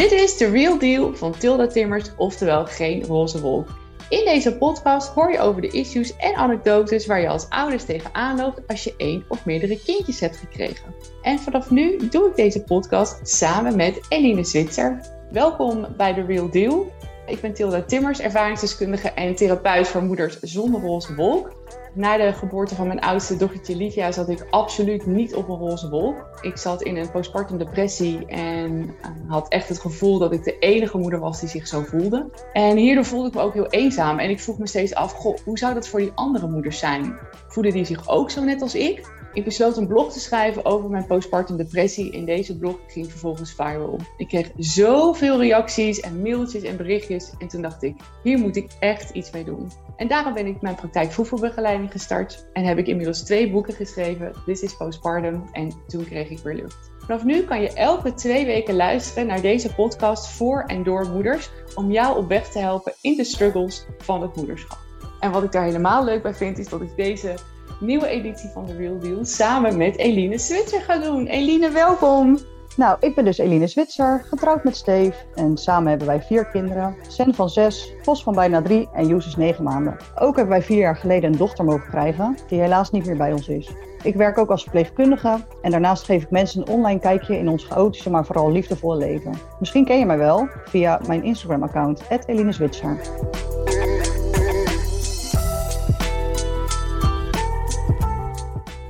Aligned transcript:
Dit 0.00 0.12
is 0.12 0.36
The 0.36 0.50
Real 0.50 0.78
Deal 0.78 1.16
van 1.16 1.38
Tilda 1.38 1.66
Timmers, 1.66 2.10
oftewel 2.16 2.66
geen 2.66 3.04
roze 3.04 3.40
wolk. 3.40 3.68
In 4.08 4.24
deze 4.24 4.56
podcast 4.56 5.08
hoor 5.08 5.32
je 5.32 5.38
over 5.38 5.60
de 5.60 5.68
issues 5.68 6.16
en 6.16 6.34
anekdotes 6.34 7.06
waar 7.06 7.20
je 7.20 7.28
als 7.28 7.48
ouders 7.48 7.84
tegenaan 7.84 8.36
loopt 8.36 8.60
als 8.66 8.84
je 8.84 8.94
één 8.96 9.24
of 9.28 9.44
meerdere 9.44 9.82
kindjes 9.82 10.20
hebt 10.20 10.36
gekregen. 10.36 10.94
En 11.22 11.38
vanaf 11.38 11.70
nu 11.70 12.08
doe 12.08 12.28
ik 12.28 12.36
deze 12.36 12.62
podcast 12.62 13.28
samen 13.28 13.76
met 13.76 14.00
Eline 14.08 14.44
Zwitser. 14.44 15.00
Welkom 15.30 15.86
bij 15.96 16.14
The 16.14 16.24
Real 16.24 16.50
Deal. 16.50 16.92
Ik 17.26 17.40
ben 17.40 17.54
Tilda 17.54 17.82
Timmers, 17.82 18.20
ervaringsdeskundige 18.20 19.08
en 19.08 19.34
therapeut 19.34 19.88
voor 19.88 20.02
moeders 20.02 20.40
zonder 20.40 20.80
roze 20.80 21.14
wolk. 21.14 21.52
Na 21.92 22.16
de 22.16 22.32
geboorte 22.32 22.74
van 22.74 22.86
mijn 22.86 23.00
oudste 23.00 23.36
dochtertje 23.36 23.76
Livia 23.76 24.12
zat 24.12 24.28
ik 24.28 24.46
absoluut 24.50 25.06
niet 25.06 25.34
op 25.34 25.48
een 25.48 25.56
roze 25.56 25.88
wolk. 25.88 26.38
Ik 26.40 26.56
zat 26.56 26.82
in 26.82 26.96
een 26.96 27.10
postpartum 27.10 27.58
depressie 27.58 28.26
en 28.26 28.94
eh, 29.02 29.10
had 29.28 29.48
echt 29.48 29.68
het 29.68 29.80
gevoel 29.80 30.18
dat 30.18 30.32
ik 30.32 30.44
de 30.44 30.58
enige 30.58 30.98
moeder 30.98 31.20
was 31.20 31.40
die 31.40 31.48
zich 31.48 31.66
zo 31.66 31.82
voelde. 31.82 32.30
En 32.52 32.76
hierdoor 32.76 33.04
voelde 33.04 33.28
ik 33.28 33.34
me 33.34 33.40
ook 33.40 33.54
heel 33.54 33.70
eenzaam 33.70 34.18
en 34.18 34.30
ik 34.30 34.40
vroeg 34.40 34.58
me 34.58 34.66
steeds 34.66 34.94
af, 34.94 35.12
goh, 35.12 35.36
hoe 35.44 35.58
zou 35.58 35.74
dat 35.74 35.88
voor 35.88 36.00
die 36.00 36.12
andere 36.14 36.48
moeders 36.48 36.78
zijn? 36.78 37.18
Voelen 37.48 37.72
die 37.72 37.84
zich 37.84 38.08
ook 38.08 38.30
zo 38.30 38.44
net 38.44 38.62
als 38.62 38.74
ik? 38.74 39.18
Ik 39.32 39.44
besloot 39.44 39.76
een 39.76 39.86
blog 39.86 40.12
te 40.12 40.20
schrijven 40.20 40.64
over 40.64 40.90
mijn 40.90 41.06
postpartum 41.06 41.56
depressie. 41.56 42.10
In 42.10 42.24
deze 42.24 42.58
blog 42.58 42.76
ging 42.86 43.10
vervolgens 43.10 43.54
viral. 43.54 43.98
Ik 44.16 44.28
kreeg 44.28 44.50
zoveel 44.56 45.40
reacties 45.40 46.00
en 46.00 46.22
mailtjes 46.22 46.62
en 46.62 46.76
berichtjes. 46.76 47.32
En 47.38 47.48
toen 47.48 47.62
dacht 47.62 47.82
ik, 47.82 47.96
hier 48.22 48.38
moet 48.38 48.56
ik 48.56 48.70
echt 48.80 49.10
iets 49.10 49.30
mee 49.30 49.44
doen. 49.44 49.70
En 50.00 50.08
daarom 50.08 50.34
ben 50.34 50.46
ik 50.46 50.60
mijn 50.60 50.74
praktijk 50.74 51.12
voedselbegeleiding 51.12 51.92
gestart. 51.92 52.46
En 52.52 52.64
heb 52.64 52.78
ik 52.78 52.86
inmiddels 52.86 53.22
twee 53.22 53.50
boeken 53.50 53.74
geschreven. 53.74 54.32
This 54.46 54.60
is 54.62 54.76
Postpartum 54.76 55.44
en 55.52 55.72
toen 55.86 56.04
kreeg 56.04 56.30
ik 56.30 56.38
weer 56.38 56.54
lucht. 56.54 56.90
Vanaf 56.98 57.24
nu 57.24 57.42
kan 57.42 57.60
je 57.60 57.72
elke 57.72 58.14
twee 58.14 58.46
weken 58.46 58.74
luisteren 58.74 59.26
naar 59.26 59.40
deze 59.40 59.74
podcast 59.74 60.28
voor 60.28 60.64
en 60.66 60.82
door 60.82 61.08
moeders. 61.08 61.50
Om 61.74 61.90
jou 61.90 62.18
op 62.18 62.28
weg 62.28 62.48
te 62.48 62.58
helpen 62.58 62.94
in 63.00 63.16
de 63.16 63.24
struggles 63.24 63.86
van 63.98 64.22
het 64.22 64.36
moederschap. 64.36 64.78
En 65.20 65.30
wat 65.30 65.42
ik 65.42 65.52
daar 65.52 65.64
helemaal 65.64 66.04
leuk 66.04 66.22
bij 66.22 66.34
vind, 66.34 66.58
is 66.58 66.68
dat 66.68 66.80
ik 66.80 66.96
deze 66.96 67.34
nieuwe 67.80 68.06
editie 68.06 68.50
van 68.50 68.66
The 68.66 68.76
Real 68.76 68.98
Deal 68.98 69.24
samen 69.24 69.76
met 69.76 69.96
Eline 69.96 70.38
Switzer 70.38 70.80
ga 70.80 70.98
doen. 70.98 71.26
Eline, 71.26 71.70
welkom! 71.70 72.38
Nou, 72.76 72.96
ik 73.00 73.14
ben 73.14 73.24
dus 73.24 73.38
Eline 73.38 73.66
Zwitser, 73.66 74.24
getrouwd 74.28 74.64
met 74.64 74.76
Steve. 74.76 75.14
En 75.34 75.56
samen 75.56 75.88
hebben 75.88 76.06
wij 76.06 76.22
vier 76.22 76.46
kinderen. 76.46 76.96
Sen 77.08 77.34
van 77.34 77.50
zes, 77.50 77.92
Vos 78.02 78.22
van 78.22 78.34
bijna 78.34 78.62
drie 78.62 78.88
en 78.92 79.06
Joes 79.06 79.26
is 79.26 79.36
negen 79.36 79.64
maanden. 79.64 79.96
Ook 80.14 80.36
hebben 80.36 80.54
wij 80.54 80.62
vier 80.62 80.78
jaar 80.78 80.96
geleden 80.96 81.32
een 81.32 81.38
dochter 81.38 81.64
mogen 81.64 81.88
krijgen, 81.88 82.36
die 82.48 82.60
helaas 82.60 82.90
niet 82.90 83.06
meer 83.06 83.16
bij 83.16 83.32
ons 83.32 83.48
is. 83.48 83.70
Ik 84.02 84.14
werk 84.14 84.38
ook 84.38 84.50
als 84.50 84.62
verpleegkundige 84.62 85.38
en 85.62 85.70
daarnaast 85.70 86.04
geef 86.04 86.22
ik 86.22 86.30
mensen 86.30 86.60
een 86.60 86.68
online 86.68 87.00
kijkje 87.00 87.38
in 87.38 87.48
ons 87.48 87.64
chaotische, 87.64 88.10
maar 88.10 88.24
vooral 88.26 88.52
liefdevolle 88.52 88.96
leven. 88.96 89.34
Misschien 89.58 89.84
ken 89.84 89.98
je 89.98 90.06
mij 90.06 90.18
wel 90.18 90.48
via 90.64 91.00
mijn 91.06 91.24
Instagram-account, 91.24 92.02
Eline 92.26 92.52
Zwitser. 92.52 93.00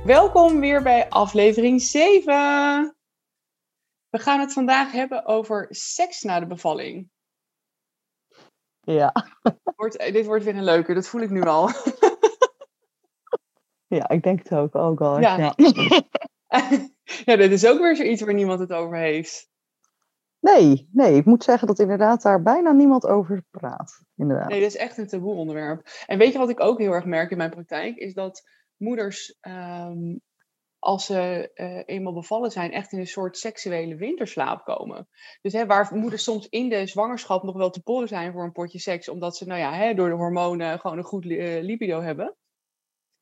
Welkom 0.03 0.59
weer 0.59 0.83
bij 0.83 1.09
aflevering 1.09 1.81
7. 1.81 3.00
We 4.11 4.19
gaan 4.19 4.39
het 4.39 4.53
vandaag 4.53 4.91
hebben 4.91 5.25
over 5.25 5.67
seks 5.69 6.21
na 6.21 6.39
de 6.39 6.47
bevalling. 6.47 7.09
Ja. 8.81 9.13
Wordt, 9.75 9.97
dit 9.97 10.25
wordt 10.25 10.43
weer 10.43 10.55
een 10.55 10.63
leuke, 10.63 10.93
dat 10.93 11.07
voel 11.07 11.21
ik 11.21 11.29
nu 11.29 11.41
al. 11.41 11.69
Ja, 13.95 14.09
ik 14.09 14.23
denk 14.23 14.43
het 14.43 14.53
ook. 14.53 14.71
God. 14.97 15.21
Ja. 15.21 15.37
Ja. 15.37 15.53
ja, 17.25 17.35
dit 17.35 17.51
is 17.51 17.65
ook 17.65 17.79
weer 17.79 17.95
zoiets 17.95 18.21
waar 18.21 18.33
niemand 18.33 18.59
het 18.59 18.73
over 18.73 18.97
heeft. 18.97 19.49
Nee, 20.39 20.89
nee, 20.91 21.15
ik 21.15 21.25
moet 21.25 21.43
zeggen 21.43 21.67
dat 21.67 21.79
inderdaad 21.79 22.21
daar 22.21 22.41
bijna 22.41 22.71
niemand 22.71 23.05
over 23.05 23.43
praat. 23.49 24.01
Inderdaad. 24.15 24.49
Nee, 24.49 24.59
dat 24.59 24.69
is 24.69 24.77
echt 24.77 24.97
een 24.97 25.07
taboe 25.07 25.33
onderwerp. 25.33 25.87
En 26.05 26.17
weet 26.17 26.31
je 26.31 26.37
wat 26.37 26.49
ik 26.49 26.59
ook 26.59 26.79
heel 26.79 26.91
erg 26.91 27.05
merk 27.05 27.31
in 27.31 27.37
mijn 27.37 27.49
praktijk? 27.49 27.97
Is 27.97 28.13
dat 28.13 28.43
moeders, 28.77 29.37
ehm, 29.39 30.15
als 30.83 31.05
ze 31.05 31.51
eh, 31.53 31.81
eenmaal 31.85 32.13
bevallen 32.13 32.51
zijn, 32.51 32.71
echt 32.71 32.91
in 32.91 32.99
een 32.99 33.07
soort 33.07 33.37
seksuele 33.37 33.95
winterslaap 33.95 34.63
komen. 34.65 35.07
Dus 35.41 35.53
hè, 35.53 35.65
waar 35.65 35.89
moeders 35.95 36.23
soms 36.23 36.47
in 36.49 36.69
de 36.69 36.85
zwangerschap 36.87 37.43
nog 37.43 37.55
wel 37.55 37.69
te 37.69 37.81
porren 37.81 38.07
zijn 38.07 38.31
voor 38.31 38.43
een 38.43 38.51
potje 38.51 38.79
seks, 38.79 39.09
omdat 39.09 39.37
ze 39.37 39.45
nou 39.45 39.59
ja, 39.59 39.73
hè, 39.73 39.93
door 39.93 40.09
de 40.09 40.15
hormonen 40.15 40.79
gewoon 40.79 40.97
een 40.97 41.03
goed 41.03 41.25
eh, 41.25 41.61
libido 41.61 42.01
hebben, 42.01 42.35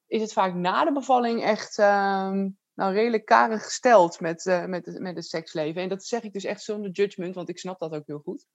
is 0.08 0.22
het 0.22 0.34
vaak 0.34 0.54
na 0.54 0.86
de 0.86 0.92
bevalling 0.92 1.44
echt 1.44 1.78
ehm, 1.78 2.50
nou, 2.74 2.94
redelijk 2.94 3.26
karig 3.26 3.64
gesteld 3.64 4.20
met, 4.20 4.46
eh, 4.46 4.66
met, 4.66 4.86
het- 4.86 5.00
met 5.00 5.16
het 5.16 5.26
seksleven. 5.26 5.82
En 5.82 5.90
dat 5.90 6.04
zeg 6.06 6.24
ik 6.24 6.34
dus 6.34 6.44
echt 6.44 6.62
zonder 6.62 6.92
judgment, 6.92 7.36
want 7.36 7.50
ik 7.50 7.60
snap 7.60 7.80
dat 7.80 7.92
ook 7.94 8.06
heel 8.08 8.20
goed. 8.20 8.46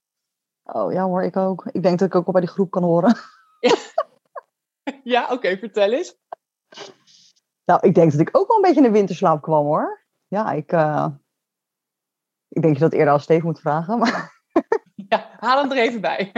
Oh 0.63 0.93
ja 0.93 1.03
hoor, 1.05 1.23
ik 1.23 1.37
ook. 1.37 1.65
Ik 1.71 1.83
denk 1.83 1.99
dat 1.99 2.07
ik 2.07 2.15
ook 2.15 2.25
al 2.25 2.31
bij 2.31 2.41
die 2.41 2.49
groep 2.49 2.71
kan 2.71 2.83
horen. 2.83 3.15
Ja, 5.03 5.27
oké, 5.33 5.57
vertel 5.57 5.91
eens. 5.93 6.17
Nou, 7.65 7.79
ik 7.81 7.95
denk 7.95 8.11
dat 8.11 8.21
ik 8.21 8.29
ook 8.31 8.47
wel 8.47 8.55
een 8.55 8.61
beetje 8.61 8.81
in 8.81 8.87
de 8.87 8.97
winterslaap 8.97 9.41
kwam 9.41 9.65
hoor. 9.65 10.05
Ja, 10.27 10.51
ik, 10.51 10.71
eh, 10.71 11.07
ik 12.47 12.61
denk 12.61 12.73
dat 12.73 12.73
je 12.73 12.89
dat 12.89 12.93
eerder 12.93 13.13
als 13.13 13.23
Steve 13.23 13.45
moet 13.45 13.59
vragen. 13.59 13.99
Maar 13.99 14.33
Ja, 15.09 15.29
haal 15.39 15.61
hem 15.61 15.71
er 15.71 15.77
even 15.77 16.01
bij. 16.01 16.31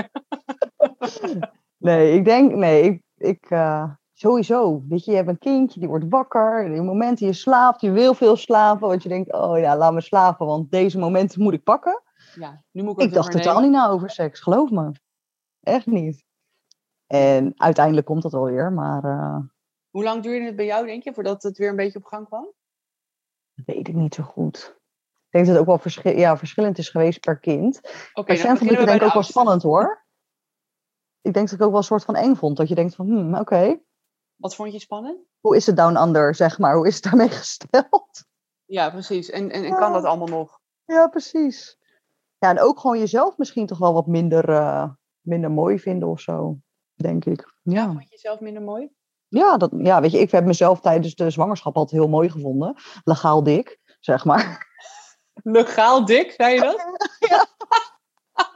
nee, 1.87 2.13
ik 2.13 2.25
denk, 2.25 2.53
nee, 2.53 2.83
ik, 2.83 3.01
ik 3.15 3.45
eh, 3.49 3.91
sowieso. 4.13 4.83
Weet 4.87 5.05
je, 5.05 5.11
je 5.11 5.17
hebt 5.17 5.29
een 5.29 5.37
kindje, 5.37 5.79
die 5.79 5.89
wordt 5.89 6.05
wakker. 6.09 6.65
In 6.65 6.85
momenten 6.85 7.25
je 7.25 7.33
slaapt, 7.33 7.81
je 7.81 7.91
wil 7.91 8.13
veel 8.13 8.35
slapen. 8.35 8.87
Want 8.87 9.03
je 9.03 9.09
denkt, 9.09 9.33
oh 9.33 9.59
ja, 9.59 9.77
laat 9.77 9.93
me 9.93 10.01
slapen, 10.01 10.45
want 10.45 10.71
deze 10.71 10.99
momenten 10.99 11.41
moet 11.41 11.53
ik 11.53 11.63
pakken. 11.63 12.01
Ja, 12.35 12.63
nu 12.71 12.83
moet 12.83 13.01
ik 13.01 13.07
Ik 13.07 13.13
dacht 13.13 13.31
totaal 13.31 13.61
niet 13.61 13.71
na 13.71 13.87
over 13.87 14.09
seks, 14.09 14.39
geloof 14.39 14.69
me. 14.69 14.91
Echt 15.59 15.85
niet. 15.85 16.25
En 17.07 17.53
uiteindelijk 17.55 18.05
komt 18.05 18.21
dat 18.21 18.31
wel 18.31 18.45
weer, 18.45 18.71
maar 18.71 19.03
eh, 19.03 19.37
Hoe 19.97 20.05
lang 20.05 20.23
duurde 20.23 20.45
het 20.45 20.55
bij 20.55 20.65
jou, 20.65 20.85
denk 20.85 21.03
je, 21.03 21.13
voordat 21.13 21.43
het 21.43 21.57
weer 21.57 21.69
een 21.69 21.75
beetje 21.75 21.97
op 21.97 22.05
gang 22.05 22.25
kwam? 22.27 22.53
dat 23.53 23.65
weet 23.65 23.87
ik 23.87 23.95
niet 23.95 24.15
zo 24.15 24.23
goed. 24.23 24.75
Ik 25.15 25.31
denk 25.31 25.45
dat 25.45 25.53
het 25.53 25.57
ook 25.57 25.69
wel 25.69 25.77
verschil, 25.77 26.17
ja, 26.17 26.37
verschillend 26.37 26.77
is 26.77 26.89
geweest 26.89 27.19
per 27.19 27.39
kind. 27.39 27.79
Vond 27.83 28.29
ik 28.29 28.35
beginnen 28.35 28.67
het 28.67 28.79
we 28.79 28.85
denk 28.85 29.01
ik 29.01 29.07
ook 29.07 29.13
wel 29.13 29.23
spannend 29.23 29.63
hoor. 29.63 30.05
Ik 31.21 31.33
denk 31.33 31.49
dat 31.49 31.59
ik 31.59 31.65
ook 31.65 31.69
wel 31.69 31.77
een 31.77 31.83
soort 31.83 32.03
van 32.03 32.15
eng 32.15 32.35
vond. 32.35 32.57
Dat 32.57 32.67
je 32.67 32.75
denkt 32.75 32.95
van, 32.95 33.05
hmm, 33.05 33.35
oké. 33.35 33.79
Wat 34.35 34.55
vond 34.55 34.71
je 34.71 34.79
spannend? 34.79 35.19
hoe 35.39 35.55
is 35.55 35.65
het 35.65 35.77
down 35.77 35.97
under, 35.97 36.35
zeg 36.35 36.59
maar? 36.59 36.75
Hoe 36.75 36.87
is 36.87 36.95
het 36.95 37.03
daarmee 37.03 37.29
gesteld? 37.41 38.25
Ja, 38.65 38.89
precies. 38.89 39.29
En, 39.29 39.51
en, 39.51 39.63
en 39.63 39.75
kan 39.75 39.93
dat 39.93 40.03
allemaal 40.03 40.27
nog? 40.27 40.59
Ja, 40.85 41.07
precies. 41.07 41.77
Ja, 42.37 42.49
en 42.49 42.59
ook 42.59 42.79
gewoon 42.79 42.99
jezelf 42.99 43.37
misschien 43.37 43.65
toch 43.65 43.77
wel 43.77 43.93
wat 43.93 44.07
minder, 44.07 44.49
eh, 44.49 44.89
minder 45.21 45.51
mooi 45.51 45.79
vinden 45.79 46.09
of 46.09 46.19
zo, 46.19 46.57
denk 46.93 47.25
ik. 47.25 47.53
Ja. 47.61 47.85
Vond 47.85 48.03
je 48.03 48.09
jezelf 48.09 48.39
minder 48.39 48.61
mooi? 48.61 48.95
Ja, 49.29 49.57
dat, 49.57 49.71
ja, 49.77 50.01
weet 50.01 50.11
je, 50.11 50.19
ik 50.19 50.31
heb 50.31 50.45
mezelf 50.45 50.79
tijdens 50.79 51.15
de 51.15 51.29
zwangerschap 51.29 51.75
altijd 51.75 52.01
heel 52.01 52.09
mooi 52.09 52.29
gevonden. 52.29 52.75
Legaal 53.03 53.43
dik, 53.43 53.79
zeg 53.99 54.25
maar. 54.25 54.65
Legaal 55.43 56.05
dik, 56.05 56.31
zei 56.31 56.53
je 56.53 56.61
dat? 56.61 56.85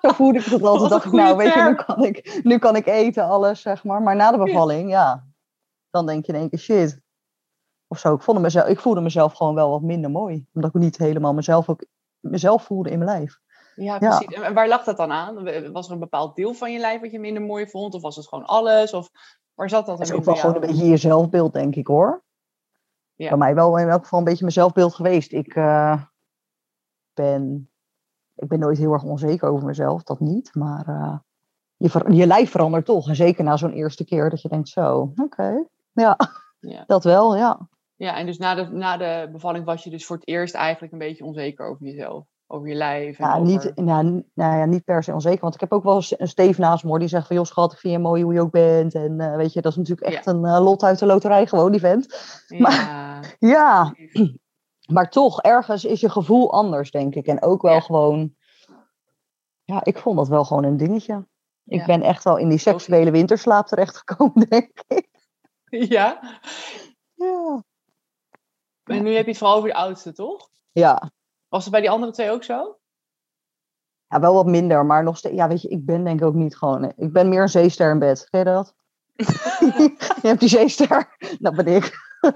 Zo 0.01 0.09
voelde 0.09 0.39
ik 0.39 0.45
het 0.45 0.63
altijd. 0.63 0.89
Dacht 0.89 1.05
ik, 1.05 1.11
nou, 1.11 1.37
weet 1.37 1.53
je, 1.53 1.61
nu 1.61 1.75
kan 1.75 2.03
ik, 2.03 2.39
nu 2.43 2.57
kan 2.57 2.75
ik 2.75 2.85
eten, 2.85 3.23
alles, 3.23 3.61
zeg 3.61 3.83
maar. 3.83 4.01
Maar 4.01 4.15
na 4.15 4.31
de 4.31 4.37
bevalling, 4.37 4.89
ja, 4.89 5.27
dan 5.89 6.05
denk 6.05 6.25
je 6.25 6.33
in 6.33 6.39
één 6.39 6.49
keer 6.49 6.59
shit. 6.59 7.01
Of 7.87 7.99
zo. 7.99 8.13
Ik, 8.13 8.21
vond 8.21 8.39
mezelf, 8.39 8.67
ik 8.67 8.79
voelde 8.79 9.01
mezelf 9.01 9.33
gewoon 9.33 9.55
wel 9.55 9.69
wat 9.69 9.81
minder 9.81 10.11
mooi. 10.11 10.45
Omdat 10.53 10.75
ik 10.75 10.81
niet 10.81 10.97
helemaal 10.97 11.33
mezelf, 11.33 11.69
ook, 11.69 11.85
mezelf 12.19 12.63
voelde 12.63 12.89
in 12.89 12.99
mijn 12.99 13.09
lijf. 13.09 13.39
Ja, 13.75 13.97
Ja. 13.99 14.17
precies. 14.17 14.35
En 14.35 14.53
waar 14.53 14.67
lag 14.67 14.83
dat 14.83 14.97
dan 14.97 15.11
aan? 15.11 15.71
Was 15.71 15.87
er 15.87 15.93
een 15.93 15.99
bepaald 15.99 16.35
deel 16.35 16.53
van 16.53 16.71
je 16.71 16.79
lijf 16.79 17.01
wat 17.01 17.11
je 17.11 17.19
minder 17.19 17.43
mooi 17.43 17.67
vond? 17.67 17.93
Of 17.93 18.01
was 18.01 18.15
het 18.15 18.27
gewoon 18.27 18.45
alles? 18.45 18.93
Of 18.93 19.09
waar 19.61 19.69
zat 19.69 19.85
dat 19.85 19.97
Dat 19.97 20.07
is 20.07 20.13
ook 20.13 20.23
wel 20.23 20.35
gewoon 20.35 20.55
een 20.55 20.61
beetje 20.61 20.85
je 20.85 20.97
zelfbeeld, 20.97 21.53
denk 21.53 21.75
ik 21.75 21.87
hoor. 21.87 22.23
Ja. 23.15 23.29
Bij 23.29 23.37
mij 23.37 23.55
wel 23.55 23.77
in 23.77 23.87
elk 23.89 24.03
geval 24.03 24.19
een 24.19 24.25
beetje 24.25 24.41
mijn 24.41 24.51
zelfbeeld 24.51 24.93
geweest. 24.93 25.31
Ik 25.31 25.55
eh, 25.55 26.01
ben, 27.13 27.69
ik 28.35 28.47
ben 28.47 28.59
nooit 28.59 28.77
heel 28.77 28.93
erg 28.93 29.03
onzeker 29.03 29.49
over 29.49 29.65
mezelf, 29.65 30.03
dat 30.03 30.19
niet. 30.19 30.55
Maar 30.55 30.87
eh, 30.87 31.17
je, 31.77 31.89
ver- 31.89 32.11
je 32.11 32.27
lijf 32.27 32.51
verandert 32.51 32.85
toch. 32.85 33.07
En 33.07 33.15
zeker 33.15 33.43
na 33.43 33.57
zo'n 33.57 33.73
eerste 33.73 34.05
keer 34.05 34.29
dat 34.29 34.41
je 34.41 34.49
denkt 34.49 34.69
zo, 34.69 35.13
oké. 35.15 35.65
Ja, 35.91 36.17
Ja. 36.59 36.83
dat 36.93 37.03
wel, 37.03 37.35
ja. 37.35 37.67
Ja, 37.95 38.17
en 38.17 38.25
dus 38.25 38.37
na 38.37 38.55
de, 38.55 38.67
na 38.69 38.97
de 38.97 39.29
bevalling 39.31 39.65
was 39.65 39.83
je 39.83 39.89
dus 39.89 40.05
voor 40.05 40.15
het 40.15 40.27
eerst 40.27 40.55
eigenlijk 40.55 40.93
een 40.93 40.99
beetje 40.99 41.25
onzeker 41.25 41.65
over 41.65 41.85
jezelf. 41.85 42.25
Over 42.53 42.67
je 42.67 42.75
lijf. 42.75 43.19
En 43.19 43.25
Ja, 43.27 43.31
over... 43.33 43.45
niet, 43.47 43.75
nou, 43.75 44.03
nou 44.33 44.57
ja, 44.57 44.65
niet 44.65 44.83
per 44.83 45.03
se 45.03 45.13
onzeker. 45.13 45.41
Want 45.41 45.53
ik 45.53 45.59
heb 45.59 45.71
ook 45.71 45.83
wel 45.83 45.95
eens 45.95 46.19
een 46.19 46.27
Steef 46.27 46.57
naast 46.57 46.83
me 46.83 46.99
die 46.99 47.07
zegt 47.07 47.27
van... 47.27 47.35
joh 47.35 47.45
schat, 47.45 47.71
ik 47.73 47.77
vind 47.79 47.93
je 47.93 47.99
mooi 47.99 48.23
hoe 48.23 48.33
je 48.33 48.41
ook 48.41 48.51
bent. 48.51 48.95
En 48.95 49.19
eh, 49.19 49.35
weet 49.35 49.53
je, 49.53 49.61
dat 49.61 49.71
is 49.71 49.77
natuurlijk 49.77 50.07
echt 50.07 50.25
een 50.25 50.45
eh, 50.45 50.59
lot 50.63 50.83
uit 50.83 50.99
de 50.99 51.05
loterij 51.05 51.47
gewoon, 51.47 51.71
die 51.71 51.79
vent. 51.79 52.15
Ja, 52.47 53.19
Ja, 53.39 53.89
precies. 53.95 54.37
maar 54.95 55.09
toch, 55.09 55.41
ergens 55.41 55.85
is 55.85 55.99
je 56.01 56.09
gevoel 56.09 56.51
anders, 56.51 56.91
denk 56.91 57.15
ik. 57.15 57.27
En 57.27 57.41
ook 57.41 57.61
wel 57.61 57.73
Ja. 57.73 57.79
gewoon... 57.79 58.35
Ja, 59.63 59.83
ik 59.83 59.97
vond 59.97 60.17
dat 60.17 60.27
wel 60.27 60.43
gewoon 60.45 60.63
een 60.63 60.77
dingetje. 60.77 61.27
Ik 61.65 61.79
Ja. 61.79 61.85
ben 61.85 62.01
echt 62.01 62.23
wel 62.23 62.37
in 62.37 62.49
die 62.49 62.57
seksuele 62.57 63.11
winterslaap 63.11 63.67
terechtgekomen, 63.67 64.45
denk 64.49 64.71
ik. 64.87 65.07
ja. 65.95 66.39
Ja. 67.13 67.63
En 68.83 69.03
nu 69.03 69.13
heb 69.13 69.23
je 69.23 69.29
het 69.29 69.37
vooral 69.37 69.55
over 69.57 69.69
de 69.69 69.75
oudste, 69.75 70.11
toch? 70.13 70.49
Ja, 70.71 71.11
Was 71.51 71.63
het 71.63 71.71
bij 71.71 71.81
die 71.81 71.89
andere 71.89 72.11
twee 72.11 72.31
ook 72.31 72.43
zo? 72.43 72.77
Ja, 74.07 74.19
wel 74.19 74.33
wat 74.33 74.45
minder, 74.45 74.85
maar 74.85 75.03
nog 75.03 75.17
steeds. 75.17 75.35
Ja, 75.35 75.47
weet 75.47 75.61
je, 75.61 75.69
ik 75.69 75.85
ben 75.85 76.03
denk 76.03 76.19
ik 76.19 76.25
ook 76.25 76.33
niet 76.33 76.57
gewoon. 76.57 76.93
Ik 76.95 77.13
ben 77.13 77.29
meer 77.29 77.41
een 77.41 77.49
zeester 77.49 77.91
in 77.91 77.99
bed. 77.99 78.27
Ken 78.29 78.39
je 78.39 78.45
dat? 78.45 78.75
je 80.21 80.27
hebt 80.27 80.39
die 80.39 80.49
zeester. 80.49 81.15
Dat 81.39 81.55
ben 81.63 81.67
ik. 81.67 81.93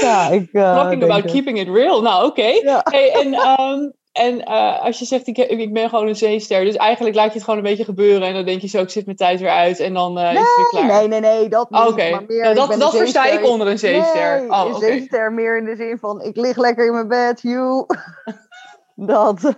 ja, 0.00 0.28
ik. 0.28 0.52
Uh, 0.52 0.74
Talking 0.74 1.02
about 1.02 1.24
keeping 1.24 1.58
it 1.58 1.68
real. 1.68 2.02
Nou, 2.02 2.26
oké. 2.26 2.80
Hey, 2.82 3.12
en 3.12 3.60
um, 3.60 3.92
en 4.16 4.40
uh, 4.40 4.82
als 4.82 4.98
je 4.98 5.04
zegt, 5.04 5.26
ik, 5.26 5.38
ik 5.38 5.72
ben 5.72 5.88
gewoon 5.88 6.08
een 6.08 6.16
zeester. 6.16 6.64
Dus 6.64 6.76
eigenlijk 6.76 7.16
laat 7.16 7.26
je 7.26 7.32
het 7.32 7.42
gewoon 7.42 7.58
een 7.58 7.64
beetje 7.64 7.84
gebeuren. 7.84 8.28
En 8.28 8.34
dan 8.34 8.44
denk 8.44 8.60
je 8.60 8.68
zo, 8.68 8.82
ik 8.82 8.90
zit 8.90 9.04
mijn 9.04 9.16
tijd 9.16 9.40
weer 9.40 9.50
uit. 9.50 9.80
En 9.80 9.94
dan 9.94 10.18
uh, 10.18 10.24
nee, 10.24 10.32
is 10.32 10.38
het 10.38 10.70
weer 10.70 10.80
klaar. 10.80 10.98
Nee, 10.98 11.08
nee, 11.08 11.20
nee. 11.20 11.48
Dat 11.48 11.70
niet. 11.70 11.80
Oké, 11.80 12.10
nou, 12.10 12.54
dat, 12.54 12.80
dat 12.80 12.96
versta 12.96 13.26
ik 13.26 13.44
onder 13.44 13.66
een 13.66 13.78
zeester. 13.78 14.40
Nee, 14.40 14.50
oh, 14.50 14.64
een 14.66 14.74
okay. 14.74 14.90
zeester 14.90 15.32
meer 15.32 15.58
in 15.58 15.64
de 15.64 15.76
zin 15.76 15.98
van, 15.98 16.22
ik 16.22 16.36
lig 16.36 16.56
lekker 16.56 16.86
in 16.86 16.92
mijn 16.92 17.08
bed, 17.08 17.40
you. 17.42 17.86
dat. 18.94 19.40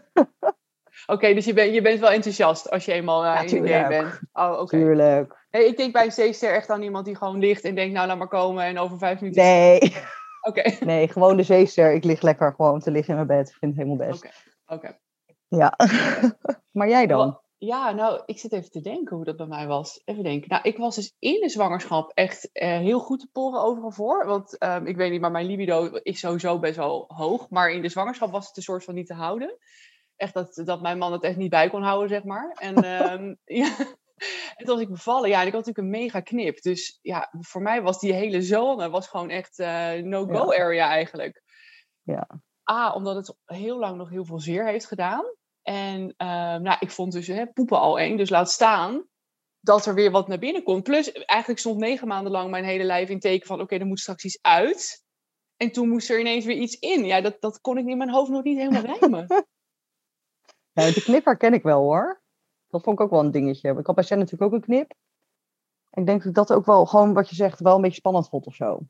Oké, 1.06 1.34
dus 1.34 1.44
je, 1.44 1.52
ben, 1.52 1.72
je 1.72 1.82
bent 1.82 2.00
wel 2.00 2.11
enthousiast 2.11 2.70
als 2.70 2.84
je 2.84 2.93
eenmaal 2.93 3.25
uh, 3.25 3.31
ja, 3.34 3.40
in 3.40 3.62
de 3.62 3.69
game 3.69 3.88
bent. 3.88 4.20
Oh, 4.32 4.61
oké. 4.61 4.76
Tuurlijk. 4.76 5.46
Nee, 5.50 5.66
ik 5.66 5.76
denk 5.76 5.93
bij 5.93 6.04
een 6.04 6.12
zeester 6.12 6.54
echt 6.54 6.70
aan 6.70 6.82
iemand 6.82 7.04
die 7.04 7.16
gewoon 7.16 7.38
ligt 7.38 7.64
en 7.64 7.75
denkt, 7.75 7.94
nou 7.94 8.06
laat 8.06 8.19
maar 8.19 8.28
komen. 8.28 8.64
En 8.64 8.78
over 8.78 8.99
vijf 8.99 9.20
minuten... 9.20 9.43
Nee. 9.43 9.96
Oké. 10.49 10.62
Nee, 10.84 11.08
gewoon 11.08 11.37
de 11.37 11.43
zeester. 11.43 11.93
Ik 11.93 12.04
lig 12.04 12.22
lekker 12.22 12.54
gewoon 12.56 12.81
te 12.81 12.90
liggen 12.90 13.19
in 13.19 13.26
mijn 13.26 13.38
bed. 13.38 13.49
Ik 13.49 13.56
vind 13.58 13.76
het 13.76 13.84
helemaal 13.84 14.08
best. 14.08 14.46
Oké. 14.69 14.99
Ja. 15.49 15.75
maar 16.79 16.88
jij 16.88 17.06
dan? 17.06 17.41
Ja, 17.59 17.93
nou, 17.93 18.23
ik 18.26 18.38
zit 18.38 18.53
even 18.53 18.70
te 18.70 18.81
denken 18.81 19.17
hoe 19.17 19.25
dat 19.25 19.37
bij 19.37 19.47
mij 19.47 19.67
was. 19.67 20.03
Even 20.05 20.23
denken. 20.23 20.49
Nou, 20.49 20.62
ik 20.62 20.76
was 20.76 20.94
dus 20.94 21.15
in 21.19 21.41
de 21.41 21.49
zwangerschap 21.49 22.11
echt 22.15 22.50
uh, 22.53 22.69
heel 22.69 22.99
goed 23.00 23.20
te 23.20 23.29
poren 23.32 23.61
overal 23.61 23.91
voor. 23.91 24.26
Want 24.26 24.62
um, 24.62 24.87
ik 24.87 24.97
weet 24.97 25.11
niet, 25.11 25.20
maar 25.20 25.31
mijn 25.31 25.47
libido 25.47 25.87
is 25.87 26.19
sowieso 26.19 26.59
best 26.59 26.76
wel 26.76 27.05
hoog. 27.09 27.50
Maar 27.50 27.70
in 27.70 27.82
de 27.82 27.88
zwangerschap 27.88 28.31
was 28.31 28.47
het 28.47 28.56
een 28.56 28.62
soort 28.62 28.85
van 28.85 28.94
niet 28.94 29.06
te 29.06 29.15
houden. 29.15 29.59
Echt 30.17 30.35
dat, 30.35 30.62
dat 30.65 30.81
mijn 30.81 30.99
man 30.99 31.12
het 31.12 31.23
echt 31.23 31.37
niet 31.37 31.50
bij 31.50 31.69
kon 31.69 31.82
houden, 31.82 32.09
zeg 32.09 32.25
maar. 32.25 32.50
En 32.50 32.76
um, 33.12 33.38
ja, 33.61 33.76
en 34.56 34.64
toen 34.64 34.75
was 34.75 34.81
ik 34.81 34.88
bevallen. 34.88 35.29
Ja, 35.29 35.41
en 35.41 35.47
ik 35.47 35.53
had 35.53 35.67
natuurlijk 35.67 35.94
een 35.94 36.03
mega 36.03 36.21
knip. 36.21 36.62
Dus 36.62 36.99
ja, 37.03 37.29
voor 37.41 37.62
mij 37.62 37.82
was 37.82 37.99
die 37.99 38.12
hele 38.12 38.43
zone 38.43 38.91
was 38.91 39.09
gewoon 39.09 39.31
echt 39.31 39.59
uh, 39.59 39.93
no-go 39.93 40.53
ja. 40.53 40.64
area 40.64 40.88
eigenlijk. 40.88 41.43
Ja. 42.03 42.29
A, 42.70 42.93
omdat 42.93 43.17
het 43.17 43.37
heel 43.44 43.79
lang 43.79 43.97
nog 43.97 44.11
heel 44.11 44.25
veel 44.25 44.41
zeer 44.41 44.67
heeft 44.67 44.87
gedaan. 44.87 45.25
En 45.62 46.03
uh, 46.03 46.56
nou, 46.56 46.76
ik 46.81 46.91
vond 46.91 47.12
dus 47.12 47.26
hè, 47.26 47.47
poepen 47.47 47.81
al 47.81 47.99
eng, 47.99 48.17
dus 48.17 48.31
laat 48.31 48.50
staan 48.50 49.06
dat 49.61 49.87
er 49.87 49.94
weer 49.94 50.11
wat 50.11 50.29
naar 50.29 50.38
binnen 50.38 50.62
komt. 50.62 50.82
Plus, 50.82 51.12
eigenlijk 51.12 51.61
stond 51.61 51.79
negen 51.79 52.09
maanden 52.09 52.32
lang 52.32 52.50
mijn 52.50 52.65
hele 52.65 52.85
lijf 52.85 53.09
in 53.09 53.20
teken 53.20 53.47
van... 53.47 53.56
oké, 53.56 53.65
okay, 53.65 53.79
er 53.79 53.87
moet 53.87 54.00
straks 54.00 54.25
iets 54.25 54.38
uit. 54.43 55.05
En 55.56 55.73
toen 55.73 55.88
moest 55.88 56.11
er 56.11 56.20
ineens 56.20 56.44
weer 56.44 56.56
iets 56.56 56.79
in. 56.79 57.05
Ja, 57.05 57.20
dat, 57.20 57.41
dat 57.41 57.61
kon 57.61 57.79
ik 57.79 57.87
in 57.87 57.99
mijn 57.99 58.11
hoofd 58.11 58.31
nog 58.31 58.44
niet 58.44 58.59
helemaal 58.59 58.97
rijmen. 58.99 59.26
de 60.94 61.03
knip 61.05 61.25
herken 61.25 61.53
ik 61.53 61.62
wel, 61.62 61.81
hoor. 61.81 62.23
Dat 62.69 62.82
vond 62.82 62.99
ik 62.99 63.05
ook 63.05 63.11
wel 63.11 63.21
een 63.21 63.31
dingetje. 63.31 63.79
Ik 63.79 63.87
had 63.87 63.94
bij 63.94 64.05
Jen 64.05 64.19
natuurlijk 64.19 64.53
ook 64.53 64.59
een 64.59 64.67
knip. 64.67 64.94
Ik 65.91 66.06
denk 66.06 66.19
dat 66.19 66.29
ik 66.29 66.35
dat 66.35 66.53
ook 66.53 66.67
wel, 66.67 66.87
gewoon 66.87 67.14
wat 67.14 67.29
je 67.29 67.35
zegt, 67.35 67.61
wel 67.61 67.75
een 67.75 67.81
beetje 67.81 67.97
spannend 67.97 68.29
vond 68.29 68.47
of 68.47 68.55
zo. 68.55 68.81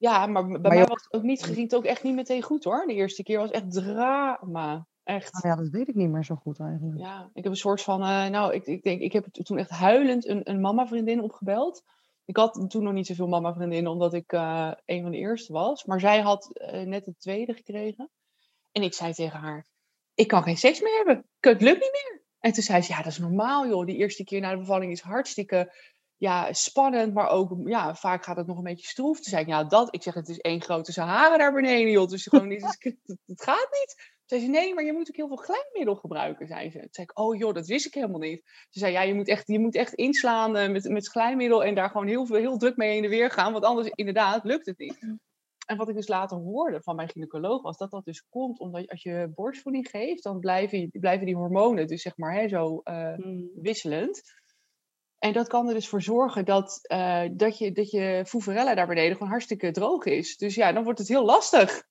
Ja, 0.00 0.26
maar 0.26 0.46
bij 0.46 0.60
maar 0.60 0.74
mij 0.74 0.84
was 0.84 1.02
het 1.02 1.12
ook 1.12 1.22
niet, 1.22 1.42
ging 1.42 1.56
het 1.56 1.74
ook 1.74 1.84
echt 1.84 2.02
niet 2.02 2.14
meteen 2.14 2.42
goed 2.42 2.64
hoor. 2.64 2.86
De 2.86 2.94
eerste 2.94 3.22
keer 3.22 3.38
was 3.38 3.50
echt 3.50 3.72
drama. 3.72 4.86
Echt. 5.04 5.32
Nou 5.32 5.48
ja, 5.48 5.62
dat 5.62 5.70
weet 5.70 5.88
ik 5.88 5.94
niet 5.94 6.08
meer 6.08 6.24
zo 6.24 6.34
goed 6.34 6.60
eigenlijk. 6.60 6.98
Ja, 6.98 7.30
ik 7.34 7.42
heb 7.42 7.52
een 7.52 7.58
soort 7.58 7.82
van, 7.82 8.00
uh, 8.00 8.26
nou, 8.26 8.54
ik, 8.54 8.66
ik 8.66 8.82
denk, 8.82 9.00
ik 9.00 9.12
heb 9.12 9.26
toen 9.32 9.58
echt 9.58 9.70
huilend 9.70 10.26
een, 10.26 10.50
een 10.50 10.60
mama-vriendin 10.60 11.22
opgebeld. 11.22 11.82
Ik 12.24 12.36
had 12.36 12.64
toen 12.68 12.82
nog 12.82 12.92
niet 12.92 13.06
zoveel 13.06 13.26
mama-vriendinnen, 13.26 13.92
omdat 13.92 14.14
ik 14.14 14.32
uh, 14.32 14.72
een 14.84 15.02
van 15.02 15.10
de 15.10 15.16
eerste 15.16 15.52
was. 15.52 15.84
Maar 15.84 16.00
zij 16.00 16.20
had 16.20 16.50
uh, 16.52 16.82
net 16.82 17.04
de 17.04 17.14
tweede 17.18 17.54
gekregen. 17.54 18.10
En 18.72 18.82
ik 18.82 18.94
zei 18.94 19.12
tegen 19.12 19.38
haar, 19.38 19.66
ik 20.14 20.28
kan 20.28 20.42
geen 20.42 20.56
seks 20.56 20.80
meer 20.80 20.96
hebben. 20.96 21.24
Het 21.40 21.60
lukt 21.60 21.80
niet 21.80 21.92
meer. 21.92 22.22
En 22.38 22.52
toen 22.52 22.62
zei 22.62 22.82
ze, 22.82 22.92
ja, 22.92 23.02
dat 23.02 23.12
is 23.12 23.18
normaal 23.18 23.68
joh. 23.68 23.86
Die 23.86 23.96
eerste 23.96 24.24
keer 24.24 24.40
na 24.40 24.50
de 24.50 24.58
bevalling 24.58 24.92
is 24.92 25.00
hartstikke 25.00 25.72
ja, 26.20 26.52
spannend, 26.52 27.14
maar 27.14 27.28
ook 27.28 27.68
ja, 27.68 27.94
vaak 27.94 28.24
gaat 28.24 28.36
het 28.36 28.46
nog 28.46 28.56
een 28.56 28.62
beetje 28.62 28.86
stroef. 28.86 29.16
Toen 29.16 29.30
zei 29.30 29.42
ik, 29.42 29.48
ja, 29.48 29.64
dat, 29.64 29.94
ik 29.94 30.02
zeg, 30.02 30.14
het 30.14 30.28
is 30.28 30.38
één 30.38 30.62
grote 30.62 30.92
Sahara 30.92 31.36
daar 31.36 31.52
beneden, 31.52 31.90
joh. 31.90 32.08
Dus 32.08 32.26
gewoon, 32.26 32.50
het, 32.50 32.96
het 33.26 33.42
gaat 33.42 33.68
niet. 33.70 33.94
Toen 33.96 34.38
zei 34.38 34.40
ze, 34.40 34.46
nee, 34.48 34.74
maar 34.74 34.84
je 34.84 34.92
moet 34.92 35.08
ook 35.08 35.16
heel 35.16 35.28
veel 35.28 35.36
glijmiddel 35.36 35.96
gebruiken, 35.96 36.46
zei 36.46 36.70
ze. 36.70 36.78
Toen 36.78 36.88
zei 36.90 37.06
ik, 37.10 37.18
oh 37.18 37.38
joh, 37.38 37.54
dat 37.54 37.66
wist 37.66 37.86
ik 37.86 37.94
helemaal 37.94 38.20
niet. 38.20 38.42
Ze 38.68 38.78
zei, 38.78 38.92
ja, 38.92 39.02
je 39.02 39.14
moet 39.14 39.28
echt, 39.28 39.46
je 39.46 39.58
moet 39.58 39.74
echt 39.74 39.94
inslaan 39.94 40.56
uh, 40.56 40.68
met, 40.68 40.88
met 40.88 41.08
glijmiddel 41.08 41.64
en 41.64 41.74
daar 41.74 41.90
gewoon 41.90 42.06
heel, 42.06 42.26
veel, 42.26 42.36
heel 42.36 42.58
druk 42.58 42.76
mee 42.76 42.96
in 42.96 43.02
de 43.02 43.08
weer 43.08 43.30
gaan, 43.30 43.52
want 43.52 43.64
anders 43.64 43.88
inderdaad 43.88 44.44
lukt 44.44 44.66
het 44.66 44.78
niet. 44.78 44.98
En 45.66 45.76
wat 45.76 45.88
ik 45.88 45.94
dus 45.94 46.08
later 46.08 46.36
hoorde 46.36 46.82
van 46.82 46.96
mijn 46.96 47.08
gynaecoloog 47.08 47.62
was 47.62 47.76
dat 47.76 47.90
dat 47.90 48.04
dus 48.04 48.28
komt 48.28 48.58
omdat 48.58 48.88
als 48.88 49.02
je 49.02 49.32
borstvoeding 49.34 49.88
geeft, 49.88 50.22
dan 50.22 50.40
blijven, 50.40 50.90
blijven 50.92 51.26
die 51.26 51.36
hormonen 51.36 51.86
dus 51.86 52.02
zeg 52.02 52.16
maar 52.16 52.34
hè, 52.34 52.48
zo 52.48 52.80
uh, 52.84 53.14
hmm. 53.14 53.50
wisselend. 53.54 54.22
En 55.20 55.32
dat 55.32 55.48
kan 55.48 55.68
er 55.68 55.74
dus 55.74 55.88
voor 55.88 56.02
zorgen 56.02 56.44
dat, 56.44 56.80
uh, 56.92 57.22
dat, 57.32 57.58
je, 57.58 57.72
dat 57.72 57.90
je 57.90 58.24
foeverella 58.26 58.74
daar 58.74 58.86
beneden 58.86 59.12
gewoon 59.12 59.28
hartstikke 59.28 59.70
droog 59.70 60.04
is. 60.04 60.36
Dus 60.36 60.54
ja, 60.54 60.72
dan 60.72 60.84
wordt 60.84 60.98
het 60.98 61.08
heel 61.08 61.24
lastig. 61.24 61.82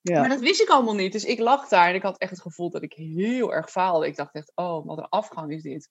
Ja. 0.00 0.20
Maar 0.20 0.28
dat 0.28 0.40
wist 0.40 0.60
ik 0.60 0.68
allemaal 0.68 0.94
niet. 0.94 1.12
Dus 1.12 1.24
ik 1.24 1.38
lag 1.38 1.68
daar 1.68 1.88
en 1.88 1.94
ik 1.94 2.02
had 2.02 2.18
echt 2.18 2.30
het 2.30 2.40
gevoel 2.40 2.70
dat 2.70 2.82
ik 2.82 2.92
heel 2.92 3.52
erg 3.52 3.70
faalde. 3.70 4.06
Ik 4.06 4.16
dacht 4.16 4.34
echt, 4.34 4.52
oh, 4.54 4.86
wat 4.86 4.98
een 4.98 5.08
afgang 5.08 5.52
is 5.52 5.62
dit. 5.62 5.88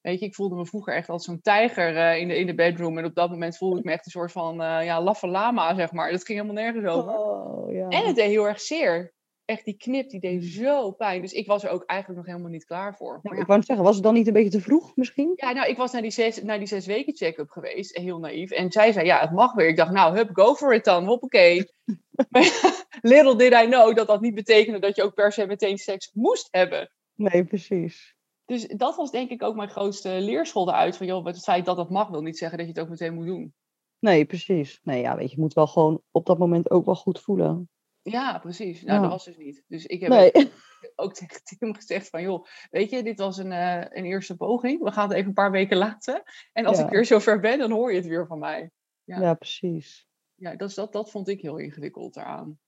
Weet 0.00 0.20
je, 0.20 0.26
ik 0.26 0.34
voelde 0.34 0.54
me 0.54 0.66
vroeger 0.66 0.94
echt 0.94 1.08
als 1.08 1.24
zo'n 1.24 1.40
tijger 1.40 1.94
uh, 1.94 2.20
in, 2.20 2.28
de, 2.28 2.36
in 2.36 2.46
de 2.46 2.54
bedroom. 2.54 2.98
En 2.98 3.04
op 3.04 3.14
dat 3.14 3.30
moment 3.30 3.56
voelde 3.56 3.78
ik 3.78 3.84
me 3.84 3.92
echt 3.92 4.06
een 4.06 4.12
soort 4.12 4.32
van 4.32 4.62
uh, 4.62 4.84
ja, 4.84 5.02
laffe 5.02 5.26
lama, 5.26 5.74
zeg 5.74 5.92
maar. 5.92 6.10
Dat 6.10 6.24
ging 6.24 6.40
helemaal 6.40 6.62
nergens 6.62 6.86
over. 6.86 7.18
Oh, 7.18 7.72
ja. 7.72 7.88
En 7.88 8.06
het 8.06 8.16
deed 8.16 8.28
heel 8.28 8.48
erg 8.48 8.60
zeer 8.60 9.12
echt 9.44 9.64
die 9.64 9.76
knip, 9.76 10.10
die 10.10 10.20
deed 10.20 10.44
zo 10.44 10.90
pijn. 10.90 11.20
Dus 11.20 11.32
ik 11.32 11.46
was 11.46 11.64
er 11.64 11.70
ook 11.70 11.84
eigenlijk 11.84 12.20
nog 12.20 12.28
helemaal 12.28 12.52
niet 12.52 12.64
klaar 12.64 12.96
voor. 12.96 13.20
Ja, 13.22 13.30
Ik 13.30 13.46
wou 13.46 13.62
zeggen, 13.62 13.84
was 13.84 13.94
het 13.94 14.04
dan 14.04 14.14
niet 14.14 14.26
een 14.26 14.32
beetje 14.32 14.50
te 14.50 14.60
vroeg 14.60 14.96
misschien? 14.96 15.32
Ja, 15.34 15.52
nou, 15.52 15.68
ik 15.68 15.76
was 15.76 15.92
naar 15.92 16.02
die 16.02 16.10
zes, 16.10 16.42
naar 16.42 16.58
die 16.58 16.66
zes 16.66 16.86
weken 16.86 17.16
check-up 17.16 17.50
geweest, 17.50 17.96
heel 17.96 18.18
naïef. 18.18 18.50
En 18.50 18.72
zij 18.72 18.92
zei, 18.92 19.06
ja, 19.06 19.20
het 19.20 19.32
mag 19.32 19.54
weer. 19.54 19.68
Ik 19.68 19.76
dacht, 19.76 19.92
nou, 19.92 20.16
hup, 20.16 20.30
go 20.32 20.54
for 20.54 20.74
it 20.74 20.84
dan, 20.84 21.04
hoppakee. 21.04 21.70
Little 23.02 23.36
did 23.36 23.52
I 23.52 23.66
know 23.66 23.96
dat 23.96 24.06
dat 24.06 24.20
niet 24.20 24.34
betekende 24.34 24.78
dat 24.78 24.96
je 24.96 25.02
ook 25.02 25.14
per 25.14 25.32
se 25.32 25.46
meteen 25.46 25.78
seks 25.78 26.10
moest 26.12 26.48
hebben. 26.50 26.90
Nee, 27.14 27.44
precies. 27.44 28.14
Dus 28.44 28.66
dat 28.66 28.96
was 28.96 29.10
denk 29.10 29.30
ik 29.30 29.42
ook 29.42 29.56
mijn 29.56 29.68
grootste 29.68 30.20
leerschool 30.20 30.68
eruit. 30.68 30.96
Van 30.96 31.06
joh, 31.06 31.26
het 31.26 31.42
feit 31.42 31.64
dat 31.64 31.76
dat 31.76 31.90
mag 31.90 32.08
wil 32.08 32.22
niet 32.22 32.38
zeggen 32.38 32.58
dat 32.58 32.66
je 32.66 32.72
het 32.72 32.82
ook 32.82 32.88
meteen 32.88 33.14
moet 33.14 33.26
doen. 33.26 33.54
Nee, 33.98 34.24
precies. 34.24 34.80
Nee, 34.82 35.00
ja, 35.00 35.16
weet 35.16 35.30
je, 35.30 35.36
je 35.36 35.42
moet 35.42 35.54
wel 35.54 35.66
gewoon 35.66 36.02
op 36.10 36.26
dat 36.26 36.38
moment 36.38 36.70
ook 36.70 36.84
wel 36.84 36.94
goed 36.94 37.20
voelen. 37.20 37.68
Ja, 38.04 38.38
precies. 38.38 38.82
Nou, 38.82 38.94
ja. 38.94 39.00
dat 39.00 39.10
was 39.10 39.24
dus 39.24 39.36
niet. 39.36 39.64
Dus 39.66 39.86
ik 39.86 40.00
heb 40.00 40.10
nee. 40.10 40.32
ook 40.96 41.14
tegen 41.14 41.44
Tim 41.44 41.74
gezegd 41.74 42.08
van, 42.08 42.22
joh, 42.22 42.46
weet 42.70 42.90
je, 42.90 43.02
dit 43.02 43.18
was 43.18 43.36
een, 43.36 43.50
uh, 43.50 43.80
een 43.80 44.04
eerste 44.04 44.36
poging. 44.36 44.82
We 44.82 44.92
gaan 44.92 45.08
het 45.08 45.16
even 45.16 45.28
een 45.28 45.34
paar 45.34 45.50
weken 45.50 45.76
laten. 45.76 46.22
En 46.52 46.66
als 46.66 46.78
ja. 46.78 46.84
ik 46.84 46.90
weer 46.90 47.04
zover 47.04 47.40
ben, 47.40 47.58
dan 47.58 47.70
hoor 47.70 47.90
je 47.90 47.96
het 47.96 48.06
weer 48.06 48.26
van 48.26 48.38
mij. 48.38 48.70
Ja, 49.04 49.20
ja 49.20 49.34
precies. 49.34 50.06
Ja, 50.34 50.56
dat, 50.56 50.74
dat, 50.74 50.92
dat 50.92 51.10
vond 51.10 51.28
ik 51.28 51.40
heel 51.40 51.56
ingewikkeld 51.56 52.14
daaraan. 52.14 52.58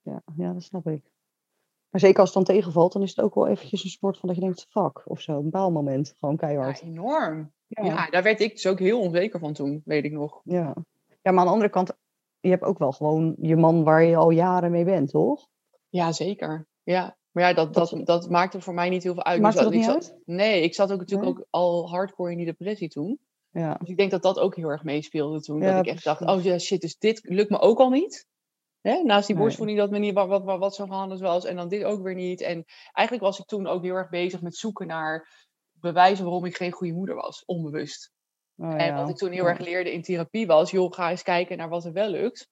Ja, 0.00 0.22
ja, 0.36 0.52
dat 0.52 0.62
snap 0.62 0.86
ik. 0.86 1.10
Maar 1.90 2.00
zeker 2.00 2.20
als 2.20 2.34
het 2.34 2.46
dan 2.46 2.56
tegenvalt, 2.56 2.92
dan 2.92 3.02
is 3.02 3.16
het 3.16 3.24
ook 3.24 3.34
wel 3.34 3.48
eventjes 3.48 3.84
een 3.84 3.90
soort 3.90 4.18
van 4.18 4.28
dat 4.28 4.38
je 4.38 4.44
denkt, 4.44 4.66
fuck, 4.68 5.10
of 5.10 5.20
zo. 5.20 5.38
Een 5.38 5.50
baalmoment, 5.50 6.14
gewoon 6.18 6.36
keihard. 6.36 6.78
Ja, 6.80 6.86
enorm. 6.86 7.52
Ja. 7.66 7.84
ja, 7.84 8.10
daar 8.10 8.22
werd 8.22 8.40
ik 8.40 8.52
dus 8.52 8.66
ook 8.66 8.78
heel 8.78 9.00
onzeker 9.00 9.40
van 9.40 9.52
toen, 9.52 9.82
weet 9.84 10.04
ik 10.04 10.12
nog. 10.12 10.40
Ja, 10.44 10.74
ja 11.22 11.30
maar 11.30 11.40
aan 11.40 11.46
de 11.46 11.52
andere 11.52 11.70
kant, 11.70 11.96
je 12.40 12.48
hebt 12.48 12.62
ook 12.62 12.78
wel 12.78 12.92
gewoon 12.92 13.34
je 13.40 13.56
man 13.56 13.84
waar 13.84 14.02
je 14.02 14.16
al 14.16 14.30
jaren 14.30 14.70
mee 14.70 14.84
bent, 14.84 15.10
toch? 15.10 15.48
Ja, 15.88 16.12
zeker. 16.12 16.66
Ja. 16.82 17.16
Maar 17.30 17.44
ja, 17.44 17.52
dat, 17.52 17.74
dat, 17.74 18.00
dat 18.04 18.30
maakte 18.30 18.60
voor 18.60 18.74
mij 18.74 18.88
niet 18.88 19.02
heel 19.02 19.14
veel 19.14 19.24
uit. 19.24 19.40
Maakte 19.40 19.62
dat 19.62 19.72
ik 19.72 19.76
niet 19.76 19.84
zat, 19.84 19.94
uit? 19.94 20.20
Nee, 20.24 20.62
ik 20.62 20.74
zat 20.74 20.92
ook 20.92 20.98
natuurlijk 20.98 21.28
nee? 21.28 21.38
ook 21.38 21.46
al 21.50 21.88
hardcore 21.88 22.30
in 22.30 22.36
die 22.36 22.46
depressie 22.46 22.88
toen. 22.88 23.18
Ja. 23.50 23.74
Dus 23.74 23.88
ik 23.88 23.96
denk 23.96 24.10
dat 24.10 24.22
dat 24.22 24.38
ook 24.38 24.56
heel 24.56 24.68
erg 24.68 24.84
meespeelde 24.84 25.40
toen. 25.40 25.60
Ja, 25.60 25.76
dat 25.76 25.86
ik 25.86 25.92
echt 25.92 26.04
dacht, 26.04 26.20
oh 26.20 26.42
ja, 26.42 26.58
shit, 26.58 26.80
dus 26.80 26.98
dit 26.98 27.20
lukt 27.22 27.50
me 27.50 27.58
ook 27.58 27.78
al 27.78 27.90
niet. 27.90 28.26
Hè? 28.80 29.02
Naast 29.02 29.26
die 29.26 29.36
borstvoeding 29.36 29.78
dat 29.78 29.90
me 29.90 29.98
niet 29.98 30.14
wat, 30.14 30.28
wat, 30.28 30.44
wat, 30.44 30.58
wat 30.58 30.74
zo 30.74 30.86
gehandeld 30.86 31.20
was. 31.20 31.44
En 31.44 31.56
dan 31.56 31.68
dit 31.68 31.84
ook 31.84 32.02
weer 32.02 32.14
niet. 32.14 32.40
En 32.40 32.64
eigenlijk 32.92 33.26
was 33.26 33.38
ik 33.38 33.46
toen 33.46 33.66
ook 33.66 33.82
heel 33.82 33.94
erg 33.94 34.08
bezig 34.08 34.42
met 34.42 34.56
zoeken 34.56 34.86
naar 34.86 35.28
bewijzen 35.72 36.24
waarom 36.24 36.44
ik 36.44 36.56
geen 36.56 36.72
goede 36.72 36.92
moeder 36.92 37.14
was. 37.14 37.44
Onbewust. 37.44 38.12
Oh, 38.60 38.82
en 38.82 38.94
wat 38.94 39.08
ik 39.08 39.16
toen 39.16 39.30
heel 39.30 39.48
erg 39.48 39.58
leerde 39.58 39.92
in 39.92 40.02
therapie 40.02 40.46
was, 40.46 40.70
joh, 40.70 40.92
ga 40.92 41.10
eens 41.10 41.22
kijken 41.22 41.56
naar 41.56 41.68
wat 41.68 41.84
er 41.84 41.92
wel 41.92 42.08
lukt. 42.08 42.48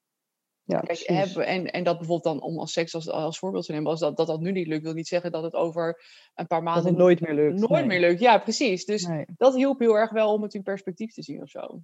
Ja, 0.63 0.81
Kijk, 0.81 0.99
hebben, 0.99 1.47
en, 1.47 1.67
en 1.67 1.85
dat 1.85 1.99
bijvoorbeeld 1.99 2.41
dan, 2.41 2.49
om 2.49 2.59
als 2.59 2.73
seks 2.73 2.95
als, 2.95 3.09
als 3.09 3.39
voorbeeld 3.39 3.65
te 3.65 3.73
nemen, 3.73 3.91
als 3.91 4.01
dat, 4.01 4.17
dat 4.17 4.27
dat 4.27 4.41
nu 4.41 4.53
niet 4.53 4.67
lukt, 4.67 4.83
wil 4.83 4.93
niet 4.93 5.09
zeggen 5.09 5.33
dat 5.33 5.43
het 5.43 5.55
over 5.55 6.03
een 6.35 6.47
paar 6.47 6.63
maanden 6.63 6.83
dat 6.83 6.93
het 6.93 7.01
nooit 7.01 7.21
meer 7.21 7.35
lukt. 7.35 7.59
Nooit 7.59 7.87
nee. 7.87 7.87
meer 7.87 8.09
lukt, 8.09 8.21
ja, 8.21 8.39
precies. 8.39 8.85
Dus 8.85 9.07
Nee. 9.07 9.25
dat 9.37 9.55
hielp 9.55 9.79
heel 9.79 9.95
erg 9.95 10.11
wel 10.11 10.33
om 10.33 10.43
het 10.43 10.55
in 10.55 10.63
perspectief 10.63 11.13
te 11.13 11.23
zien 11.23 11.43
of 11.43 11.49
zo. 11.49 11.81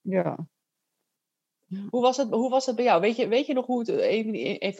Ja. 0.00 0.46
Hoe 1.90 2.02
was 2.02 2.16
het, 2.16 2.30
hoe 2.30 2.50
was 2.50 2.66
het 2.66 2.76
bij 2.76 2.84
jou? 2.84 3.00
Weet 3.00 3.16
je, 3.16 3.28
weet 3.28 3.46
je 3.46 3.54
nog 3.54 3.66
hoe 3.66 3.78
het 3.78 3.88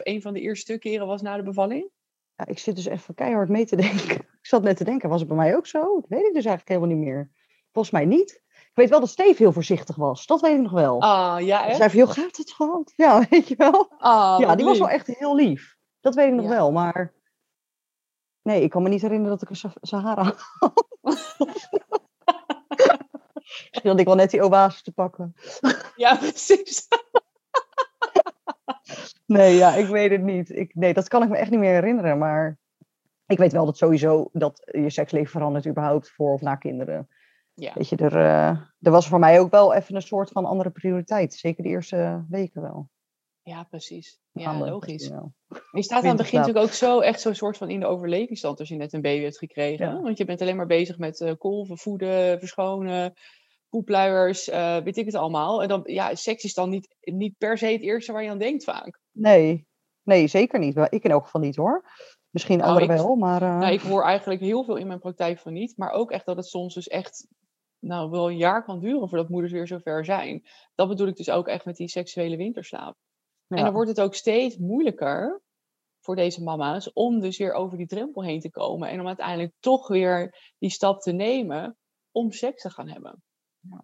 een 0.03 0.21
van 0.21 0.33
de 0.33 0.41
eerste 0.41 0.77
keren 0.77 1.07
was 1.07 1.21
na 1.21 1.37
de 1.37 1.43
bevalling? 1.43 1.91
ja, 2.37 2.45
ik 2.45 2.59
zit 2.59 2.75
dus 2.75 2.85
even 2.85 3.13
keihard 3.13 3.49
mee 3.49 3.65
te 3.65 3.75
denken. 3.75 4.15
Ik 4.41 4.53
zat 4.53 4.63
net 4.63 4.77
te 4.77 4.83
denken, 4.83 5.09
was 5.09 5.19
het 5.19 5.27
bij 5.27 5.37
mij 5.37 5.55
ook 5.55 5.67
zo? 5.67 5.79
Dat 5.79 6.09
weet 6.09 6.25
ik 6.25 6.33
dus 6.33 6.45
eigenlijk 6.45 6.67
helemaal 6.67 6.95
niet 6.95 7.05
meer. 7.05 7.31
Volgens 7.71 7.93
mij 7.93 8.05
niet. 8.05 8.41
Ik 8.77 8.83
weet 8.83 8.91
wel 8.91 9.01
dat 9.01 9.09
Steve 9.09 9.43
heel 9.43 9.51
voorzichtig 9.51 9.95
was. 9.95 10.25
Dat 10.25 10.41
weet 10.41 10.55
ik 10.55 10.61
nog 10.61 10.71
wel. 10.71 11.01
Ah, 11.01 11.41
ja, 11.45 11.65
echt? 11.67 11.77
zei 11.77 11.89
van, 11.89 11.99
joh, 11.99 12.09
gaat 12.09 12.37
het 12.37 12.51
gewoon? 12.51 12.87
Ja, 12.95 13.19
weet 13.29 13.47
je 13.47 13.55
wel. 13.55 13.91
Ah, 13.97 14.39
ja, 14.39 14.55
die 14.55 14.65
was 14.65 14.79
wel 14.79 14.89
echt 14.89 15.07
heel 15.07 15.35
lief. 15.35 15.75
Dat 15.99 16.15
weet 16.15 16.27
ik 16.27 16.33
nog 16.33 16.43
Ja. 16.45 16.49
wel, 16.49 16.71
maar 16.71 17.13
Nee, 18.41 18.61
ik 18.61 18.69
kan 18.69 18.83
me 18.83 18.89
niet 18.89 19.01
herinneren 19.01 19.37
dat 19.37 19.49
ik 19.49 19.49
een 19.63 19.71
Sahara 19.81 20.23
had. 20.23 20.45
Misschien 23.41 23.89
had 23.89 23.99
ik 23.99 24.05
wel 24.05 24.15
net 24.15 24.29
die 24.31 24.43
oase 24.45 24.83
te 24.83 24.91
pakken. 24.91 25.33
Ja, 25.95 26.15
precies. 26.15 26.87
nee, 29.25 29.55
ja, 29.55 29.73
ik 29.73 29.87
weet 29.87 30.11
het 30.11 30.21
niet. 30.21 30.49
Ik, 30.49 30.75
nee, 30.75 30.93
dat 30.93 31.07
kan 31.07 31.23
ik 31.23 31.29
me 31.29 31.37
echt 31.37 31.49
niet 31.49 31.59
meer 31.59 31.73
herinneren. 31.73 32.17
Maar 32.17 32.57
ik 33.25 33.37
weet 33.37 33.51
wel 33.51 33.65
dat 33.65 33.77
sowieso 33.77 34.29
dat 34.33 34.69
je 34.71 34.89
seksleven 34.89 35.29
verandert 35.31 35.67
überhaupt 35.67 36.09
voor 36.09 36.33
of 36.33 36.41
na 36.41 36.55
kinderen. 36.55 37.07
Ja. 37.59 37.73
Weet 37.73 37.89
je, 37.89 37.95
er, 37.95 38.15
uh, 38.15 38.47
er 38.79 38.91
was 38.91 39.07
voor 39.07 39.19
mij 39.19 39.39
ook 39.39 39.51
wel 39.51 39.73
even 39.73 39.95
een 39.95 40.01
soort 40.01 40.29
van 40.29 40.45
andere 40.45 40.69
prioriteit. 40.69 41.33
Zeker 41.33 41.63
de 41.63 41.69
eerste 41.69 42.25
weken 42.29 42.61
wel. 42.61 42.89
Ja, 43.41 43.63
precies. 43.63 44.19
Ja, 44.31 44.57
logisch. 44.57 45.11
Je 45.71 45.83
staat 45.83 46.03
aan 46.03 46.07
het 46.07 46.17
begin 46.17 46.39
natuurlijk 46.39 46.65
ook 46.65 46.73
zo 46.73 46.99
echt 46.99 47.21
zo'n 47.21 47.35
soort 47.35 47.57
van 47.57 47.69
in 47.69 47.79
de 47.79 47.85
overlevingsstand 47.85 48.59
als 48.59 48.69
je 48.69 48.75
net 48.75 48.93
een 48.93 49.01
baby 49.01 49.23
hebt 49.23 49.37
gekregen. 49.37 50.01
Want 50.01 50.17
je 50.17 50.25
bent 50.25 50.41
alleen 50.41 50.55
maar 50.55 50.65
bezig 50.65 50.97
met 50.97 51.19
uh, 51.19 51.31
kolven, 51.37 51.77
voeden, 51.77 52.39
verschonen, 52.39 53.13
poepluiers, 53.69 54.49
uh, 54.49 54.77
weet 54.77 54.97
ik 54.97 55.05
het 55.05 55.15
allemaal. 55.15 55.61
En 55.61 55.67
dan, 55.67 55.81
ja, 55.83 56.15
seks 56.15 56.43
is 56.43 56.53
dan 56.53 56.69
niet, 56.69 56.95
niet 56.99 57.37
per 57.37 57.57
se 57.57 57.65
het 57.65 57.81
eerste 57.81 58.11
waar 58.11 58.23
je 58.23 58.29
aan 58.29 58.37
denkt 58.37 58.63
vaak. 58.63 58.99
Nee, 59.11 59.67
nee 60.03 60.27
zeker 60.27 60.59
niet. 60.59 60.87
Ik 60.89 61.03
in 61.03 61.11
elk 61.11 61.23
geval 61.23 61.41
niet 61.41 61.55
hoor. 61.55 61.85
Misschien 62.29 62.57
nou, 62.57 62.69
anderen 62.69 62.95
wel, 62.95 63.15
maar... 63.15 63.41
Uh... 63.41 63.57
Nou, 63.57 63.73
ik 63.73 63.81
hoor 63.81 64.03
eigenlijk 64.03 64.41
heel 64.41 64.63
veel 64.63 64.75
in 64.75 64.87
mijn 64.87 64.99
praktijk 64.99 65.39
van 65.39 65.53
niet. 65.53 65.77
Maar 65.77 65.91
ook 65.91 66.11
echt 66.11 66.25
dat 66.25 66.35
het 66.35 66.45
soms 66.45 66.73
dus 66.73 66.87
echt 66.87 67.27
nou, 67.79 68.09
wel 68.09 68.29
een 68.29 68.37
jaar 68.37 68.63
kan 68.63 68.79
duren 68.79 69.09
voordat 69.09 69.29
moeders 69.29 69.53
weer 69.53 69.67
zover 69.67 70.05
zijn. 70.05 70.43
Dat 70.75 70.87
bedoel 70.87 71.07
ik 71.07 71.15
dus 71.15 71.29
ook 71.29 71.47
echt 71.47 71.65
met 71.65 71.75
die 71.75 71.87
seksuele 71.87 72.37
winterslaap. 72.37 72.95
En 73.47 73.63
dan 73.63 73.73
wordt 73.73 73.89
het 73.89 74.01
ook 74.01 74.15
steeds 74.15 74.57
moeilijker 74.57 75.41
voor 75.99 76.15
deze 76.15 76.43
mama's 76.43 76.93
om 76.93 77.19
dus 77.19 77.37
weer 77.37 77.53
over 77.53 77.77
die 77.77 77.87
drempel 77.87 78.23
heen 78.23 78.39
te 78.39 78.49
komen. 78.49 78.89
En 78.89 78.99
om 78.99 79.07
uiteindelijk 79.07 79.53
toch 79.59 79.87
weer 79.87 80.35
die 80.57 80.69
stap 80.69 81.01
te 81.01 81.11
nemen 81.11 81.77
om 82.11 82.31
seks 82.31 82.61
te 82.61 82.69
gaan 82.69 82.87
hebben. 82.87 83.21
Ja, 83.59 83.83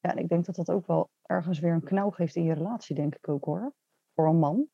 ja 0.00 0.10
en 0.10 0.18
ik 0.18 0.28
denk 0.28 0.44
dat 0.44 0.54
dat 0.54 0.70
ook 0.70 0.86
wel 0.86 1.08
ergens 1.22 1.58
weer 1.58 1.72
een 1.72 1.84
knauw 1.84 2.10
geeft 2.10 2.36
in 2.36 2.44
je 2.44 2.54
relatie, 2.54 2.94
denk 2.94 3.14
ik 3.14 3.28
ook 3.28 3.44
hoor. 3.44 3.72
Voor 4.14 4.28
een 4.28 4.38
man. 4.38 4.66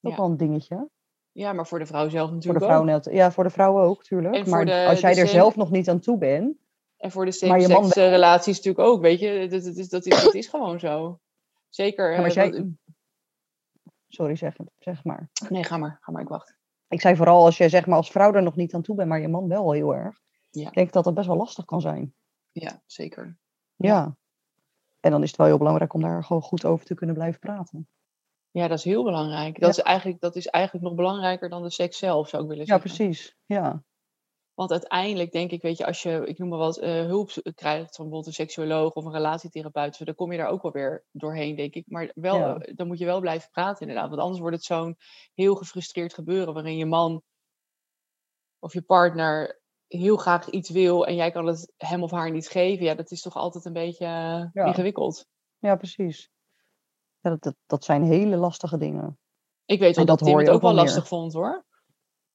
Ook 0.00 0.16
wel 0.16 0.26
een 0.26 0.36
dingetje. 0.36 0.88
Ja, 1.32 1.52
maar 1.52 1.66
voor 1.66 1.78
de 1.78 1.86
vrouw 1.86 2.08
zelf 2.08 2.30
natuurlijk 2.30 2.58
voor 2.58 2.68
de 2.68 2.74
vrouw 2.74 2.84
Net, 2.84 3.04
ja, 3.04 3.32
voor 3.32 3.44
de 3.44 3.50
vrouw 3.50 3.80
ook, 3.80 4.02
tuurlijk. 4.02 4.46
Maar 4.46 4.86
als 4.86 5.00
jij 5.00 5.16
er 5.16 5.28
zelf 5.28 5.56
nog 5.56 5.70
niet 5.70 5.88
aan 5.88 6.00
toe 6.00 6.18
bent... 6.18 6.56
En 7.00 7.10
voor 7.10 7.24
de 7.24 7.32
same 7.32 8.08
relaties 8.08 8.56
natuurlijk 8.56 8.88
ook, 8.88 9.00
weet 9.00 9.20
je. 9.20 9.48
Dat, 9.48 9.64
dat, 9.64 9.76
is, 9.76 9.88
dat, 9.88 10.06
is, 10.06 10.22
dat 10.22 10.34
is 10.34 10.46
gewoon 10.46 10.80
zo. 10.80 11.20
Zeker. 11.68 12.12
Ja, 12.12 12.20
maar 12.20 12.32
jij... 12.32 12.72
Sorry, 14.08 14.36
zeg, 14.36 14.56
zeg 14.78 15.04
maar. 15.04 15.30
Nee, 15.48 15.64
ga 15.64 15.76
maar. 15.76 15.98
Ga 16.00 16.12
maar, 16.12 16.22
ik 16.22 16.28
wacht. 16.28 16.58
Ik 16.88 17.00
zei 17.00 17.16
vooral 17.16 17.44
als 17.44 17.56
jij 17.56 17.68
zeg 17.68 17.86
maar 17.86 17.96
als 17.96 18.10
vrouw 18.10 18.32
er 18.32 18.42
nog 18.42 18.56
niet 18.56 18.74
aan 18.74 18.82
toe 18.82 18.96
bent, 18.96 19.08
maar 19.08 19.20
je 19.20 19.28
man 19.28 19.48
wel 19.48 19.72
heel 19.72 19.94
erg. 19.94 20.20
Ja. 20.50 20.66
Ik 20.68 20.74
denk 20.74 20.92
dat 20.92 21.04
dat 21.04 21.14
best 21.14 21.26
wel 21.26 21.36
lastig 21.36 21.64
kan 21.64 21.80
zijn. 21.80 22.14
Ja, 22.52 22.82
zeker. 22.86 23.38
Ja. 23.76 24.16
En 25.00 25.10
dan 25.10 25.22
is 25.22 25.28
het 25.28 25.38
wel 25.38 25.46
heel 25.46 25.58
belangrijk 25.58 25.94
om 25.94 26.00
daar 26.00 26.24
gewoon 26.24 26.42
goed 26.42 26.64
over 26.64 26.86
te 26.86 26.94
kunnen 26.94 27.14
blijven 27.14 27.40
praten. 27.40 27.88
Ja, 28.50 28.68
dat 28.68 28.78
is 28.78 28.84
heel 28.84 29.04
belangrijk. 29.04 29.60
Dat, 29.60 29.70
is, 29.70 29.78
eigenlijk, 29.78 30.20
dat 30.20 30.36
is 30.36 30.46
eigenlijk 30.46 30.84
nog 30.84 30.94
belangrijker 30.94 31.48
dan 31.48 31.62
de 31.62 31.70
seks 31.70 31.98
zelf, 31.98 32.28
zou 32.28 32.42
ik 32.42 32.48
willen 32.48 32.66
zeggen. 32.66 32.88
Ja, 32.88 32.94
precies. 32.94 33.36
Ja. 33.44 33.82
Want 34.60 34.72
uiteindelijk 34.72 35.32
denk 35.32 35.50
ik, 35.50 35.62
weet 35.62 35.76
je, 35.76 35.86
als 35.86 36.02
je, 36.02 36.22
ik 36.26 36.38
noem 36.38 36.48
maar 36.48 36.58
wat, 36.58 36.82
uh, 36.82 36.88
hulp 36.88 37.30
krijgt 37.54 37.96
van 37.96 38.04
bijvoorbeeld 38.04 38.26
een 38.26 38.32
seksuoloog 38.32 38.92
of 38.92 39.04
een 39.04 39.12
relatietherapeut, 39.12 40.04
dan 40.04 40.14
kom 40.14 40.32
je 40.32 40.38
daar 40.38 40.48
ook 40.48 40.62
wel 40.62 40.72
weer 40.72 41.04
doorheen, 41.10 41.56
denk 41.56 41.74
ik. 41.74 41.84
Maar 41.88 42.10
wel, 42.14 42.44
eh, 42.44 42.74
dan 42.74 42.86
moet 42.86 42.98
je 42.98 43.04
wel 43.04 43.20
blijven 43.20 43.50
praten, 43.50 43.80
inderdaad. 43.80 44.08
Want 44.08 44.20
anders 44.20 44.40
wordt 44.40 44.56
het 44.56 44.64
zo'n 44.64 44.96
heel 45.34 45.54
gefrustreerd 45.54 46.14
gebeuren, 46.14 46.54
waarin 46.54 46.76
je 46.76 46.86
man 46.86 47.22
of 48.58 48.72
je 48.72 48.82
partner 48.82 49.60
heel 49.86 50.16
graag 50.16 50.48
iets 50.48 50.70
wil 50.70 51.06
en 51.06 51.14
jij 51.14 51.30
kan 51.30 51.46
het 51.46 51.72
hem 51.76 52.02
of 52.02 52.10
haar 52.10 52.30
niet 52.30 52.48
geven. 52.48 52.84
Ja, 52.84 52.94
dat 52.94 53.10
is 53.10 53.22
toch 53.22 53.36
altijd 53.36 53.64
een 53.64 53.72
beetje 53.72 54.06
uh, 54.52 54.66
ingewikkeld. 54.66 55.26
Ja, 55.58 55.76
precies. 55.76 56.30
Ja, 57.20 57.30
dat, 57.30 57.42
dat, 57.42 57.54
dat, 57.66 57.84
zijn 57.84 58.02
hele 58.02 58.36
lastige 58.36 58.76
dingen. 58.76 59.18
Ik 59.64 59.78
weet 59.78 59.96
wel 59.96 60.04
dat, 60.04 60.18
dat 60.18 60.28
Tim 60.28 60.38
het 60.38 60.50
ook 60.50 60.62
wel 60.62 60.74
lastig 60.74 61.08
vond 61.08 61.32
hoor. 61.32 61.64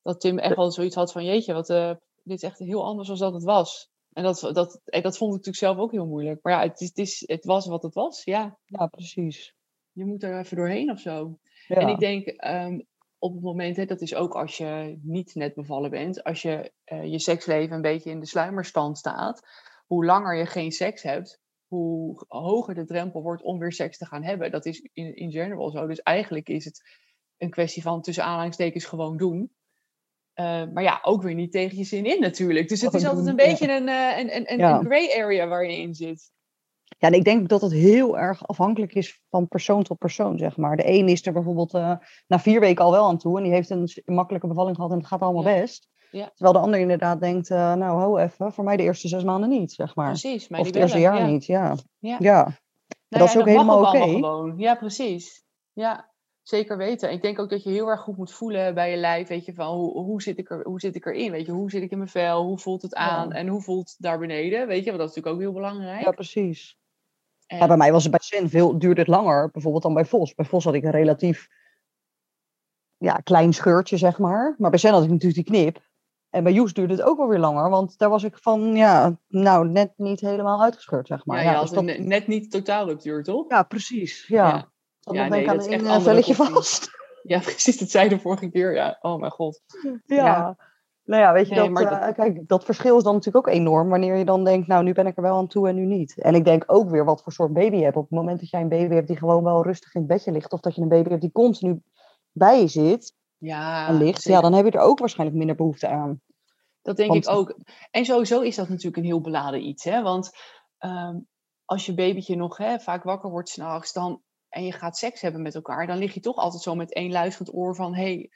Dat 0.01 0.19
Tim 0.19 0.39
echt 0.39 0.55
wel 0.55 0.71
zoiets 0.71 0.95
had 0.95 1.11
van 1.11 1.25
jeetje, 1.25 1.53
wat, 1.53 1.69
uh, 1.69 1.91
dit 2.25 2.37
is 2.37 2.49
echt 2.49 2.59
heel 2.59 2.83
anders 2.83 3.07
dan 3.07 3.17
dat 3.17 3.33
het 3.33 3.43
was. 3.43 3.89
En 4.13 4.23
dat, 4.23 4.39
dat, 4.53 4.81
en 4.85 5.01
dat 5.01 5.17
vond 5.17 5.31
ik 5.31 5.37
natuurlijk 5.37 5.65
zelf 5.65 5.77
ook 5.77 5.91
heel 5.91 6.07
moeilijk. 6.07 6.43
Maar 6.43 6.53
ja, 6.53 6.69
het, 6.69 6.81
is, 6.81 6.87
het, 6.87 6.97
is, 6.97 7.23
het 7.25 7.45
was 7.45 7.67
wat 7.67 7.83
het 7.83 7.93
was, 7.93 8.23
ja. 8.23 8.57
Ja, 8.65 8.87
precies. 8.87 9.55
Je 9.91 10.05
moet 10.05 10.23
er 10.23 10.39
even 10.39 10.57
doorheen 10.57 10.91
of 10.91 10.99
zo. 10.99 11.39
En 11.67 11.87
ik 11.87 11.99
denk, 11.99 12.27
ehm, 12.27 12.79
op 13.19 13.33
het 13.33 13.43
moment, 13.43 13.75
hè, 13.75 13.85
dat 13.85 14.01
is 14.01 14.15
ook 14.15 14.35
als 14.35 14.57
je 14.57 14.99
niet 15.01 15.35
net 15.35 15.53
bevallen 15.53 15.89
bent, 15.89 16.23
als 16.23 16.41
je 16.41 16.71
uh, 16.85 17.05
je 17.05 17.19
seksleven 17.19 17.75
een 17.75 17.81
beetje 17.81 18.09
in 18.09 18.19
de 18.19 18.25
sluimerstand 18.25 18.97
staat, 18.97 19.41
hoe 19.85 20.05
langer 20.05 20.37
je 20.37 20.45
geen 20.45 20.71
seks 20.71 21.03
hebt, 21.03 21.39
hoe 21.67 22.23
hoger 22.27 22.75
de 22.75 22.85
drempel 22.85 23.21
wordt 23.21 23.43
om 23.43 23.59
weer 23.59 23.71
seks 23.71 23.97
te 23.97 24.05
gaan 24.05 24.23
hebben. 24.23 24.51
Dat 24.51 24.65
is 24.65 24.89
in, 24.93 25.15
in 25.15 25.31
general 25.31 25.69
zo. 25.69 25.87
Dus 25.87 26.01
eigenlijk 26.01 26.49
is 26.49 26.65
het 26.65 26.81
een 27.37 27.49
kwestie 27.49 27.81
van 27.81 28.01
tussen 28.01 28.23
aanhalingstekens 28.23 28.85
gewoon 28.85 29.17
doen. 29.17 29.51
Uh, 30.35 30.63
maar 30.73 30.83
ja, 30.83 30.99
ook 31.01 31.21
weer 31.21 31.33
niet 31.33 31.51
tegen 31.51 31.77
je 31.77 31.83
zin 31.83 32.05
in 32.05 32.19
natuurlijk. 32.19 32.69
Dus 32.69 32.81
het 32.81 32.93
is 32.93 33.05
altijd 33.05 33.27
een 33.27 33.35
beetje 33.35 33.71
een, 33.71 33.87
uh, 33.87 34.17
een, 34.17 34.35
een, 34.35 34.53
een, 34.53 34.61
een 34.61 34.85
gray 34.85 35.21
area 35.21 35.47
waar 35.47 35.65
je 35.65 35.77
in 35.77 35.93
zit. 35.93 36.33
Ja, 36.97 37.07
en 37.07 37.13
ik 37.13 37.23
denk 37.23 37.49
dat 37.49 37.61
het 37.61 37.71
heel 37.71 38.17
erg 38.17 38.47
afhankelijk 38.47 38.93
is 38.93 39.21
van 39.29 39.47
persoon 39.47 39.83
tot 39.83 39.97
persoon, 39.97 40.37
zeg 40.37 40.57
maar. 40.57 40.77
De 40.77 40.89
een 40.89 41.07
is 41.07 41.25
er 41.25 41.33
bijvoorbeeld 41.33 41.73
uh, 41.73 41.95
na 42.27 42.39
vier 42.39 42.59
weken 42.59 42.85
al 42.85 42.91
wel 42.91 43.07
aan 43.07 43.17
toe 43.17 43.37
en 43.37 43.43
die 43.43 43.51
heeft 43.53 43.69
een 43.69 43.89
makkelijke 44.05 44.47
bevalling 44.47 44.75
gehad 44.75 44.91
en 44.91 44.97
het 44.97 45.07
gaat 45.07 45.21
allemaal 45.21 45.43
best. 45.43 45.89
Ja. 46.11 46.31
Terwijl 46.35 46.53
de 46.53 46.63
ander 46.63 46.79
inderdaad 46.79 47.19
denkt, 47.19 47.49
uh, 47.49 47.73
nou, 47.73 47.99
hou 47.99 48.21
even, 48.21 48.53
voor 48.53 48.63
mij 48.63 48.77
de 48.77 48.83
eerste 48.83 49.07
zes 49.07 49.23
maanden 49.23 49.49
niet, 49.49 49.71
zeg 49.71 49.95
maar. 49.95 50.07
Precies. 50.07 50.47
of 50.47 50.65
het 50.65 50.75
eerste 50.75 50.99
jaar 50.99 51.27
niet, 51.27 51.45
ja. 51.45 51.75
Ja. 51.99 52.17
ja. 52.19 52.43
Nou, 52.43 53.23
dat 53.23 53.27
is 53.27 53.37
ook 53.37 53.47
helemaal 53.47 53.79
oké. 53.79 53.97
Okay. 53.97 54.53
Ja, 54.57 54.75
precies. 54.75 55.43
Ja, 55.73 56.13
zeker 56.47 56.77
weten. 56.77 57.11
Ik 57.11 57.21
denk 57.21 57.39
ook 57.39 57.49
dat 57.49 57.63
je 57.63 57.69
heel 57.69 57.87
erg 57.87 58.01
goed 58.01 58.17
moet 58.17 58.33
voelen 58.33 58.73
bij 58.73 58.91
je 58.91 58.97
lijf, 58.97 59.27
weet 59.27 59.45
je, 59.45 59.53
van 59.53 59.75
hoe, 59.75 60.03
hoe, 60.03 60.21
zit, 60.21 60.37
ik 60.37 60.49
er, 60.49 60.63
hoe 60.63 60.79
zit 60.79 60.95
ik 60.95 61.05
erin, 61.05 61.31
weet 61.31 61.45
je, 61.45 61.51
hoe 61.51 61.69
zit 61.69 61.81
ik 61.81 61.91
in 61.91 61.97
mijn 61.97 62.09
vel, 62.09 62.43
hoe 62.43 62.59
voelt 62.59 62.81
het 62.81 62.95
aan 62.95 63.31
en 63.31 63.47
hoe 63.47 63.61
voelt 63.61 63.89
het 63.89 63.97
daar 63.99 64.19
beneden, 64.19 64.67
weet 64.67 64.83
je, 64.83 64.89
want 64.89 64.97
dat 64.97 65.09
is 65.09 65.15
natuurlijk 65.15 65.35
ook 65.35 65.41
heel 65.41 65.61
belangrijk. 65.61 66.05
Ja, 66.05 66.11
precies. 66.11 66.77
Ja, 67.47 67.67
bij 67.67 67.77
mij 67.77 67.91
was 67.91 68.03
het 68.03 68.11
bij 68.11 68.21
Sen 68.23 68.49
veel, 68.49 68.79
duurde 68.79 69.01
het 69.01 69.09
langer, 69.09 69.49
bijvoorbeeld 69.51 69.83
dan 69.83 69.93
bij 69.93 70.05
Vos. 70.05 70.35
Bij 70.35 70.45
Vos 70.45 70.63
had 70.63 70.73
ik 70.73 70.83
een 70.83 70.91
relatief 70.91 71.47
ja, 72.97 73.13
klein 73.13 73.53
scheurtje, 73.53 73.97
zeg 73.97 74.17
maar. 74.17 74.55
Maar 74.57 74.69
bij 74.69 74.79
Sen 74.79 74.91
had 74.91 75.03
ik 75.03 75.09
natuurlijk 75.09 75.47
die 75.47 75.57
knip. 75.57 75.83
En 76.29 76.43
bij 76.43 76.53
Joes 76.53 76.73
duurde 76.73 76.93
het 76.93 77.03
ook 77.03 77.17
wel 77.17 77.27
weer 77.27 77.39
langer, 77.39 77.69
want 77.69 77.97
daar 77.97 78.09
was 78.09 78.23
ik 78.23 78.37
van, 78.37 78.75
ja, 78.75 79.19
nou, 79.27 79.69
net 79.69 79.93
niet 79.97 80.19
helemaal 80.19 80.63
uitgescheurd, 80.63 81.07
zeg 81.07 81.25
maar. 81.25 81.43
Ja, 81.43 81.61
dus 81.61 81.97
net 81.99 82.27
niet 82.27 82.51
totaal 82.51 82.87
ruptuur, 82.87 83.23
toch? 83.23 83.45
Ja, 83.49 83.63
precies, 83.63 84.27
ja. 84.27 84.47
ja. 84.47 84.73
Dan 85.05 85.15
ja, 85.15 85.29
denk 85.29 85.43
ik 85.43 85.49
aan 85.49 85.71
een 85.71 85.85
eh, 85.85 86.01
velletje 86.01 86.35
vast. 86.35 86.89
Ja, 87.27 87.39
precies, 87.39 87.77
dat 87.77 87.89
zei 87.89 88.09
de 88.09 88.19
vorige 88.19 88.49
keer, 88.49 88.75
ja. 88.75 88.97
Oh 89.01 89.19
mijn 89.19 89.31
god. 89.31 89.61
Ja. 90.05 90.57
Nou 91.03 91.21
ja, 91.21 91.33
weet 91.33 91.47
je, 91.47 91.55
dat, 91.55 91.81
uh, 91.81 92.13
kijk, 92.13 92.47
dat 92.47 92.65
verschil 92.65 92.97
is 92.97 93.03
dan 93.03 93.13
natuurlijk 93.13 93.47
ook 93.47 93.53
enorm 93.53 93.89
wanneer 93.89 94.15
je 94.15 94.25
dan 94.25 94.43
denkt, 94.43 94.67
nou, 94.67 94.83
nu 94.83 94.93
ben 94.93 95.07
ik 95.07 95.17
er 95.17 95.23
wel 95.23 95.37
aan 95.37 95.47
toe 95.47 95.67
en 95.67 95.75
nu 95.75 95.85
niet. 95.85 96.21
En 96.21 96.35
ik 96.35 96.45
denk 96.45 96.63
ook 96.67 96.89
weer 96.89 97.05
wat 97.05 97.23
voor 97.23 97.31
soort 97.31 97.53
baby 97.53 97.75
je 97.75 97.83
hebt. 97.83 97.95
Op 97.95 98.09
het 98.09 98.11
moment 98.11 98.39
dat 98.39 98.49
jij 98.49 98.61
een 98.61 98.69
baby 98.69 98.93
hebt 98.93 99.07
die 99.07 99.17
gewoon 99.17 99.43
wel 99.43 99.63
rustig 99.63 99.93
in 99.93 100.01
het 100.01 100.09
bedje 100.09 100.31
ligt, 100.31 100.51
of 100.51 100.59
dat 100.59 100.75
je 100.75 100.81
een 100.81 100.87
baby 100.87 101.09
hebt 101.09 101.21
die 101.21 101.31
continu 101.31 101.81
bij 102.31 102.59
je 102.59 102.67
zit 102.67 103.13
ja, 103.37 103.87
en 103.87 103.97
ligt, 103.97 104.23
ja, 104.23 104.41
dan 104.41 104.53
heb 104.53 104.65
je 104.65 104.71
er 104.71 104.79
ook 104.79 104.99
waarschijnlijk 104.99 105.37
minder 105.37 105.55
behoefte 105.55 105.87
aan. 105.87 106.21
Dat 106.81 106.97
denk 106.97 107.13
ik 107.13 107.29
ook. 107.29 107.59
En 107.91 108.05
sowieso 108.05 108.41
is 108.41 108.55
dat 108.55 108.69
natuurlijk 108.69 108.97
een 108.97 109.03
heel 109.03 109.21
beladen 109.21 109.67
iets, 109.67 109.83
hè? 109.83 110.01
Want 110.01 110.31
ehm, 110.77 111.19
als 111.65 111.85
je 111.85 111.93
babytje 111.93 112.35
nog 112.35 112.57
hè, 112.57 112.79
vaak 112.79 113.03
wakker 113.03 113.29
wordt 113.29 113.49
s'nachts, 113.49 113.93
dan 113.93 114.21
en 114.55 114.65
je 114.65 114.71
gaat 114.71 114.97
seks 114.97 115.21
hebben 115.21 115.41
met 115.41 115.55
elkaar, 115.55 115.87
dan 115.87 115.97
lig 115.97 116.13
je 116.13 116.19
toch 116.19 116.35
altijd 116.35 116.61
zo 116.61 116.75
met 116.75 116.93
één 116.93 117.11
luisterend 117.11 117.55
oor 117.55 117.75
van, 117.75 117.95
hey, 117.95 118.31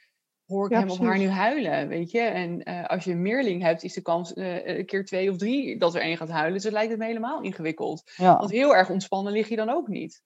hoor 0.46 0.66
ik 0.66 0.76
hem 0.76 0.90
of 0.90 0.98
haar 0.98 1.18
nu 1.18 1.28
huilen, 1.28 1.88
weet 1.88 2.10
je? 2.10 2.20
En 2.20 2.68
uh, 2.68 2.86
als 2.86 3.04
je 3.04 3.12
een 3.12 3.22
meerling 3.22 3.62
hebt, 3.62 3.82
is 3.82 3.94
de 3.94 4.02
kans 4.02 4.34
uh, 4.34 4.66
een 4.66 4.86
keer 4.86 5.04
twee 5.04 5.30
of 5.30 5.36
drie 5.36 5.78
dat 5.78 5.94
er 5.94 6.00
één 6.00 6.16
gaat 6.16 6.28
huilen. 6.28 6.52
Dus 6.52 6.64
het 6.64 6.72
lijkt 6.72 6.90
het 6.90 6.98
me 6.98 7.06
helemaal 7.06 7.42
ingewikkeld. 7.42 8.12
Want 8.16 8.50
heel 8.50 8.74
erg 8.74 8.90
ontspannen 8.90 9.32
lig 9.32 9.48
je 9.48 9.56
dan 9.56 9.70
ook 9.70 9.88
niet. 9.88 10.22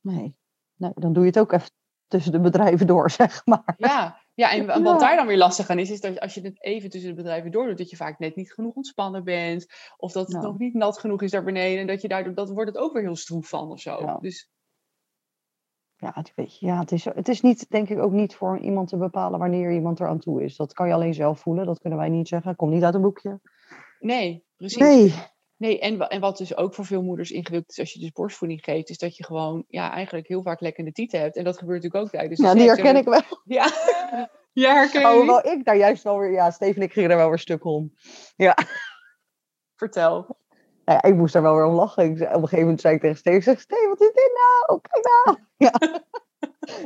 Nee. 0.00 0.36
nee, 0.76 0.92
dan 0.94 1.12
doe 1.12 1.22
je 1.22 1.28
het 1.28 1.38
ook 1.38 1.52
even 1.52 1.70
tussen 2.06 2.32
de 2.32 2.40
bedrijven 2.40 2.86
door, 2.86 3.10
zeg 3.20 3.46
maar. 3.46 3.74
Ja, 3.76 4.20
ja 4.34 4.52
en 4.52 4.82
wat 4.82 5.00
daar 5.00 5.16
dan 5.16 5.26
weer 5.26 5.36
lastig 5.36 5.70
aan 5.70 5.78
is, 5.78 5.90
is 5.90 6.00
dat 6.00 6.20
als 6.20 6.34
je 6.34 6.40
het 6.40 6.62
even 6.62 6.90
tussen 6.90 7.10
de 7.10 7.16
bedrijven 7.16 7.50
door 7.50 7.66
doet, 7.66 7.78
dat 7.78 7.90
je 7.90 7.96
vaak 7.96 8.18
net 8.18 8.36
niet 8.36 8.52
genoeg 8.52 8.74
ontspannen 8.74 9.24
bent. 9.24 9.66
Of 9.96 10.12
dat 10.12 10.32
het 10.32 10.42
nog 10.42 10.58
niet 10.58 10.74
nat 10.74 10.98
genoeg 10.98 11.22
is 11.22 11.30
daar 11.30 11.44
beneden. 11.44 11.80
En 11.80 11.86
dat 11.86 12.02
je 12.02 12.08
daardoor, 12.08 12.34
dat 12.34 12.50
wordt 12.50 12.70
het 12.70 12.78
ook 12.78 12.92
weer 12.92 13.02
heel 13.02 13.16
stroef 13.16 13.48
van 13.48 13.70
of 13.70 13.80
zo. 13.80 14.18
Dus 14.20 14.48
ja, 16.04 16.12
het, 16.14 16.32
weet 16.34 16.58
je, 16.58 16.66
ja 16.66 16.78
het, 16.78 16.92
is, 16.92 17.04
het 17.04 17.28
is 17.28 17.40
niet, 17.40 17.70
denk 17.70 17.88
ik, 17.88 17.98
ook 17.98 18.12
niet 18.12 18.34
voor 18.34 18.58
iemand 18.58 18.88
te 18.88 18.96
bepalen 18.96 19.38
wanneer 19.38 19.72
iemand 19.72 20.00
er 20.00 20.08
aan 20.08 20.18
toe 20.18 20.44
is. 20.44 20.56
Dat 20.56 20.72
kan 20.72 20.86
je 20.86 20.94
alleen 20.94 21.14
zelf 21.14 21.40
voelen, 21.40 21.66
dat 21.66 21.80
kunnen 21.80 21.98
wij 21.98 22.08
niet 22.08 22.28
zeggen. 22.28 22.56
Komt 22.56 22.72
niet 22.72 22.84
uit 22.84 22.94
een 22.94 23.00
boekje. 23.00 23.40
Nee, 23.98 24.44
precies. 24.56 24.78
Nee, 24.78 25.12
Nee, 25.56 25.80
en, 25.80 26.08
en 26.08 26.20
wat 26.20 26.38
dus 26.38 26.56
ook 26.56 26.74
voor 26.74 26.84
veel 26.84 27.02
moeders 27.02 27.30
ingewikkeld 27.30 27.70
is 27.70 27.78
als 27.78 27.92
je 27.92 28.00
dus 28.00 28.12
borstvoeding 28.12 28.64
geeft, 28.64 28.90
is 28.90 28.98
dat 28.98 29.16
je 29.16 29.24
gewoon 29.24 29.64
ja, 29.68 29.92
eigenlijk 29.92 30.28
heel 30.28 30.42
vaak 30.42 30.60
lekkende 30.60 30.92
tieten 30.92 31.20
hebt. 31.20 31.36
En 31.36 31.44
dat 31.44 31.58
gebeurt 31.58 31.82
natuurlijk 31.82 32.04
ook 32.04 32.10
tijdens 32.10 32.40
de 32.40 32.46
Ja, 32.46 32.54
die 32.54 32.66
herken 32.66 32.96
ik 32.96 33.04
wel. 33.04 33.22
Ja, 33.44 33.70
ja 34.64 34.74
herken 34.74 35.00
je 35.00 35.06
Oh, 35.06 35.26
wel 35.26 35.46
ik 35.46 35.64
daar 35.64 35.76
juist 35.76 36.02
wel 36.02 36.18
weer. 36.18 36.32
Ja, 36.32 36.50
Steven 36.50 36.76
en 36.76 36.82
ik 36.82 36.92
gingen 36.92 37.10
er 37.10 37.16
wel 37.16 37.28
weer 37.28 37.38
stuk 37.38 37.64
om. 37.64 37.92
Ja. 38.36 38.56
Vertel. 39.76 40.42
Nou 40.84 40.98
ja, 41.02 41.02
ik 41.02 41.14
moest 41.14 41.32
daar 41.32 41.42
wel 41.42 41.54
weer 41.54 41.66
om 41.66 41.74
lachen. 41.74 42.04
Ik 42.04 42.20
op 42.20 42.20
een 42.20 42.40
gegeven 42.40 42.60
moment 42.60 42.80
zei 42.80 42.94
ik 42.94 43.00
tegen 43.00 43.16
Steven, 43.16 43.38
ik 43.38 43.44
zeg, 43.44 43.60
Steven, 43.60 43.88
wat 43.88 44.00
is 44.00 44.12
dit 44.12 44.30
nou? 44.34 44.80
Kijk 44.80 45.04
nou. 45.24 45.38
Ja. 45.64 46.02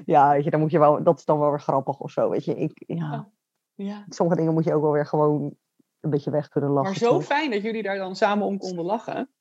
ja, 0.15 0.31
weet 0.31 0.45
je, 0.45 0.51
dan 0.51 0.61
moet 0.61 0.71
je 0.71 0.79
wel, 0.79 1.03
dat 1.03 1.19
is 1.19 1.25
dan 1.25 1.39
wel 1.39 1.51
weer 1.51 1.61
grappig 1.61 2.01
of 2.01 2.11
zo, 2.11 2.31
weet 2.31 2.45
je. 2.45 2.55
Ik, 2.55 2.83
ja, 2.87 3.31
Ja. 3.75 4.05
sommige 4.09 4.39
dingen 4.39 4.55
moet 4.55 4.65
je 4.65 4.75
ook 4.75 4.83
wel 4.83 4.93
weer 4.93 5.07
gewoon 5.07 5.57
een 6.01 6.11
beetje 6.11 6.31
weg 6.31 6.49
kunnen 6.49 6.71
lachen. 6.71 6.91
Maar 6.91 6.99
zo 6.99 7.11
toch? 7.11 7.25
fijn 7.25 7.51
dat 7.51 7.63
jullie 7.63 7.83
daar 7.83 7.97
dan 7.97 8.17
samen 8.17 8.47
om 8.47 8.59
konden 8.59 8.85
lachen. 8.85 9.33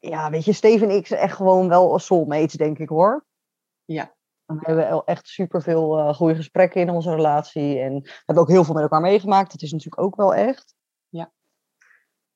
Ja, 0.00 0.30
weet 0.30 0.44
je, 0.44 0.52
Steven 0.52 0.88
en 0.88 0.96
ik 0.96 1.06
zijn 1.06 1.20
echt 1.20 1.36
gewoon 1.36 1.68
wel 1.68 1.98
soulmates, 1.98 2.52
denk 2.52 2.78
ik 2.78 2.88
hoor. 2.88 3.26
Ja. 3.84 4.14
We 4.44 4.58
hebben 4.62 5.04
echt 5.04 5.28
superveel 5.28 5.98
eh 5.98 6.14
goede 6.14 6.34
gesprekken 6.34 6.80
in 6.80 6.90
onze 6.90 7.14
relatie. 7.14 7.78
En 7.78 8.00
we 8.00 8.22
hebben 8.24 8.44
ook 8.44 8.50
heel 8.50 8.64
veel 8.64 8.74
met 8.74 8.82
elkaar 8.82 9.00
meegemaakt. 9.00 9.52
Dat 9.52 9.62
is 9.62 9.72
natuurlijk 9.72 10.02
ook 10.02 10.16
wel 10.16 10.34
echt. 10.34 10.74
Ja. 11.08 11.32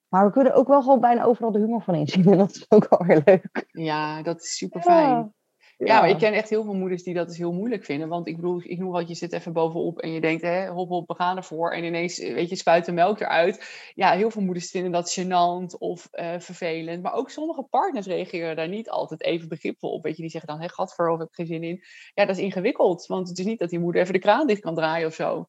Maar 0.09 0.27
we 0.27 0.33
kunnen 0.33 0.55
ook 0.55 0.69
wel 0.69 0.83
gewoon 0.83 1.01
bijna 1.01 1.25
overal 1.25 1.53
de 1.53 1.59
humor 1.59 1.83
van 1.83 1.95
inzien. 1.95 2.27
En 2.33 2.39
dat 2.39 2.51
is 2.51 2.67
ook 2.69 2.89
wel 2.89 3.07
weer 3.07 3.23
leuk. 3.25 3.65
Ja, 3.69 4.23
dat 4.23 4.43
is 4.43 4.57
super 4.57 4.83
fijn. 4.83 5.09
Ja. 5.09 5.33
Ja, 5.79 6.01
maar 6.01 6.09
ik 6.09 6.19
ken 6.19 6.33
echt 6.33 6.51
heel 6.51 6.65
veel 6.65 6.75
moeders 6.75 7.03
die 7.03 7.15
dat 7.15 7.27
dus 7.27 7.37
heel 7.37 7.53
moeilijk 7.53 7.85
vinden. 7.85 8.09
Want 8.09 8.29
ik 8.29 8.37
bedoel, 8.37 8.61
ik 8.65 8.79
noem 8.79 8.91
wat, 8.91 9.09
je 9.09 9.15
zit 9.15 9.33
even 9.33 9.53
bovenop 9.53 9.99
en 9.99 10.13
je 10.13 10.21
denkt, 10.21 10.43
hè, 10.43 10.69
hop, 10.69 10.89
hop, 10.89 11.09
we 11.09 11.15
gaan 11.15 11.37
ervoor. 11.37 11.73
En 11.73 11.85
ineens, 11.85 12.19
eh, 12.19 12.35
weet 12.35 12.49
je, 12.49 12.57
spuit 12.57 12.85
de 12.85 12.93
melk 12.93 13.21
eruit. 13.21 13.91
Ja, 13.95 14.13
heel 14.13 14.31
veel 14.31 14.43
moeders 14.43 14.71
vinden 14.71 14.93
dat 14.93 15.19
gênant 15.21 15.79
of 15.79 16.09
eh, 16.11 16.39
vervelend. 16.39 17.03
Maar 17.03 17.15
ook 17.15 17.31
sommige 17.31 17.63
partners 17.63 18.07
reageren 18.07 18.57
daar 18.57 18.69
niet 18.69 18.91
altijd 18.91 19.23
even 19.23 19.49
begripvol 19.49 19.91
op. 19.93 20.03
Weet 20.03 20.17
je, 20.17 20.23
die 20.23 20.31
zeggen 20.31 20.51
dan, 20.51 20.61
hé, 20.61 20.69
gadver, 20.69 21.09
of 21.09 21.19
heb 21.19 21.29
ik 21.29 21.35
geen 21.35 21.47
zin 21.47 21.63
in. 21.63 21.83
Ja, 22.15 22.25
dat 22.25 22.37
is 22.37 22.43
ingewikkeld. 22.43 23.07
Want 23.07 23.29
het 23.29 23.39
is 23.39 23.45
niet 23.45 23.59
dat 23.59 23.71
die 23.71 23.79
moeder 23.79 24.01
even 24.01 24.15
de 24.15 24.21
kraan 24.21 24.47
dicht 24.47 24.61
kan 24.61 24.75
draaien 24.75 25.07
of 25.07 25.15
zo. 25.15 25.49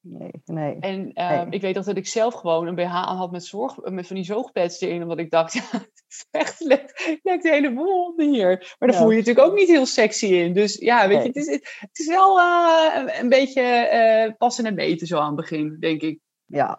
Nee, 0.00 0.30
nee. 0.44 0.76
En 0.80 1.12
eh, 1.12 1.30
Nee. 1.42 1.46
ik 1.50 1.60
weet 1.60 1.74
dat 1.74 1.96
ik 1.96 2.06
zelf 2.06 2.34
gewoon 2.34 2.66
een 2.66 2.74
BH 2.74 2.94
aan 2.94 3.16
had 3.16 3.30
met, 3.30 3.44
zorg, 3.44 3.76
met 3.90 4.06
van 4.06 4.16
die 4.16 4.24
zoogpads 4.24 4.80
erin. 4.80 5.02
Omdat 5.02 5.18
ik 5.18 5.30
dacht, 5.30 5.52
ja, 5.52 5.62
het 5.70 6.04
is 6.08 6.26
echt 6.30 6.60
lekt, 6.60 7.18
lekt 7.22 7.42
de 7.42 7.48
hele 7.50 7.74
boel 7.74 8.14
hier. 8.16 8.76
Maar 8.78 8.88
daar 8.88 8.90
Ja. 8.98 8.98
voel 8.98 9.10
je 9.10 9.16
je 9.16 9.20
natuurlijk 9.20 9.46
ook 9.46 9.54
niet 9.54 9.68
heel 9.68 9.86
sexy 9.86 10.26
in. 10.26 10.52
Dus 10.54 10.74
ja, 10.74 11.08
weet 11.08 11.16
Nee. 11.16 11.22
je, 11.32 11.38
het 11.38 11.48
is, 11.48 11.60
het 11.80 11.98
is 11.98 12.06
wel 12.06 12.38
eh, 12.40 12.94
een, 12.96 13.20
een 13.20 13.28
beetje 13.28 13.62
eh, 13.62 14.32
passen 14.36 14.66
en 14.66 14.74
meten 14.74 15.06
zo 15.06 15.18
aan 15.18 15.26
het 15.26 15.36
begin, 15.36 15.76
denk 15.80 16.00
ik. 16.02 16.20
Ja. 16.44 16.78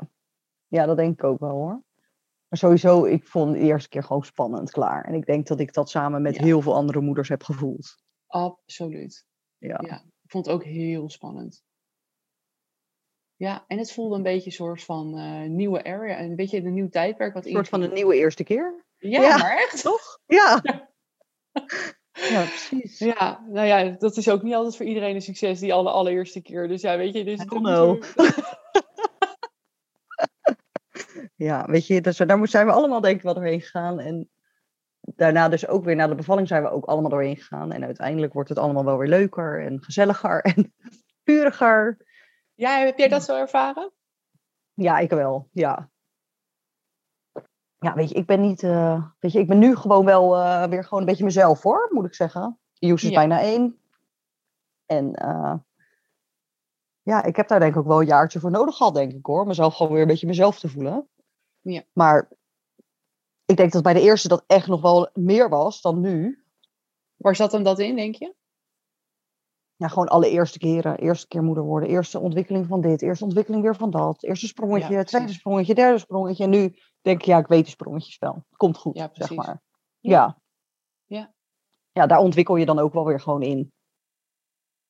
ja, 0.68 0.86
dat 0.86 0.98
denk 0.98 1.14
ik 1.14 1.24
ook 1.24 1.40
wel 1.40 1.50
hoor. 1.50 1.84
Maar 2.48 2.60
sowieso, 2.60 3.06
ik 3.06 3.28
vond 3.28 3.54
de 3.54 3.60
eerste 3.60 3.90
keer 3.90 4.04
gewoon 4.04 4.24
spannend 4.24 4.72
klaar. 4.72 5.04
En 5.06 5.14
ik 5.14 5.26
denk 5.26 5.48
dat 5.48 5.60
ik 5.60 5.74
dat 5.74 5.90
samen 5.90 6.22
met 6.22 6.36
Ja. 6.36 6.44
heel 6.44 6.62
veel 6.62 6.76
andere 6.76 7.02
moeders 7.02 7.30
heb 7.30 7.44
gevoeld. 7.44 7.96
Absoluut. 8.28 9.26
Ja. 9.58 9.80
Ja, 9.88 9.96
ik 10.24 10.32
vond 10.32 10.46
het 10.46 10.56
ook 10.56 10.64
heel 10.64 11.10
spannend. 11.10 11.64
Ja, 13.40 13.64
en 13.68 13.78
het 13.78 13.94
voelde 13.94 14.16
een 14.16 14.24
beetje 14.24 14.46
een 14.46 14.52
soort 14.52 14.84
van 14.84 15.18
eh, 15.18 15.50
nieuwe 15.50 15.84
area, 15.84 16.20
een 16.20 16.36
beetje 16.36 16.58
een 16.58 16.74
nieuw 16.74 16.90
tijdperk. 16.90 17.34
Wat 17.34 17.46
Een 17.46 17.52
soort 17.52 17.70
van 17.70 17.82
een 17.82 17.94
nieuwe 17.94 18.16
eerste 18.16 18.44
keer. 18.44 18.84
Ja, 18.98 19.22
Ja. 19.22 19.38
maar 19.38 19.58
echt, 19.58 19.82
toch? 19.82 20.20
Ja. 20.26 20.62
Ja, 22.12 22.44
precies. 22.44 23.00
Ja, 23.00 23.46
nou 23.50 23.68
ja, 23.68 23.84
dat 23.90 24.18
is 24.18 24.30
ook 24.30 24.42
niet 24.42 24.54
altijd 24.54 24.76
voor 24.76 24.86
iedereen 24.86 25.16
een 25.16 25.22
succes, 25.22 25.60
die 25.60 25.74
alle 25.74 25.90
allereerste 25.90 26.42
keer. 26.42 26.68
Dus 26.68 26.82
ja, 26.82 26.98
weet 26.98 27.14
je, 27.14 27.24
dus 27.24 27.46
Ja, 31.36 31.66
weet 31.66 31.88
je, 31.88 32.02
dus 32.02 32.18
daar 32.18 32.48
zijn 32.48 32.66
we 32.66 32.72
allemaal 32.72 33.02
denk 33.02 33.16
ik 33.16 33.22
wel 33.22 33.34
doorheen 33.34 33.62
gegaan. 33.62 34.00
En 34.00 34.30
daarna 35.02 35.50
dus 35.50 35.68
ook 35.68 35.84
weer 35.84 35.96
na 35.96 36.08
de 36.08 36.16
bevalling 36.16 36.48
zijn 36.48 36.64
we 36.64 36.70
ook 36.70 36.86
allemaal 36.86 37.10
doorheen 37.10 37.38
gegaan. 37.38 37.72
En 37.72 37.84
uiteindelijk 37.84 38.34
wordt 38.34 38.50
het 38.50 38.58
allemaal 38.58 38.86
wel 38.86 38.98
weer 38.98 39.10
leuker 39.10 39.66
en 39.66 39.84
gezelliger 39.84 40.42
en 40.56 40.74
puriger. 41.24 42.08
Ja, 42.60 42.78
heb 42.80 42.98
jij 42.98 43.08
dat 43.08 43.24
zo 43.24 43.36
ervaren? 43.36 43.92
Ja, 44.74 44.98
ik 44.98 45.10
wel, 45.10 45.50
ja. 45.52 45.90
Ja, 47.80 47.94
weet 47.94 48.10
je, 48.10 48.16
ik 48.16 48.26
ben 48.26 48.42
niet, 48.42 48.64
eh, 48.64 49.06
weet 49.20 49.32
je, 49.32 49.40
ik 49.40 49.48
ben 49.48 49.60
nu 49.60 49.76
gewoon 49.76 50.06
wel 50.06 50.36
eh, 50.36 50.64
weer 50.70 50.84
gewoon 50.84 51.00
een 51.00 51.06
beetje 51.06 51.24
mezelf 51.24 51.62
hoor, 51.62 51.90
moet 51.92 52.06
ik 52.06 52.14
zeggen. 52.14 52.60
Joes 52.74 53.04
is 53.04 53.10
Ja. 53.10 53.16
bijna 53.16 53.42
één. 53.42 53.80
En 54.86 55.14
eh, 55.16 55.56
ja, 57.02 57.24
ik 57.24 57.36
heb 57.36 57.48
daar 57.48 57.60
denk 57.60 57.74
ik 57.74 57.80
ook 57.80 57.88
wel 57.88 58.00
een 58.02 58.08
jaartje 58.08 58.40
voor 58.40 58.52
nodig 58.52 58.76
gehad, 58.76 58.94
denk 58.94 59.14
ik 59.14 59.26
hoor. 59.26 59.48
Mezelf 59.48 59.76
gewoon 59.76 59.92
weer 59.92 60.02
een 60.02 60.08
beetje 60.08 60.28
mezelf 60.28 60.60
te 60.60 60.70
voelen. 60.70 61.10
Ja. 61.62 61.84
Maar 61.94 62.32
ik 63.46 63.58
denk 63.58 63.72
dat 63.72 63.84
bij 63.84 63.94
de 63.94 64.02
eerste 64.02 64.28
dat 64.28 64.44
echt 64.48 64.68
nog 64.68 64.82
wel 64.82 65.10
meer 65.14 65.50
was 65.50 65.82
dan 65.82 66.00
nu. 66.00 66.44
Waar 67.16 67.36
zat 67.36 67.52
hem 67.52 67.64
dat 67.64 67.80
in, 67.80 67.96
denk 67.96 68.16
je? 68.16 68.36
Ja, 69.80 69.88
gewoon 69.88 70.08
alle 70.08 70.30
eerste 70.30 70.58
keren. 70.60 70.98
Eerste 70.98 71.28
keer 71.28 71.44
moeder 71.44 71.64
worden. 71.64 71.90
Eerste 71.90 72.20
ontwikkeling 72.20 72.68
van 72.68 72.82
dit. 72.82 73.02
Eerste 73.02 73.24
ontwikkeling 73.24 73.64
weer 73.64 73.76
van 73.76 73.90
dat. 73.92 74.24
Eerste 74.24 74.48
sprongetje, 74.48 74.94
Ja, 74.94 75.04
tweede 75.04 75.34
sprongetje, 75.34 75.76
derde 75.76 75.98
sprongetje. 76.00 76.44
En 76.44 76.50
nu 76.50 76.76
denk 77.02 77.20
ik, 77.20 77.26
ja, 77.26 77.38
ik 77.38 77.48
weet 77.48 77.64
die 77.64 77.72
sprongetjes 77.72 78.18
wel. 78.18 78.46
Komt 78.56 78.78
goed, 78.78 78.96
Ja, 78.96 79.02
zeg 79.02 79.12
precies. 79.12 79.36
maar. 79.36 79.62
Ja. 80.00 80.42
Ja. 81.06 81.34
Ja. 81.92 82.08
Daar 82.08 82.20
ontwikkel 82.20 82.56
je 82.56 82.66
dan 82.66 82.80
ook 82.80 82.94
wel 82.94 83.06
weer 83.06 83.20
gewoon 83.20 83.42
in. 83.42 83.72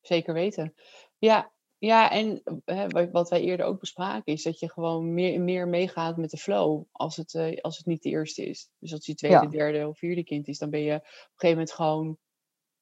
Zeker 0.00 0.34
weten. 0.34 0.74
Ja, 1.18 1.52
ja 1.78 2.10
en 2.10 2.42
hè, 2.64 2.88
wa- 2.88 3.10
wat 3.10 3.28
wij 3.30 3.40
eerder 3.40 3.66
ook 3.66 3.80
bespraken 3.80 4.32
is 4.32 4.42
dat 4.42 4.58
je 4.58 4.70
gewoon 4.70 5.14
meer, 5.14 5.40
meer 5.40 5.68
meegaat 5.68 6.16
met 6.16 6.30
de 6.30 6.36
flow 6.36 6.84
als 6.92 7.16
het, 7.16 7.34
eh, 7.34 7.60
als 7.60 7.76
het 7.76 7.86
niet 7.86 8.02
de 8.02 8.08
eerste 8.08 8.46
is. 8.46 8.70
Dus 8.78 8.92
als 8.92 9.06
je 9.06 9.14
tweede, 9.14 9.36
Ja. 9.42 9.46
derde 9.46 9.88
of 9.88 9.98
vierde 9.98 10.24
kind 10.24 10.48
is, 10.48 10.58
dan 10.58 10.70
ben 10.70 10.80
je 10.80 10.94
op 10.94 11.02
een 11.02 11.08
gegeven 11.34 11.48
moment 11.50 11.72
gewoon 11.72 12.18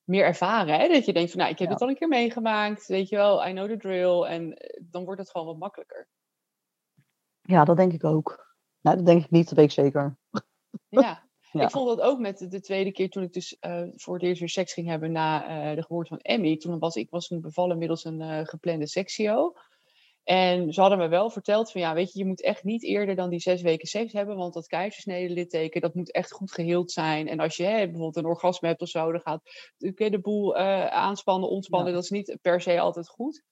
meer 0.09 0.25
ervaren. 0.25 0.81
Hè? 0.81 0.89
Dat 0.89 1.05
je 1.05 1.13
denkt 1.13 1.31
van, 1.31 1.41
nou, 1.41 1.53
ik 1.53 1.59
heb 1.59 1.69
Ja. 1.69 1.73
het 1.75 1.83
al 1.83 1.89
een 1.89 1.97
keer 1.97 2.09
meegemaakt, 2.09 2.87
weet 2.87 3.09
je 3.09 3.17
wel, 3.17 3.47
I 3.47 3.51
know 3.53 3.69
the 3.69 3.77
drill. 3.77 4.23
En 4.23 4.55
eh, 4.55 4.83
dan 4.91 5.05
wordt 5.05 5.21
het 5.21 5.31
gewoon 5.31 5.47
wat 5.47 5.59
makkelijker. 5.59 6.09
Ja, 7.41 7.65
dat 7.65 7.77
denk 7.77 7.93
ik 7.93 8.05
ook. 8.05 8.57
Nou, 8.81 8.97
dat 8.97 9.07
denk 9.07 9.25
ik 9.25 9.31
niet, 9.31 9.45
dat 9.49 9.55
weet 9.59 9.65
ik 9.65 9.85
zeker. 9.85 10.19
Ja. 10.89 11.27
Ja. 11.53 11.63
Ik 11.63 11.71
vond 11.71 11.89
dat 11.89 12.01
ook 12.01 12.19
met 12.19 12.39
de, 12.39 12.49
de 12.49 12.61
tweede 12.61 12.93
keer 12.93 13.11
toen 13.11 13.23
ik 13.23 13.33
dus 13.33 13.59
eh, 13.59 13.83
voor 13.95 14.15
het 14.15 14.23
eerst 14.23 14.41
weer 14.41 14.49
seks 14.49 14.73
ging 14.73 14.89
hebben 14.89 15.13
na 15.13 15.49
eh, 15.49 15.77
de 15.77 15.83
geboorte 15.83 16.09
van 16.09 16.19
Emmy. 16.19 16.57
Toen 16.57 16.79
was 16.79 16.97
ik 16.97 17.11
was 17.11 17.27
toen 17.27 17.41
bevallen 17.41 17.79
middels 17.79 18.05
een 18.05 18.21
eh, 18.21 18.45
geplande 18.45 18.87
seksio. 18.87 19.53
En 20.29 20.73
ze 20.73 20.81
hadden 20.81 20.99
me 20.99 21.09
wel 21.09 21.31
verteld 21.31 21.71
van 21.71 21.81
ja, 21.81 21.95
weet 21.95 22.13
je, 22.13 22.19
je 22.19 22.25
moet 22.25 22.43
echt 22.43 22.65
niet 22.65 22.85
eerder 22.85 23.15
dan 23.15 23.31
die 23.31 23.41
zes 23.41 23.63
weken 23.63 23.89
seks 23.89 24.13
hebben, 24.13 24.37
want 24.37 24.55
dat 24.55 24.67
keizersnede 24.67 25.35
litteken, 25.35 25.81
dat 25.81 25.95
moet 25.95 26.13
echt 26.13 26.33
goed 26.33 26.53
geheeld 26.53 26.91
zijn. 26.91 27.29
En 27.29 27.41
als 27.41 27.57
je 27.57 27.65
hè, 27.65 27.77
bijvoorbeeld 27.85 28.17
een 28.17 28.27
orgasme 28.31 28.69
hebt 28.69 28.81
of 28.81 28.89
zo, 28.89 29.13
dan 29.13 29.21
gaat 29.21 29.41
de, 29.77 30.11
de 30.11 30.21
boel 30.21 30.57
eh, 30.57 30.87
aanspannen, 30.87 31.49
ontspannen, 31.49 31.89
Ja. 31.89 31.95
dat 31.95 32.03
is 32.05 32.11
niet 32.11 32.39
per 32.43 32.61
se 32.61 32.81
altijd 32.81 33.09
goed. 33.09 33.43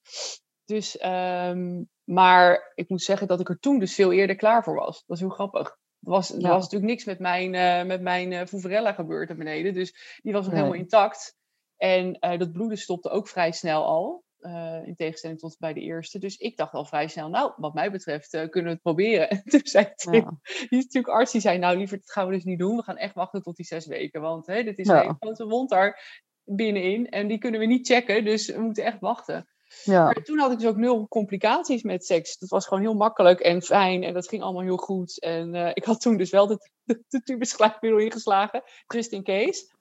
Dus, 0.65 0.97
ehm, 0.97 1.83
maar 2.05 2.73
ik 2.75 2.89
moet 2.89 3.03
zeggen 3.03 3.27
dat 3.27 3.41
ik 3.41 3.49
er 3.49 3.59
toen 3.59 3.79
dus 3.79 3.95
veel 3.95 4.13
eerder 4.13 4.37
klaar 4.37 4.63
voor 4.65 4.75
was. 4.75 5.03
Dat 5.07 5.17
is 5.17 5.23
heel 5.23 5.33
grappig. 5.33 5.69
Er 5.69 6.11
was, 6.11 6.31
er 6.33 6.41
Ja. 6.41 6.49
was 6.49 6.63
natuurlijk 6.63 6.91
niks 6.91 7.05
met 7.05 7.19
mijn, 7.19 7.55
eh 7.55 7.85
met 7.85 8.01
mijn 8.03 8.33
eh 8.33 8.95
gebeurd 8.95 9.29
naar 9.29 9.39
beneden. 9.39 9.75
Dus 9.75 10.19
die 10.23 10.33
was 10.33 10.43
nog 10.45 10.53
Nee. 10.53 10.63
helemaal 10.63 10.83
intact. 10.83 11.35
En 11.77 12.13
dat 12.39 12.53
bloeden 12.53 12.79
stopte 12.79 13.09
ook 13.09 13.29
vrij 13.29 13.53
snel 13.53 13.85
al. 13.85 14.25
Eh, 14.47 14.87
in 14.87 14.95
tegenstelling 14.95 15.39
tot 15.39 15.57
bij 15.59 15.73
de 15.73 15.81
eerste. 15.81 16.19
Dus 16.19 16.37
ik 16.37 16.57
dacht 16.57 16.73
al 16.73 16.85
vrij 16.85 17.09
snel, 17.09 17.29
nou, 17.29 17.53
wat 17.57 17.75
mij 17.75 17.91
betreft 17.91 18.35
eh, 18.35 18.41
kunnen 18.49 18.65
we 18.71 18.75
het 18.75 18.83
proberen. 18.83 19.31
En 19.31 19.43
toen 19.51 19.61
zei 19.63 19.93
Tim, 19.95 20.13
Ja. 20.13 20.39
die 20.43 20.79
is 20.79 20.85
natuurlijk 20.85 21.09
arts, 21.15 21.33
die 21.33 21.41
zei, 21.41 21.59
nou 21.59 21.77
liever, 21.77 21.97
dat 21.99 22.11
gaan 22.11 22.27
we 22.29 22.35
dus 22.35 22.45
niet 22.45 22.59
doen. 22.59 22.77
We 22.77 22.83
gaan 22.83 22.97
echt 22.97 23.15
wachten 23.15 23.43
tot 23.43 23.57
die 23.57 23.67
zes 23.67 23.87
weken. 23.87 24.21
Want 24.21 24.47
hè, 24.47 24.63
dit 24.63 24.79
is 24.79 24.87
Ja. 24.87 25.05
een 25.05 25.17
grote 25.21 25.47
wond 25.47 25.71
daar 25.71 26.23
binnenin. 26.45 27.09
En 27.09 27.27
die 27.29 27.39
kunnen 27.39 27.61
we 27.61 27.67
niet 27.67 27.87
checken, 27.87 28.25
dus 28.25 28.47
we 28.51 28.61
moeten 28.61 28.85
echt 28.85 29.01
wachten. 29.01 29.49
Ja. 29.85 30.05
Maar 30.05 30.23
toen 30.23 30.39
had 30.39 30.53
ik 30.53 30.59
dus 30.59 30.69
ook 30.69 30.77
nul 30.77 31.09
complicaties 31.09 31.83
met 31.83 32.05
seks. 32.07 32.39
Dat 32.39 32.49
was 32.49 32.67
gewoon 32.67 32.83
heel 32.83 32.95
makkelijk 32.95 33.41
en 33.41 33.63
fijn 33.63 34.03
en 34.03 34.15
dat 34.15 34.29
ging 34.29 34.43
allemaal 34.43 34.63
heel 34.63 34.77
goed. 34.77 35.21
En 35.21 35.55
eh, 35.55 35.71
ik 35.75 35.85
had 35.85 36.01
toen 36.01 36.17
dus 36.17 36.31
wel 36.31 36.47
de, 36.47 36.71
de, 36.85 37.03
de 37.09 38.03
ingeslagen, 38.05 38.63
just 38.87 39.13
in 39.13 39.23
case. 39.23 39.75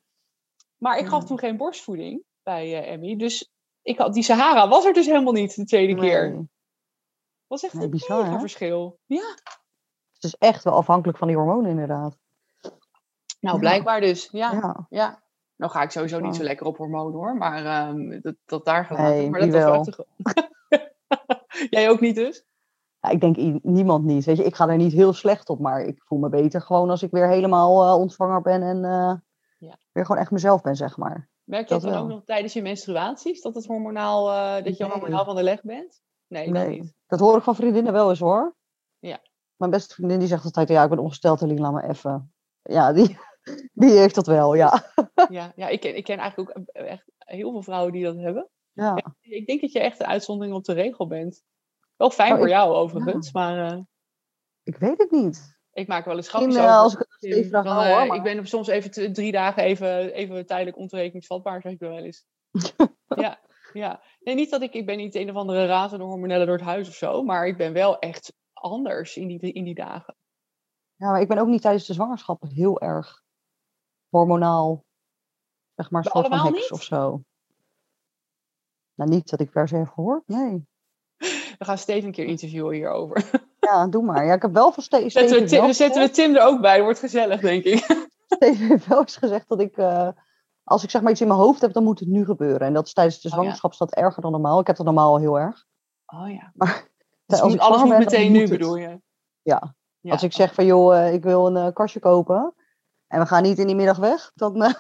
Maar 0.78 0.97
ik 0.99 1.06
gaf 1.08 1.21
Ja. 1.21 1.28
toen 1.28 1.39
geen 1.39 1.58
borstvoeding 1.58 2.23
bij 2.43 2.84
Emmy. 2.86 3.15
Dus 3.15 3.49
ik 3.86 3.98
had, 3.98 4.13
die 4.13 4.24
Sahara 4.24 4.67
was 4.67 4.86
er 4.86 4.93
dus 4.93 5.06
helemaal 5.06 5.34
niet 5.34 5.56
de 5.56 5.65
tweede 5.65 5.95
keer. 5.95 6.30
Nee. 6.32 6.50
was 7.48 7.63
echt 7.63 7.74
Nee, 7.74 7.84
een 7.84 7.89
bizar, 7.89 8.26
hè? 8.32 8.39
verschil. 8.39 9.00
Ja, 9.06 9.36
Het 10.13 10.24
is 10.24 10.36
echt 10.36 10.63
wel 10.63 10.74
afhankelijk 10.74 11.17
van 11.17 11.28
die 11.28 11.38
hormonen 11.38 11.69
inderdaad. 11.69 12.17
nou 13.39 13.60
blijkbaar 13.60 14.02
dus. 14.02 14.30
Ja, 14.32 14.52
ja. 14.52 14.86
Ja. 14.89 15.24
Nou 15.56 15.71
ga 15.71 15.82
ik 15.82 15.91
sowieso 15.91 16.19
niet 16.19 16.36
zo 16.36 16.43
lekker 16.43 16.65
op 16.65 16.78
hormonen 16.78 17.13
hoor. 17.13 17.36
Maar 17.38 17.65
ehm, 17.65 18.21
dat, 18.21 18.36
dat 18.45 18.65
daar 18.65 18.86
gelaten. 18.86 19.15
Nee, 19.15 19.30
maar 19.30 19.39
dat 19.39 19.50
was 19.50 19.95
wel 19.95 20.06
Jij 21.69 21.89
ook 21.89 22.00
niet 22.00 22.15
dus? 22.15 22.45
Ja, 23.00 23.10
ik 23.10 23.21
denk 23.21 23.63
niemand 23.63 24.06
niet. 24.06 24.26
Weet 24.26 24.38
je, 24.38 24.43
ik 24.43 24.56
ga 24.56 24.67
er 24.67 24.78
niet 24.78 24.93
heel 24.93 25.13
slecht 25.13 25.50
op, 25.50 25.60
maar 25.60 25.82
ik 25.82 26.02
voel 26.04 26.19
me 26.19 26.30
beter 26.30 26.62
gewoon 26.62 26.89
als 26.89 27.04
ik 27.04 27.12
weer 27.12 27.28
helemaal 27.28 27.86
eh, 27.88 28.00
ontvanger 28.00 28.41
ben 28.41 28.62
en 28.62 28.86
eh, 28.86 29.13
Ja. 29.58 29.78
weer 29.91 30.06
gewoon 30.06 30.22
echt 30.22 30.32
mezelf 30.32 30.62
ben, 30.62 30.76
zeg 30.76 30.98
maar. 30.98 31.30
Merk 31.44 31.68
je 31.68 31.74
Dat 31.74 31.82
dan 31.84 31.94
ook 32.02 32.08
nog 32.08 32.24
tijdens 32.24 32.54
je 32.54 32.62
menstruaties? 32.62 33.41
Dat, 33.41 33.56
het 33.56 33.65
hormonaal, 33.65 34.32
eh, 34.32 34.63
dat 34.63 34.78
je 34.78 34.84
Nee. 34.84 34.91
hormonaal 34.94 35.26
van 35.26 35.36
de 35.36 35.44
leg 35.44 35.62
bent? 35.62 36.02
Nee, 36.28 36.54
dat 36.54 36.68
niet. 36.68 36.94
Dat 37.08 37.20
hoor 37.20 37.38
ik 37.38 37.44
van 37.44 37.56
vriendinnen 37.56 37.94
wel 37.94 38.10
eens 38.10 38.20
hoor. 38.20 38.56
Ja. 39.00 39.20
Mijn 39.56 39.72
beste 39.72 39.94
vriendin 39.94 40.20
die 40.20 40.28
zegt 40.28 40.44
altijd, 40.46 40.70
ja, 40.70 40.84
ik 40.84 40.89
ben 40.89 41.00
ongesteld, 41.00 41.41
Eline, 41.41 41.62
laat 41.62 41.74
me 41.74 41.84
even. 41.88 42.34
Ja, 42.62 42.94
die, 42.94 43.18
die 43.74 43.91
heeft 43.91 44.15
dat 44.15 44.28
wel, 44.28 44.54
ja. 44.56 44.91
Ja, 45.30 45.52
ja 45.56 45.68
ik, 45.68 45.80
ken, 45.80 45.96
ik 45.98 46.04
ken 46.04 46.18
eigenlijk 46.18 46.58
ook 46.58 46.65
eh, 46.68 46.91
echt 46.91 47.12
heel 47.18 47.52
veel 47.52 47.63
vrouwen 47.63 47.91
die 47.91 48.04
dat 48.04 48.15
hebben. 48.18 48.50
ja. 48.74 48.96
Ik 49.22 49.46
denk 49.48 49.62
dat 49.62 49.72
je 49.72 49.80
echt 49.80 50.00
een 50.00 50.06
uitzondering 50.08 50.56
op 50.56 50.63
de 50.63 50.74
regel 50.74 51.08
bent. 51.08 51.44
Wel 51.96 52.10
fijn 52.10 52.32
Oh, 52.32 52.38
voor 52.38 52.48
ik- 52.48 52.54
jou 52.54 52.74
overigens, 52.74 53.32
maar 53.32 53.72
eh, 53.72 53.80
Ik 54.63 54.78
weet 54.78 54.98
het 54.98 55.12
niet. 55.12 55.55
Ik 55.76 55.88
maak 55.88 56.06
wel 56.06 56.16
eens 56.16 56.30
grapjes 56.30 56.58
over. 56.58 56.70
als 56.70 56.94
ik 56.94 57.16
Tim. 57.20 57.44
Vraag, 57.44 57.64
Dan, 57.64 57.76
wel, 57.76 57.84
eh, 57.84 57.98
hoor, 57.98 58.08
maar- 58.08 58.18
Ik 58.18 58.24
ben 58.24 58.48
soms 58.48 58.68
even 58.68 59.14
drie 59.14 59.32
dagen 59.32 59.64
even, 59.64 60.14
even 60.14 60.46
tijdelijk 60.46 60.78
ontoerekeningsvatbaar, 60.78 61.62
zeg 61.62 61.72
ik 61.72 61.80
wel 61.80 61.98
eens. 61.98 62.26
ja, 63.08 63.40
ja. 63.74 64.02
Nee, 64.20 64.36
niet 64.36 64.50
dat 64.50 64.62
ik, 64.62 64.74
ik 64.74 64.86
ben 64.86 64.98
niet 64.98 65.16
een 65.16 65.30
of 65.30 65.36
andere 65.36 65.66
razende 65.66 66.04
hormonellen 66.06 66.46
door 66.48 66.56
het 66.56 66.66
huis 66.66 66.88
of 66.88 66.94
zo, 66.94 67.24
maar 67.24 67.48
ik 67.48 67.58
ben 67.58 67.74
wel 67.74 68.00
echt 68.00 68.34
anders 68.54 69.18
in 69.18 69.28
die, 69.28 69.40
in 69.54 69.64
die 69.64 69.76
dagen. 69.76 70.16
Ja, 70.96 71.12
maar 71.12 71.22
ik 71.22 71.28
ben 71.28 71.38
ook 71.38 71.48
niet 71.48 71.62
tijdens 71.62 71.86
de 71.86 71.94
zwangerschap 71.94 72.44
heel 72.44 72.82
erg 72.82 73.24
hormonaal, 74.10 74.86
zeg 75.76 75.92
maar, 75.92 76.04
soort 76.04 76.14
van 76.14 76.24
allemaal 76.24 76.46
heks 76.46 76.60
niet? 76.62 76.72
of 76.72 76.84
zo. 76.84 77.22
Nou, 78.94 79.10
niet 79.10 79.30
dat 79.30 79.40
ik 79.40 79.52
per 79.52 79.68
se 79.68 79.76
heb 79.76 79.90
gehoord, 79.90 80.28
nee. 80.28 80.68
We 81.58 81.65
gaan 81.65 81.78
Steven 81.78 82.06
een 82.06 82.12
keer 82.12 82.26
interviewen 82.26 82.74
hierover. 82.76 83.30
Ja, 83.60 83.88
doe 83.88 84.04
maar. 84.04 84.26
Ja, 84.26 84.34
ik 84.34 84.41
heb 84.41 84.54
wel 84.54 84.72
van 84.72 84.84
Ste 84.84 85.10
Zetten 85.10 85.39
we, 85.39 85.46
Tim, 85.46 85.62
dan 85.62 85.74
zetten 85.74 86.02
we 86.02 86.10
Tim 86.10 86.36
er 86.36 86.46
ook 86.46 86.62
bij, 86.62 86.76
dat 86.76 86.84
wordt 86.84 87.00
gezellig, 87.00 87.39
denk 87.41 87.63
ik. 87.63 87.78
Steven 88.36 88.68
heeft 88.68 88.88
wel 88.88 89.00
eens 89.00 89.15
gezegd 89.18 89.48
dat 89.50 89.60
ik, 89.60 89.78
eh, 89.78 90.08
als 90.63 90.84
ik 90.84 90.89
zeg 90.89 91.02
maar 91.02 91.12
iets 91.12 91.22
in 91.22 91.28
mijn 91.28 91.39
hoofd 91.39 91.62
heb, 91.62 91.74
dan 91.74 91.84
moet 91.84 92.00
het 92.00 92.08
nu 92.10 92.26
gebeuren. 92.26 92.68
En 92.68 92.74
dat 92.74 92.86
is 92.86 92.94
tijdens 92.94 93.22
de 93.22 93.28
Oh, 93.28 93.34
ja. 93.34 93.39
zwangerschap 93.39 93.78
dat 93.78 93.94
erger 93.94 94.22
dan 94.22 94.32
normaal. 94.32 94.60
Ik 94.60 94.68
heb 94.68 94.76
dat 94.76 94.86
normaal 94.86 95.10
al 95.13 95.20
heel 95.20 95.39
erg. 95.39 95.65
Oh 96.06 96.30
ja. 96.32 96.52
Maar 96.54 96.88
Dus 97.26 97.41
als 97.41 97.52
moet- 97.52 97.62
alles 97.62 97.80
moet 97.80 97.89
ben, 97.89 98.00
meteen 98.00 98.32
nu, 98.32 98.39
moet 98.39 98.50
bedoel 98.50 98.76
je? 98.76 99.00
Ja. 99.41 99.76
Ja. 100.00 100.12
Als 100.12 100.24
ik 100.24 100.34
zeg 100.34 100.54
van, 100.54 100.65
joh, 100.65 100.98
eh, 100.98 101.13
ik 101.13 101.24
wil 101.24 101.48
een 101.48 101.58
eh, 101.58 101.74
kastje 101.74 102.00
kopen 102.00 102.54
en 103.08 103.20
we 103.20 103.26
gaan 103.26 103.44
niet 103.44 103.60
in 103.60 103.68
die 103.68 103.76
middag 103.76 103.98
weg, 103.98 104.32
dan, 104.36 104.76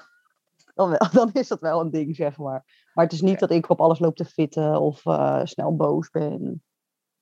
dan, 0.75 0.97
dan 1.11 1.29
is 1.33 1.47
dat 1.47 1.59
wel 1.59 1.81
een 1.81 1.91
ding, 1.91 2.15
zeg 2.15 2.37
maar. 2.37 2.89
Maar 2.93 3.03
het 3.03 3.13
is 3.13 3.21
niet 3.21 3.39
dat 3.39 3.51
ik 3.51 3.69
op 3.69 3.81
alles 3.81 3.99
loop 3.99 4.15
te 4.15 4.25
fitten 4.25 4.81
of 4.81 5.05
eh, 5.05 5.41
snel 5.43 5.75
boos 5.75 6.09
ben. 6.09 6.63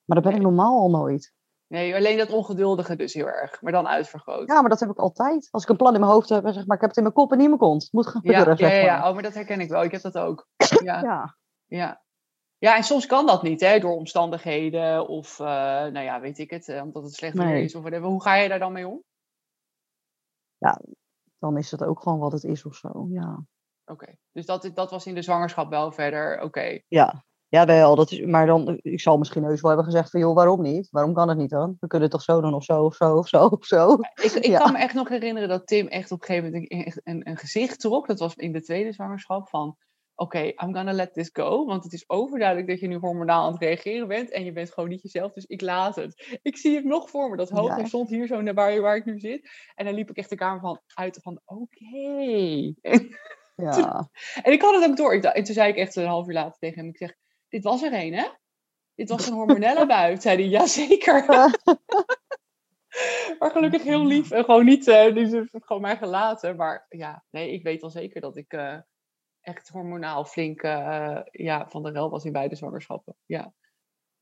Maar 0.05 0.21
dat 0.21 0.31
ben 0.31 0.35
ik 0.35 0.41
normaal 0.41 0.79
al 0.79 0.89
nooit. 0.89 1.33
Nee, 1.67 1.95
alleen 1.95 2.17
dat 2.17 2.31
ongeduldige 2.31 2.95
dus 2.95 3.13
heel 3.13 3.27
erg, 3.27 3.61
maar 3.61 3.71
dan 3.71 3.87
uitvergroot. 3.87 4.47
Ja, 4.47 4.61
maar 4.61 4.69
dat 4.69 4.79
heb 4.79 4.89
ik 4.89 4.97
altijd. 4.97 5.47
Als 5.51 5.63
ik 5.63 5.69
een 5.69 5.75
plan 5.77 5.93
in 5.93 5.99
mijn 5.99 6.11
hoofd 6.11 6.29
heb 6.29 6.43
zeg 6.45 6.65
maar, 6.65 6.75
ik 6.75 6.81
heb 6.81 6.89
het 6.89 6.97
in 6.97 7.03
mijn 7.03 7.15
kop 7.15 7.31
en 7.31 7.37
niet 7.37 7.45
in 7.49 7.51
mijn 7.57 7.69
kont. 7.69 7.83
Het 7.83 7.91
moet 7.91 8.05
ja, 8.05 8.11
gebeuren, 8.11 8.47
ja, 8.49 8.55
zeg 8.55 8.69
ja, 8.71 8.75
maar. 8.75 8.85
ja. 8.85 9.07
Oh, 9.07 9.13
maar 9.13 9.23
dat 9.23 9.33
herken 9.33 9.59
ik 9.59 9.69
wel. 9.69 9.83
Ik 9.83 9.91
heb 9.91 10.01
dat 10.01 10.17
ook. 10.17 10.47
Ja, 10.83 11.01
Ja. 11.01 11.37
ja. 11.65 12.01
Ja, 12.57 12.75
en 12.75 12.83
soms 12.83 13.05
kan 13.05 13.25
dat 13.25 13.43
niet, 13.43 13.61
hè, 13.61 13.79
door 13.79 13.95
omstandigheden 13.95 15.07
of, 15.07 15.39
eh, 15.39 15.45
nou 15.45 15.99
ja, 15.99 16.19
weet 16.19 16.37
ik 16.37 16.49
het, 16.49 16.67
eh, 16.69 16.81
omdat 16.81 17.03
het 17.03 17.13
slecht 17.13 17.37
weer 17.37 17.45
Nee. 17.45 17.63
is 17.63 17.75
of 17.75 17.81
whatever. 17.81 18.07
Hoe 18.07 18.21
ga 18.21 18.35
je 18.35 18.49
daar 18.49 18.59
dan 18.59 18.71
mee 18.71 18.87
om? 18.87 19.03
Dan 21.43 21.57
is 21.57 21.71
het 21.71 21.83
ook 21.83 22.01
gewoon 22.01 22.19
wat 22.19 22.31
het 22.31 22.43
is 22.43 22.65
of 22.65 22.75
zo, 22.75 23.07
ja. 23.09 23.45
Oké, 23.85 24.15
dus 24.31 24.45
dat, 24.45 24.71
dat 24.73 24.91
was 24.91 25.05
in 25.05 25.15
de 25.15 25.21
zwangerschap 25.21 25.69
wel 25.69 25.91
verder, 25.91 26.41
oké. 26.41 26.79
Ja, 26.87 27.23
ja 27.47 27.65
wel. 27.65 27.95
Dat 27.95 28.11
is, 28.11 28.21
maar 28.25 28.45
dan, 28.45 28.79
ik 28.81 29.01
zal 29.01 29.17
misschien 29.17 29.43
heus 29.43 29.61
wel 29.61 29.71
hebben 29.71 29.91
gezegd 29.91 30.09
van, 30.09 30.19
joh, 30.19 30.35
waarom 30.35 30.61
niet? 30.61 30.87
Waarom 30.91 31.13
kan 31.13 31.29
het 31.29 31.37
niet 31.37 31.49
dan? 31.49 31.77
We 31.79 31.87
kunnen 31.87 32.09
het 32.09 32.17
toch 32.17 32.25
zo 32.25 32.41
doen 32.41 32.53
of 32.53 32.63
zo 32.63 32.83
of 32.83 32.95
zo 32.95 33.15
of 33.15 33.27
zo 33.27 33.45
of 33.45 33.65
zo. 33.65 33.93
Ik, 33.93 34.31
ik 34.31 34.45
Ja. 34.45 34.59
kan 34.59 34.71
me 34.71 34.77
echt 34.77 34.93
nog 34.93 35.09
herinneren 35.09 35.49
dat 35.49 35.67
Tim 35.67 35.87
echt 35.87 36.11
op 36.11 36.19
een 36.19 36.25
gegeven 36.25 36.51
moment 36.51 37.01
een, 37.03 37.29
een 37.29 37.37
gezicht 37.37 37.79
trok. 37.79 38.07
Dat 38.07 38.19
was 38.19 38.35
in 38.35 38.51
de 38.51 38.61
tweede 38.61 38.91
zwangerschap 38.91 39.49
van... 39.49 39.77
Oké, 40.15 40.39
I'm 40.39 40.75
gonna 40.75 40.93
let 40.93 41.13
this 41.13 41.29
go. 41.33 41.65
Want 41.65 41.83
het 41.83 41.93
is 41.93 42.09
overduidelijk 42.09 42.67
dat 42.69 42.79
je 42.79 42.87
nu 42.87 42.95
hormonaal 42.95 43.45
aan 43.45 43.51
het 43.51 43.61
reageren 43.61 44.07
bent. 44.07 44.31
En 44.31 44.45
je 44.45 44.51
bent 44.51 44.73
gewoon 44.73 44.89
niet 44.89 45.01
jezelf, 45.01 45.33
dus 45.33 45.45
ik 45.45 45.61
laat 45.61 45.95
het. 45.95 46.37
Ik 46.41 46.57
zie 46.57 46.75
het 46.75 46.85
nog 46.85 47.09
voor 47.09 47.29
me. 47.29 47.37
Dat 47.37 47.49
hoofd 47.49 47.77
Ja. 47.77 47.85
stond 47.85 48.09
hier 48.09 48.27
zo 48.27 48.41
naar 48.41 48.53
waar, 48.53 48.81
waar 48.81 48.95
ik 48.95 49.05
nu 49.05 49.19
zit. 49.19 49.49
En 49.75 49.85
dan 49.85 49.93
liep 49.93 50.09
ik 50.09 50.17
echt 50.17 50.29
de 50.29 50.35
kamer 50.35 50.59
van, 50.61 50.81
uit 50.93 51.19
van... 51.21 51.41
Oké. 51.45 52.73
Ja, 53.55 54.09
En 54.43 54.51
ik 54.51 54.61
had 54.61 54.75
het 54.75 54.89
ook 54.89 54.97
door. 54.97 55.13
Ik 55.13 55.23
En 55.23 55.43
toen 55.43 55.53
zei 55.53 55.69
ik 55.69 55.75
echt 55.77 55.95
een 55.95 56.05
half 56.05 56.27
uur 56.27 56.33
later 56.33 56.59
tegen 56.59 56.79
hem. 56.79 56.89
Ik 56.89 56.97
zeg, 56.97 57.13
dit 57.49 57.63
was 57.63 57.81
er 57.81 57.93
een, 57.93 58.13
hè? 58.13 58.27
Dit 58.95 59.09
was 59.09 59.27
een 59.27 59.33
hormonelle 59.33 59.85
bui. 59.85 60.21
Zei 60.21 60.35
hij, 60.35 60.47
jazeker. 60.47 61.25
maar 63.39 63.51
gelukkig 63.51 63.83
heel 63.83 64.05
lief. 64.05 64.31
En 64.31 64.43
gewoon 64.43 64.65
niet, 64.65 64.85
die 64.85 65.25
ze 65.27 65.47
gewoon 65.51 65.81
mij 65.81 65.97
gelaten. 65.97 66.55
Maar 66.55 66.85
ja, 66.89 67.23
nee, 67.29 67.51
ik 67.51 67.63
weet 67.63 67.81
wel 67.81 67.89
zeker 67.89 68.21
dat 68.21 68.37
ik 68.37 68.53
eh, 68.53 68.77
echt 69.43 69.69
hormonaal 69.69 70.25
flink 70.25 70.61
eh, 70.61 71.19
ja, 71.31 71.69
van 71.69 71.83
de 71.83 71.91
rel 71.91 72.09
was 72.09 72.25
in 72.25 72.31
beide 72.31 72.55
zwangerschappen. 72.55 73.15
Ja, 73.25 73.53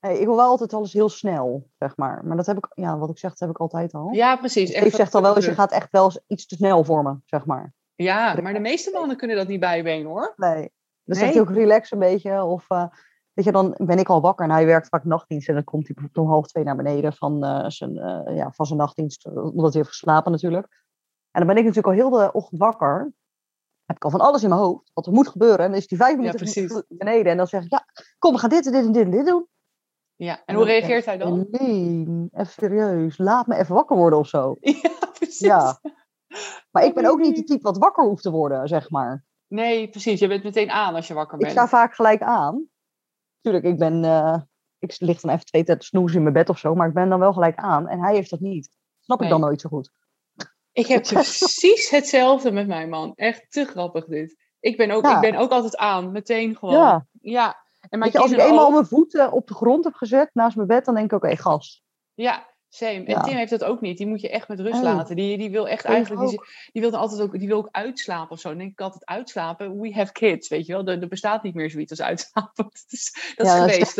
Hey, 0.02 0.18
ik 0.18 0.26
wil 0.26 0.36
wel 0.36 0.48
altijd 0.48 0.72
alles 0.72 0.92
heel 0.92 1.08
snel, 1.08 1.68
zeg 1.78 1.96
maar. 1.96 2.24
Maar 2.24 2.36
dat 2.36 2.46
heb 2.46 2.56
ik, 2.56 2.68
ja, 2.74 2.98
wat 2.98 3.10
ik 3.10 3.18
zeg, 3.18 3.30
dat 3.30 3.38
heb 3.38 3.50
ik 3.50 3.58
altijd 3.58 3.92
al. 3.92 4.12
ja 4.12 4.36
precies. 4.36 4.70
Steve 4.70 4.84
echt 4.84 4.94
zegt 4.94 5.14
al 5.14 5.22
wel 5.22 5.36
eens, 5.36 5.44
je 5.44 5.54
gaat 5.54 5.72
echt 5.72 5.90
wel 5.90 6.04
eens 6.04 6.20
iets 6.26 6.46
te 6.46 6.54
snel 6.54 6.84
voor 6.84 7.02
me, 7.02 7.16
zeg 7.24 7.46
maar. 7.46 7.74
Ja, 7.94 8.40
maar 8.42 8.52
de 8.52 8.60
meeste 8.60 8.90
mannen 8.90 9.16
kunnen 9.16 9.36
dat 9.36 9.48
niet 9.48 9.60
bijbenen 9.60 10.06
hoor. 10.06 10.32
Nee. 10.36 10.70
Dan 11.04 11.16
zegt 11.16 11.32
hij 11.32 11.42
ook 11.42 11.50
relax 11.50 11.90
een 11.90 11.98
beetje. 11.98 12.44
Of 12.44 12.64
eh, 12.68 12.86
weet 13.32 13.44
je, 13.44 13.52
dan 13.52 13.74
ben 13.76 13.98
ik 13.98 14.08
al 14.08 14.20
wakker 14.20 14.44
en 14.44 14.50
hij 14.50 14.66
werkt 14.66 14.88
vaak 14.88 15.04
nachtdienst. 15.04 15.48
En 15.48 15.54
dan 15.54 15.64
komt 15.64 15.86
hij 15.86 15.94
bijvoorbeeld 15.94 16.26
om 16.26 16.32
half 16.32 16.46
twee 16.46 16.64
naar 16.64 16.76
beneden 16.76 17.12
van, 17.12 17.44
eh, 17.44 17.68
zijn, 17.68 17.94
ja, 18.34 18.50
van 18.52 18.66
zijn 18.66 18.78
nachtdienst. 18.78 19.26
Omdat 19.26 19.72
hij 19.72 19.82
heeft 19.82 19.88
geslapen 19.88 20.32
natuurlijk. 20.32 20.66
En 21.30 21.40
dan 21.40 21.46
ben 21.46 21.56
ik 21.56 21.64
natuurlijk 21.64 21.86
al 21.86 22.08
heel 22.08 22.18
de 22.18 22.32
ochtend 22.32 22.60
wakker. 22.60 23.12
Heb 23.92 23.96
ik 24.04 24.04
al 24.12 24.18
van 24.18 24.28
alles 24.28 24.42
in 24.42 24.48
mijn 24.48 24.60
hoofd. 24.60 24.90
Wat 24.94 25.06
er 25.06 25.12
moet 25.12 25.28
gebeuren. 25.28 25.58
En 25.58 25.70
dan 25.70 25.78
is 25.80 25.86
die 25.86 25.98
vijf 25.98 26.16
minuten 26.16 26.84
beneden. 26.88 27.30
En 27.32 27.36
dan 27.36 27.46
zeg 27.46 27.64
ik, 27.64 27.70
ja, 27.70 27.84
kom, 28.18 28.32
we 28.32 28.38
gaan 28.38 28.50
dit 28.50 28.66
en 28.66 28.72
dit 28.72 28.84
en 28.84 28.92
dit 28.92 29.04
en 29.04 29.10
dit 29.10 29.26
doen. 29.26 29.46
Ja, 30.16 30.42
en 30.44 30.54
hoe 30.54 30.64
reageert 30.64 31.04
hij 31.04 31.18
dan? 31.18 31.46
Nee, 31.50 32.06
even 32.32 32.52
serieus. 32.52 33.18
Laat 33.18 33.46
me 33.46 33.56
even 33.56 33.74
wakker 33.74 33.96
worden 33.96 34.18
of 34.18 34.28
zo. 34.28 34.56
Ja, 34.60 34.90
precies. 35.12 35.38
Ja. 35.38 35.80
Maar 36.70 36.84
ik 36.84 36.94
ben 36.94 37.06
ook 37.06 37.18
niet 37.18 37.36
de 37.36 37.44
type 37.44 37.62
wat 37.62 37.78
wakker 37.78 38.04
hoeft 38.04 38.22
te 38.22 38.30
worden, 38.30 38.68
zeg 38.68 38.90
maar. 38.90 39.24
Nee, 39.46 39.88
precies. 39.88 40.20
Je 40.20 40.28
bent 40.28 40.42
meteen 40.44 40.70
aan 40.70 40.94
als 40.94 41.06
je 41.08 41.14
wakker 41.14 41.34
Ik 41.34 41.40
bent. 41.40 41.52
sta 41.52 41.68
vaak 41.68 41.94
gelijk 41.94 42.22
aan. 42.22 42.66
Tuurlijk, 43.40 43.64
ik 43.64 43.78
ben... 43.78 44.04
eh, 44.04 44.40
ik 44.78 44.96
lig 44.98 45.20
dan 45.20 45.30
even 45.32 45.44
twee 45.44 45.64
tijd 45.64 45.84
snoezen 45.84 46.16
in 46.16 46.22
mijn 46.22 46.34
bed 46.34 46.48
of 46.48 46.58
zo. 46.58 46.74
Maar 46.74 46.88
ik 46.88 46.94
ben 46.94 47.08
dan 47.08 47.18
wel 47.18 47.32
gelijk 47.32 47.56
aan. 47.56 47.88
En 47.88 48.00
hij 48.00 48.14
heeft 48.14 48.30
dat 48.30 48.40
niet. 48.40 48.70
Snap 49.00 49.22
ik 49.22 49.28
dan 49.28 49.40
nooit 49.40 49.60
zo 49.60 49.68
goed. 49.68 49.92
Ik 50.72 50.86
heb 50.86 51.02
precies 51.12 51.90
hetzelfde 51.90 52.50
met 52.50 52.66
mijn 52.66 52.88
man. 52.88 53.12
Echt 53.14 53.46
te 53.48 53.64
grappig 53.64 54.04
dit. 54.04 54.36
Ik 54.60 54.76
ben 54.76 54.90
ook, 54.90 55.04
Ja. 55.04 55.14
ik 55.14 55.30
ben 55.30 55.40
ook 55.40 55.50
altijd 55.50 55.76
aan, 55.76 56.12
meteen 56.12 56.56
gewoon. 56.56 56.74
Ja. 56.74 57.06
Ja. 57.20 57.60
En 57.88 57.98
mijn 57.98 58.10
je, 58.12 58.18
als 58.18 58.30
ik 58.30 58.38
eenmaal 58.38 58.66
ook. 58.66 58.72
mijn 58.72 58.86
voeten 58.86 59.32
op 59.32 59.46
de 59.46 59.54
grond 59.54 59.84
heb 59.84 59.94
gezet 59.94 60.30
naast 60.32 60.56
mijn 60.56 60.68
bed, 60.68 60.84
dan 60.84 60.94
denk 60.94 61.12
ik, 61.12 61.24
oké, 61.24 61.36
gas. 61.36 61.82
Ja, 62.14 62.48
same. 62.68 63.04
En. 63.04 63.22
Tim 63.22 63.36
heeft 63.36 63.50
dat 63.50 63.64
ook 63.64 63.80
niet. 63.80 63.98
Die 63.98 64.06
moet 64.06 64.20
je 64.20 64.30
echt 64.30 64.48
met 64.48 64.60
rust 64.60 64.82
laten. 64.82 65.16
Die, 65.16 65.38
die 65.38 65.50
wil 65.50 65.68
echt 65.68 65.84
Ik 65.84 65.90
eigenlijk, 65.90 66.28
die, 66.28 66.38
ook. 66.38 66.46
die 66.72 66.82
wil 66.82 66.90
dan 66.90 67.00
altijd 67.00 67.20
ook, 67.20 67.38
die 67.38 67.48
wil 67.48 67.56
ook 67.56 67.68
uitslapen 67.70 68.30
of 68.30 68.40
zo. 68.40 68.48
Dan 68.48 68.58
denk 68.58 68.70
ik 68.72 68.80
altijd 68.80 69.06
uitslapen. 69.06 69.80
We 69.80 69.94
have 69.94 70.12
kids, 70.12 70.48
weet 70.48 70.66
je 70.66 70.72
wel. 70.72 70.86
Er, 70.86 71.02
er 71.02 71.08
bestaat 71.08 71.42
niet 71.42 71.54
meer 71.54 71.70
zoiets 71.70 71.90
als 71.90 72.02
uitslapen. 72.02 72.64
Dat 72.72 72.84
is, 72.88 73.32
dat 73.36 73.46
is 73.46 73.52
Ja, 73.52 73.58
dat 73.58 73.70
is 73.70 73.92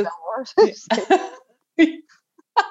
geweest. 0.54 0.88
Dat-. 0.88 1.40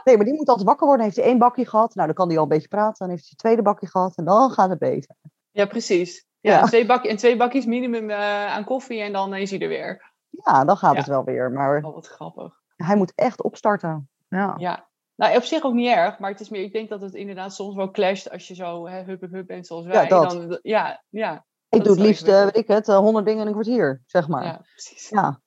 Nee, 0.04 0.16
maar 0.18 0.26
die 0.26 0.36
moet 0.36 0.48
altijd 0.48 0.68
wakker 0.68 0.88
worden. 0.88 1.06
Heeft 1.06 1.18
hij 1.18 1.26
één 1.26 1.38
bakje 1.38 1.66
gehad? 1.66 1.96
Nou, 1.96 2.08
dan 2.08 2.16
kan 2.16 2.28
hij 2.28 2.38
al 2.38 2.44
een 2.44 2.50
beetje 2.50 2.68
praten. 2.68 2.96
Dan 2.98 3.10
heeft 3.10 3.22
hij 3.22 3.32
een 3.32 3.38
tweede 3.38 3.62
bakje 3.62 3.88
gehad. 3.88 4.16
En 4.18 4.26
dan 4.26 4.52
gaat 4.52 4.70
het 4.70 4.80
beter. 4.80 5.16
ja, 5.52 5.66
precies. 5.66 6.26
Ja, 6.40 6.52
Ja. 6.52 6.62
En, 6.62 6.68
twee 6.68 6.88
en 6.88 7.18
twee 7.18 7.38
bakjes 7.38 7.66
minimum 7.66 8.10
eh, 8.10 8.46
aan 8.46 8.64
koffie 8.64 9.02
en 9.02 9.14
dan 9.14 9.34
is 9.34 9.50
hij 9.52 9.60
er 9.60 9.68
weer. 9.68 10.14
Ja, 10.30 10.66
dan 10.66 10.78
gaat 10.78 10.92
Ja. 10.94 10.98
het 10.98 11.08
wel 11.08 11.24
weer. 11.24 11.52
Maar 11.52 11.84
Oh, 11.84 11.94
wat 11.94 12.08
grappig. 12.08 12.54
hij 12.76 12.96
moet 12.96 13.12
echt 13.16 13.44
opstarten. 13.44 14.10
Ja. 14.30 14.56
Ja. 14.58 14.90
Nou, 15.16 15.36
op 15.36 15.44
zich 15.44 15.64
ook 15.64 15.74
niet 15.74 15.88
erg, 15.96 16.20
maar 16.20 16.32
het 16.32 16.40
is 16.40 16.50
meer, 16.50 16.62
ik 16.64 16.74
denk 16.74 16.90
dat 16.90 17.02
het 17.02 17.14
inderdaad 17.14 17.54
soms 17.54 17.76
wel 17.76 17.92
clasht 17.92 18.30
als 18.32 18.48
je 18.48 18.56
zo 18.56 18.88
hè, 18.88 19.04
hup, 19.04 19.22
hup, 19.22 19.32
hup 19.32 19.48
bent 19.48 19.68
zoals 19.68 19.86
wij. 19.86 20.08
dat. 20.08 20.30
Dan, 20.30 20.60
ja, 20.62 21.04
ja, 21.10 21.46
Ik 21.70 21.84
doe 21.84 21.94
het 21.94 22.02
liefst, 22.06 22.28
eh, 22.28 22.44
weet 22.44 22.58
ik 22.58 22.68
het, 22.68 22.88
eh, 22.88 22.98
honderd 22.98 23.26
dingen 23.26 23.42
in 23.42 23.48
een 23.48 23.54
kwartier, 23.54 24.02
zeg 24.06 24.28
maar. 24.28 24.44
ja, 24.46 24.62
precies. 24.72 25.10
Ja. 25.10 25.40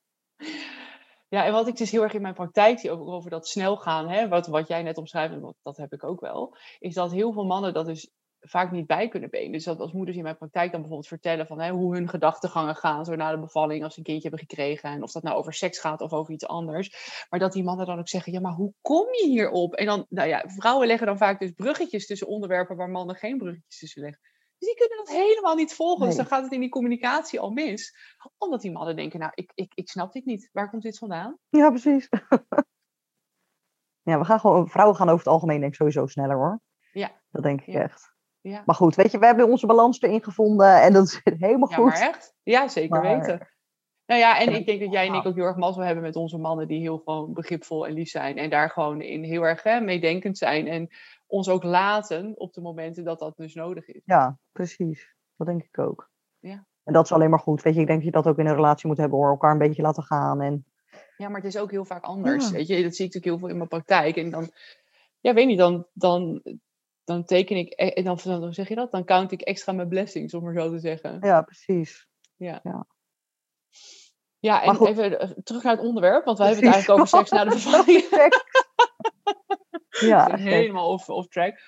Ja, 1.34 1.44
en 1.44 1.52
wat 1.52 1.68
ik 1.68 1.76
dus 1.76 1.90
heel 1.90 2.02
erg 2.02 2.12
in 2.12 2.22
mijn 2.22 2.34
praktijk 2.34 2.78
zie 2.78 2.90
over, 2.90 3.06
over 3.06 3.30
dat 3.30 3.48
snel 3.48 3.76
gaan, 3.76 4.08
hè, 4.08 4.28
wat, 4.28 4.46
wat 4.46 4.68
jij 4.68 4.82
net 4.82 4.98
omschrijft, 4.98 5.40
wat, 5.40 5.56
dat 5.62 5.76
heb 5.76 5.92
ik 5.92 6.04
ook 6.04 6.20
wel, 6.20 6.56
is 6.78 6.94
dat 6.94 7.12
heel 7.12 7.32
veel 7.32 7.44
mannen 7.44 7.74
dat 7.74 7.86
dus 7.86 8.10
vaak 8.40 8.70
niet 8.70 8.86
bij 8.86 9.08
kunnen 9.08 9.30
benen. 9.30 9.52
Dus 9.52 9.64
dat 9.64 9.80
als 9.80 9.92
moeders 9.92 10.16
in 10.16 10.22
mijn 10.22 10.36
praktijk 10.36 10.70
dan 10.70 10.80
bijvoorbeeld 10.80 11.08
vertellen 11.08 11.46
van 11.46 11.60
hè, 11.60 11.70
hoe 11.70 11.94
hun 11.94 12.08
gedachtegangen 12.08 12.76
gaan 12.76 13.04
zo 13.04 13.14
na 13.14 13.30
de 13.30 13.38
bevalling 13.38 13.84
als 13.84 13.92
ze 13.92 13.98
een 13.98 14.04
kindje 14.04 14.28
hebben 14.28 14.46
gekregen. 14.48 14.90
En 14.90 15.02
of 15.02 15.12
dat 15.12 15.22
nou 15.22 15.36
over 15.36 15.54
seks 15.54 15.78
gaat 15.78 16.00
of 16.00 16.12
over 16.12 16.32
iets 16.32 16.46
anders. 16.46 17.26
Maar 17.30 17.40
dat 17.40 17.52
die 17.52 17.64
mannen 17.64 17.86
dan 17.86 17.98
ook 17.98 18.08
zeggen, 18.08 18.32
ja, 18.32 18.40
maar 18.40 18.52
hoe 18.52 18.72
kom 18.80 19.06
je 19.10 19.26
hierop? 19.26 19.74
En 19.74 19.86
dan, 19.86 20.06
nou 20.08 20.28
ja, 20.28 20.44
vrouwen 20.46 20.86
leggen 20.86 21.06
dan 21.06 21.16
vaak 21.16 21.40
dus 21.40 21.52
bruggetjes 21.52 22.06
tussen 22.06 22.26
onderwerpen 22.26 22.76
waar 22.76 22.90
mannen 22.90 23.16
geen 23.16 23.38
bruggetjes 23.38 23.78
tussen 23.78 24.02
leggen. 24.02 24.20
Dus 24.64 24.74
die 24.74 24.86
kunnen 24.88 25.04
dat 25.04 25.14
helemaal 25.16 25.54
niet 25.54 25.74
volgen. 25.74 26.06
Dus 26.06 26.16
dan 26.16 26.26
gaat 26.26 26.42
het 26.42 26.52
in 26.52 26.60
die 26.60 26.68
communicatie 26.68 27.40
al 27.40 27.50
mis. 27.50 27.96
Omdat 28.38 28.60
die 28.60 28.72
mannen 28.72 28.96
denken, 28.96 29.18
nou, 29.20 29.32
ik, 29.34 29.52
ik, 29.54 29.72
ik 29.74 29.88
snap 29.88 30.12
dit 30.12 30.24
niet. 30.24 30.48
Waar 30.52 30.70
komt 30.70 30.82
dit 30.82 30.98
vandaan? 30.98 31.38
Ja, 31.48 31.68
precies. 31.70 32.08
ja, 34.10 34.18
we 34.18 34.24
gaan 34.24 34.40
gewoon, 34.40 34.68
vrouwen 34.68 34.96
gaan 34.96 35.06
over 35.08 35.18
het 35.24 35.32
algemeen 35.32 35.60
denk 35.60 35.70
ik 35.72 35.78
sowieso 35.78 36.06
sneller 36.06 36.36
hoor. 36.36 36.60
Ja. 36.92 37.10
Dat 37.30 37.42
denk 37.42 37.60
ik 37.60 37.66
Ja. 37.66 37.80
echt. 37.82 38.12
Ja, 38.40 38.62
Maar 38.66 38.74
goed, 38.74 38.94
weet 38.94 39.10
je, 39.10 39.18
we 39.18 39.26
hebben 39.26 39.48
onze 39.48 39.66
balans 39.66 40.00
erin 40.00 40.22
gevonden 40.24 40.82
en 40.82 40.92
dat 40.92 41.04
is 41.06 41.20
helemaal 41.46 41.70
ja 41.70 41.76
goed. 41.76 41.84
maar 41.84 42.00
echt? 42.00 42.34
Ja, 42.42 42.68
zeker 42.68 43.00
Maar- 43.00 43.18
weten. 43.18 43.48
Nou 44.06 44.20
ja, 44.20 44.38
en 44.38 44.54
ik 44.54 44.66
denk 44.66 44.80
dat 44.80 44.92
jij 44.92 45.06
en 45.08 45.14
ik 45.14 45.26
ook 45.26 45.34
heel 45.34 45.44
erg 45.44 45.56
mazzel 45.56 45.82
hebben 45.82 46.02
met 46.04 46.16
onze 46.16 46.38
mannen 46.38 46.68
die 46.68 46.80
heel 46.80 46.98
gewoon 46.98 47.32
begripvol 47.32 47.86
en 47.86 47.92
lief 47.92 48.08
zijn. 48.08 48.36
En 48.38 48.50
daar 48.50 48.70
gewoon 48.70 49.00
in 49.00 49.22
heel 49.22 49.42
erg 49.42 49.62
hè, 49.62 49.80
meedenkend 49.80 50.38
zijn. 50.38 50.66
En 50.66 50.88
ons 51.34 51.48
ook 51.48 51.62
laten 51.62 52.32
op 52.36 52.52
de 52.52 52.60
momenten 52.60 53.04
dat 53.04 53.18
dat 53.18 53.36
dus 53.36 53.54
nodig 53.54 53.86
is. 53.86 54.02
Ja, 54.04 54.38
precies. 54.52 55.14
Dat 55.36 55.46
denk 55.46 55.62
ik 55.62 55.78
ook. 55.78 56.10
Ja. 56.38 56.66
En 56.84 56.92
dat 56.92 57.04
is 57.04 57.12
alleen 57.12 57.30
maar 57.30 57.38
goed. 57.38 57.62
Weet 57.62 57.74
je, 57.74 57.80
ik 57.80 57.86
denk 57.86 57.98
dat 57.98 58.08
je 58.08 58.14
dat 58.22 58.26
ook 58.26 58.38
in 58.38 58.46
een 58.46 58.54
relatie 58.54 58.88
moet 58.88 58.96
hebben 58.96 59.18
hoor. 59.18 59.28
Elkaar 59.28 59.52
een 59.52 59.58
beetje 59.58 59.82
laten 59.82 60.02
gaan. 60.02 60.40
En... 60.40 60.64
Ja, 61.16 61.28
maar 61.28 61.40
het 61.40 61.54
is 61.54 61.58
ook 61.58 61.70
heel 61.70 61.84
vaak 61.84 62.04
anders. 62.04 62.46
Ja. 62.46 62.52
Weet 62.52 62.66
je, 62.66 62.82
dat 62.82 62.94
zie 62.94 63.06
ik 63.06 63.14
natuurlijk 63.14 63.24
heel 63.24 63.38
veel 63.38 63.48
in 63.48 63.56
mijn 63.56 63.68
praktijk. 63.68 64.16
En 64.16 64.30
dan, 64.30 64.50
ja, 65.20 65.34
weet 65.34 65.46
niet, 65.46 65.58
dan, 65.58 65.86
dan, 65.92 66.42
dan 67.04 67.24
teken 67.24 67.56
ik, 67.56 67.72
e- 67.76 67.88
en 67.88 68.04
dan, 68.04 68.18
dan 68.22 68.54
zeg 68.54 68.68
je 68.68 68.74
dat, 68.74 68.90
dan 68.90 69.04
count 69.04 69.32
ik 69.32 69.40
extra 69.40 69.72
mijn 69.72 69.88
blessings, 69.88 70.34
om 70.34 70.44
maar 70.44 70.54
zo 70.54 70.70
te 70.70 70.78
zeggen. 70.78 71.18
Ja, 71.20 71.42
precies. 71.42 72.08
Ja, 74.38 74.56
Maar 74.56 74.62
en 74.62 74.74
goed. 74.74 74.88
even 74.88 75.20
eh, 75.20 75.30
terug 75.42 75.62
naar 75.62 75.76
het 75.76 75.84
onderwerp, 75.86 76.24
want 76.24 76.38
we 76.38 76.44
hebben 76.44 76.64
het 76.64 76.74
eigenlijk 76.74 77.00
over 77.00 77.18
seks 77.18 77.30
na 77.30 77.44
de 77.44 77.50
bevalling. 77.60 78.32
ja, 80.12 80.36
helemaal 80.36 80.88
off, 80.88 81.08
off 81.08 81.28
track. 81.28 81.58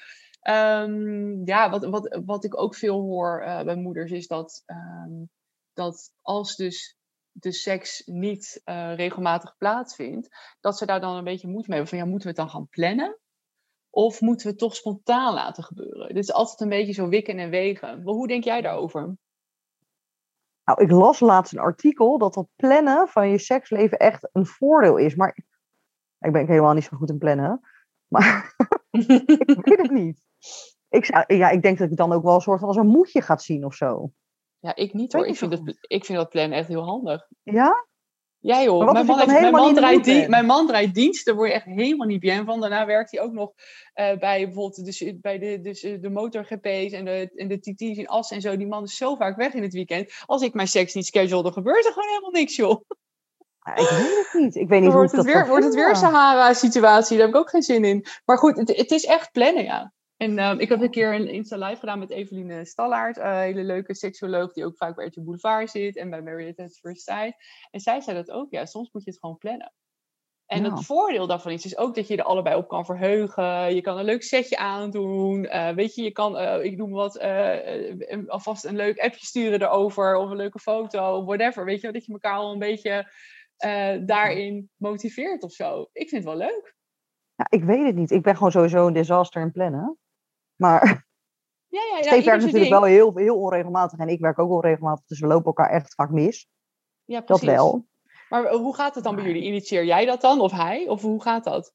Ehm, 0.41 1.45
ja, 1.45 1.71
wat, 1.71 1.85
wat, 1.85 2.21
wat 2.25 2.45
ik 2.45 2.61
ook 2.61 2.75
veel 2.75 3.01
hoor 3.01 3.41
eh, 3.41 3.65
bij 3.65 3.77
moeders 3.77 4.11
is 4.11 4.27
dat, 4.27 4.63
ehm, 4.67 5.25
dat 5.73 6.13
als 6.23 6.57
dus 6.57 6.97
de 7.33 7.53
seks 7.53 8.03
niet 8.05 8.61
eh, 8.65 8.95
regelmatig 8.95 9.57
plaatsvindt, 9.57 10.57
dat 10.61 10.79
ze 10.79 10.87
daar 10.87 11.01
dan 11.01 11.17
een 11.17 11.25
beetje 11.25 11.49
moeite 11.49 11.69
mee 11.69 11.79
hebben. 11.79 11.99
Van 11.99 12.07
ja, 12.07 12.13
moeten 12.13 12.29
we 12.29 12.35
het 12.35 12.45
dan 12.45 12.55
gaan 12.55 12.69
plannen? 12.69 13.19
Of 13.91 14.21
moeten 14.21 14.47
we 14.47 14.53
het 14.53 14.61
toch 14.61 14.75
spontaan 14.75 15.35
laten 15.35 15.65
gebeuren? 15.65 16.15
Dit 16.15 16.23
is 16.23 16.33
altijd 16.33 16.61
een 16.61 16.69
beetje 16.69 16.93
zo 16.93 17.09
wikken 17.09 17.39
en 17.39 17.51
wegen. 17.51 18.03
Maar 18.03 18.15
hoe 18.15 18.29
denk 18.29 18.45
jij 18.45 18.61
daarover? 18.61 19.17
Nou, 20.65 20.83
ik 20.83 20.91
las 20.91 21.21
laatst 21.21 21.53
een 21.53 21.59
artikel 21.59 22.19
dat 22.19 22.35
het 22.35 22.47
plannen 22.57 23.09
van 23.09 23.29
je 23.29 23.39
seksleven 23.39 23.99
echt 23.99 24.29
een 24.33 24.47
voordeel 24.47 24.97
is. 24.97 25.15
Maar 25.15 25.37
ik 26.19 26.33
ben 26.33 26.47
helemaal 26.47 26.75
niet 26.75 26.85
zo 26.85 26.97
goed 26.97 27.11
in 27.11 27.19
plannen. 27.19 27.61
Maar 28.19 28.55
ik 28.91 29.65
weet 29.65 29.83
het 29.83 29.91
niet. 29.91 30.27
Ik, 30.89 31.05
zou, 31.05 31.35
ja, 31.35 31.51
ik 31.51 31.63
denk 31.63 31.79
dat 31.79 31.91
ik 31.91 31.97
dan 31.97 32.13
ook 32.13 32.23
wel 32.23 32.35
een 32.35 32.41
soort 32.41 32.59
van 32.59 32.69
als 32.69 32.77
een 32.77 32.87
moedje 32.87 33.23
gaat 33.23 33.43
zien 33.43 33.65
of 33.65 33.75
zo. 33.75 34.11
Ja, 34.59 34.75
ik 34.75 34.93
niet 34.93 35.13
hoor. 35.13 35.27
ik 35.27 35.37
vind, 35.37 35.53
het, 35.53 35.77
ik 35.81 36.05
vind 36.05 36.19
dat 36.19 36.29
plannen 36.29 36.59
echt 36.59 36.69
heel 36.69 36.85
handig. 36.85 37.29
Ja? 37.43 37.87
Ja 38.39 38.63
joh, 38.63 38.93
mijn 38.93 39.07
man, 39.07 39.19
heeft, 39.19 39.41
mijn, 39.41 39.53
man 39.53 39.75
draait 39.75 39.97
mood 39.97 40.05
die, 40.05 40.21
ben? 40.21 40.31
mijn 40.31 40.47
man 40.47 40.67
draait 40.67 40.95
dienst, 40.95 41.25
daar 41.25 41.35
word 41.35 41.49
je 41.49 41.55
echt 41.55 41.65
helemaal 41.65 42.07
niet 42.07 42.21
bien 42.21 42.45
van. 42.45 42.61
Daarna 42.61 42.87
werkt 42.87 43.11
hij 43.11 43.21
ook 43.21 43.33
nog 43.33 43.53
eh, 43.93 44.19
bij 44.19 44.45
bijvoorbeeld 44.45 44.85
dus, 44.85 45.13
bij 45.21 45.39
de, 45.39 45.61
dus, 45.61 45.83
eh, 45.83 46.01
de 46.01 46.11
motor-GP's 46.11 46.93
en 46.93 47.05
de, 47.05 47.31
en 47.35 47.49
de 47.49 47.59
TT's 47.59 47.99
in 47.99 48.07
Assen 48.07 48.37
en 48.37 48.43
zo. 48.43 48.57
Die 48.57 48.67
man 48.67 48.85
is 48.85 48.97
zo 48.97 49.15
vaak 49.15 49.37
weg 49.37 49.55
in 49.55 49.63
het 49.63 49.73
weekend. 49.73 50.13
Als 50.27 50.43
ik 50.43 50.55
mijn 50.55 50.69
seks 50.69 50.95
niet 50.95 51.07
schedule, 51.07 51.43
dan 51.43 51.53
gebeurt 51.53 51.87
er 51.87 51.93
gewoon 51.93 52.09
helemaal 52.09 52.31
niks 52.31 52.57
joh. 52.57 52.81
Ja, 53.67 53.77
Ik 53.77 53.89
weet 53.89 54.29
het 54.33 54.41
niet. 54.43 54.55
Ik 54.55 54.69
weet 54.69 54.81
niet 54.81 54.89
hoe 54.89 54.99
wordt 54.99 55.13
het 55.13 55.25
weer, 55.25 55.47
wordt 55.47 55.65
het 55.65 55.75
weer 55.75 55.89
een. 55.89 55.97
Sahara-situatie, 55.97 57.17
daar 57.17 57.27
heb 57.27 57.35
ik 57.35 57.41
ook 57.41 57.51
geen 57.51 57.63
zin 57.63 57.85
in. 57.85 58.05
Maar 58.25 58.39
goed, 58.39 58.57
het, 58.57 58.77
het 58.77 58.91
is 58.91 59.05
echt 59.05 59.33
plannen 59.33 59.65
ja. 59.65 59.93
En 60.17 60.39
ehm, 60.39 60.59
ik 60.59 60.69
heb 60.69 60.81
een 60.81 60.91
keer 60.91 61.15
een 61.15 61.29
Insta 61.29 61.57
Live 61.57 61.81
gedaan 61.81 61.99
met 61.99 62.11
Eveline 62.11 62.65
Stallaert, 62.65 63.17
een 63.17 63.37
hele 63.37 63.63
leuke 63.63 63.95
seksuoloog 63.95 64.53
die 64.53 64.65
ook 64.65 64.77
vaak 64.77 64.97
bij 64.97 65.07
RTL 65.07 65.21
Boulevard 65.23 65.71
zit 65.71 65.97
en 65.97 66.11
bij 66.11 66.23
Marriott 66.23 66.59
at 66.59 66.79
First 66.81 67.03
Sight. 67.03 67.35
En 67.71 67.81
zij 67.81 68.01
zei 68.01 68.17
dat 68.17 68.31
ook, 68.31 68.51
ja, 68.51 68.67
soms 68.67 68.91
moet 68.93 69.05
je 69.05 69.11
het 69.11 69.21
gewoon 69.21 69.39
plannen. 69.39 69.73
En 70.47 70.63
Ja. 70.65 70.71
het 70.71 70.85
voordeel 70.85 71.27
daarvan 71.27 71.53
is, 71.53 71.65
is 71.65 71.77
ook 71.77 71.95
dat 71.95 72.09
je 72.09 72.17
er 72.17 72.23
allebei 72.25 72.57
op 72.57 72.69
kan 72.69 72.85
verheugen. 72.85 73.75
Je 73.75 73.81
kan 73.81 73.99
een 73.99 74.05
leuk 74.05 74.23
setje 74.23 74.57
aandoen. 74.57 75.45
Eh, 75.47 75.75
weet 75.75 75.95
je, 75.95 76.03
je 76.03 76.11
kan, 76.13 76.37
eh, 76.39 76.65
ik 76.65 76.77
noem 76.77 76.91
wat, 76.91 77.17
eh, 77.17 77.91
eh, 78.13 78.19
alvast 78.27 78.65
een 78.65 78.77
leuk 78.77 78.99
appje 78.99 79.27
sturen 79.27 79.63
erover. 79.63 80.17
Of 80.17 80.31
een 80.31 80.37
leuke 80.37 80.59
foto, 80.59 81.25
whatever. 81.25 81.65
Weet 81.65 81.81
je, 81.81 81.93
dat 81.93 82.05
je 82.05 82.13
elkaar 82.13 82.37
al 82.37 82.53
een 82.53 82.59
beetje 82.59 83.13
eh, 83.57 83.97
daarin 84.07 84.71
motiveert 84.77 85.43
of 85.43 85.53
zo. 85.53 85.89
Ik 85.93 86.09
vind 86.09 86.25
het 86.25 86.35
wel 86.35 86.47
leuk. 86.49 86.75
Ja, 87.35 87.47
ik 87.49 87.65
weet 87.65 87.87
het 87.87 87.95
niet. 87.95 88.11
Ik 88.11 88.23
ben 88.23 88.37
gewoon 88.37 88.51
sowieso 88.51 88.87
een 88.87 88.93
disaster 88.93 89.43
in 89.43 89.53
plannen. 89.53 89.99
Maar 90.57 91.07
Ja, 91.67 91.81
ja, 91.91 91.97
ja. 91.97 92.03
Steve 92.03 92.25
werkt 92.25 92.45
natuurlijk 92.45 92.71
ding. 92.71 92.81
wel 92.81 92.85
heel, 92.85 93.17
heel 93.17 93.39
onregelmatig. 93.41 93.99
En 93.99 94.09
ik 94.09 94.21
werk 94.21 94.39
ook 94.39 94.51
onregelmatig. 94.51 95.07
Dus 95.07 95.21
we 95.21 95.27
lopen 95.27 95.47
elkaar 95.47 95.71
echt 95.71 95.95
vaak 95.95 96.11
mis. 96.11 96.49
Ja, 97.05 97.17
Dat 97.19 97.27
precies. 97.27 97.47
wel. 97.49 97.87
Maar 98.29 98.45
eh, 98.45 98.57
hoe 98.57 98.75
gaat 98.75 98.95
het 98.95 99.05
dan 99.05 99.15
bij 99.15 99.25
jullie? 99.25 99.43
Initieer 99.43 99.85
jij 99.85 100.05
dat 100.05 100.21
dan? 100.21 100.41
Of 100.41 100.53
hij? 100.53 100.89
Of 100.89 101.03
hoe 101.03 101.23
gaat 101.23 101.45
dat? 101.45 101.75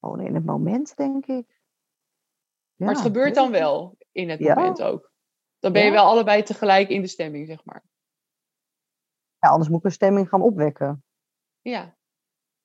Gewoon 0.00 0.20
in 0.20 0.34
het 0.34 0.44
moment, 0.44 0.96
denk 0.96 1.26
ik. 1.26 1.60
maar 2.76 2.88
het 2.88 2.96
Ja, 2.98 3.02
gebeurt 3.04 3.34
dan 3.34 3.50
wel 3.50 3.96
in 4.12 4.28
het 4.30 4.38
Ja. 4.38 4.54
moment 4.54 4.82
ook. 4.82 5.12
Dan 5.58 5.72
ben 5.72 5.80
je 5.82 5.88
Ja. 5.88 5.94
wel 5.94 6.04
allebei 6.04 6.42
tegelijk 6.42 6.88
in 6.88 7.00
de 7.00 7.06
stemming, 7.06 7.46
zeg 7.46 7.64
maar. 7.64 7.84
Ja, 9.46 9.52
anders 9.52 9.70
moet 9.70 9.78
ik 9.78 9.84
een 9.84 9.92
stemming 9.92 10.28
gaan 10.28 10.42
opwekken. 10.42 11.04
Ja. 11.62 11.94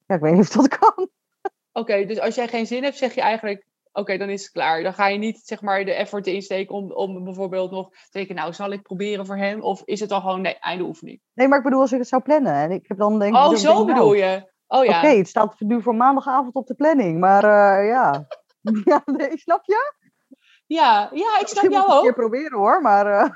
Ja, 0.06 0.15
ik 0.15 0.22
weet 0.22 0.34
niet 0.34 0.41
of 0.41 0.50
dat 0.50 0.78
kan. 0.78 1.10
Oké, 1.82 2.06
dus 2.06 2.20
als 2.20 2.36
jij 2.36 2.48
geen 2.48 2.67
zin 2.67 2.84
hebt, 2.84 2.98
zeg 2.98 3.13
je 3.13 3.22
eigenlijk... 3.22 3.70
Oké, 3.94 4.17
dan 4.17 4.30
is 4.30 4.41
het 4.41 4.52
klaar. 4.52 4.84
Dan 4.84 4.94
ga 4.94 5.08
je 5.08 5.17
niet 5.17 5.41
zeg 5.44 5.62
maar, 5.62 5.86
de 5.86 5.94
effort 5.94 6.28
insteken 6.28 6.76
om, 6.76 6.91
om 6.91 7.24
bijvoorbeeld 7.24 7.72
nog 7.72 7.89
te 7.89 8.08
denken... 8.12 8.36
Nou, 8.36 8.54
zal 8.54 8.72
ik 8.72 8.82
proberen 8.82 9.26
voor 9.26 9.38
hem? 9.38 9.62
Of 9.62 9.82
is 9.86 10.00
het 10.00 10.10
dan 10.10 10.22
gewoon, 10.22 10.41
nee, 10.41 10.60
einde 10.60 10.84
oefening? 10.84 11.22
Nee, 11.34 11.48
maar 11.48 11.58
ik 11.58 11.63
bedoel 11.63 11.80
als 11.80 11.91
ik 11.91 12.00
het 12.00 12.08
zou 12.08 12.22
plannen. 12.22 12.54
En 12.54 12.72
ik 12.72 12.88
heb 12.88 12.98
dan 12.98 13.20
denk 13.20 13.34
ik... 13.34 13.39
Oh, 13.39 13.44
denk 13.44 13.58
ik, 13.58 13.67
zo 13.67 13.74
nou, 13.74 13.86
bedoel 13.86 14.13
je? 14.13 14.52
Oh 14.67 14.86
ja. 14.86 14.98
Oké, 14.98 15.08
het 15.08 15.28
staat 15.28 15.60
nu 15.60 15.82
voor 15.82 15.96
maandagavond 15.96 16.54
op 16.54 16.67
de 16.67 16.76
planning. 16.76 17.20
Maar 17.20 17.44
eh, 17.44 17.88
ja. 17.88 18.28
ja 18.91 19.02
nee, 19.06 19.38
snap 19.38 19.65
je? 19.65 19.94
Ja, 20.65 21.10
ja, 21.13 21.39
ik 21.39 21.48
snap 21.48 21.63
Misschien 21.63 21.72
jou 21.72 21.84
ik 21.84 21.89
een 21.89 22.02
keer 22.02 22.10
ook. 22.10 22.15
proberen 22.15 22.58
hoor. 22.58 22.82
Maar 22.82 23.06
eh, 23.06 23.30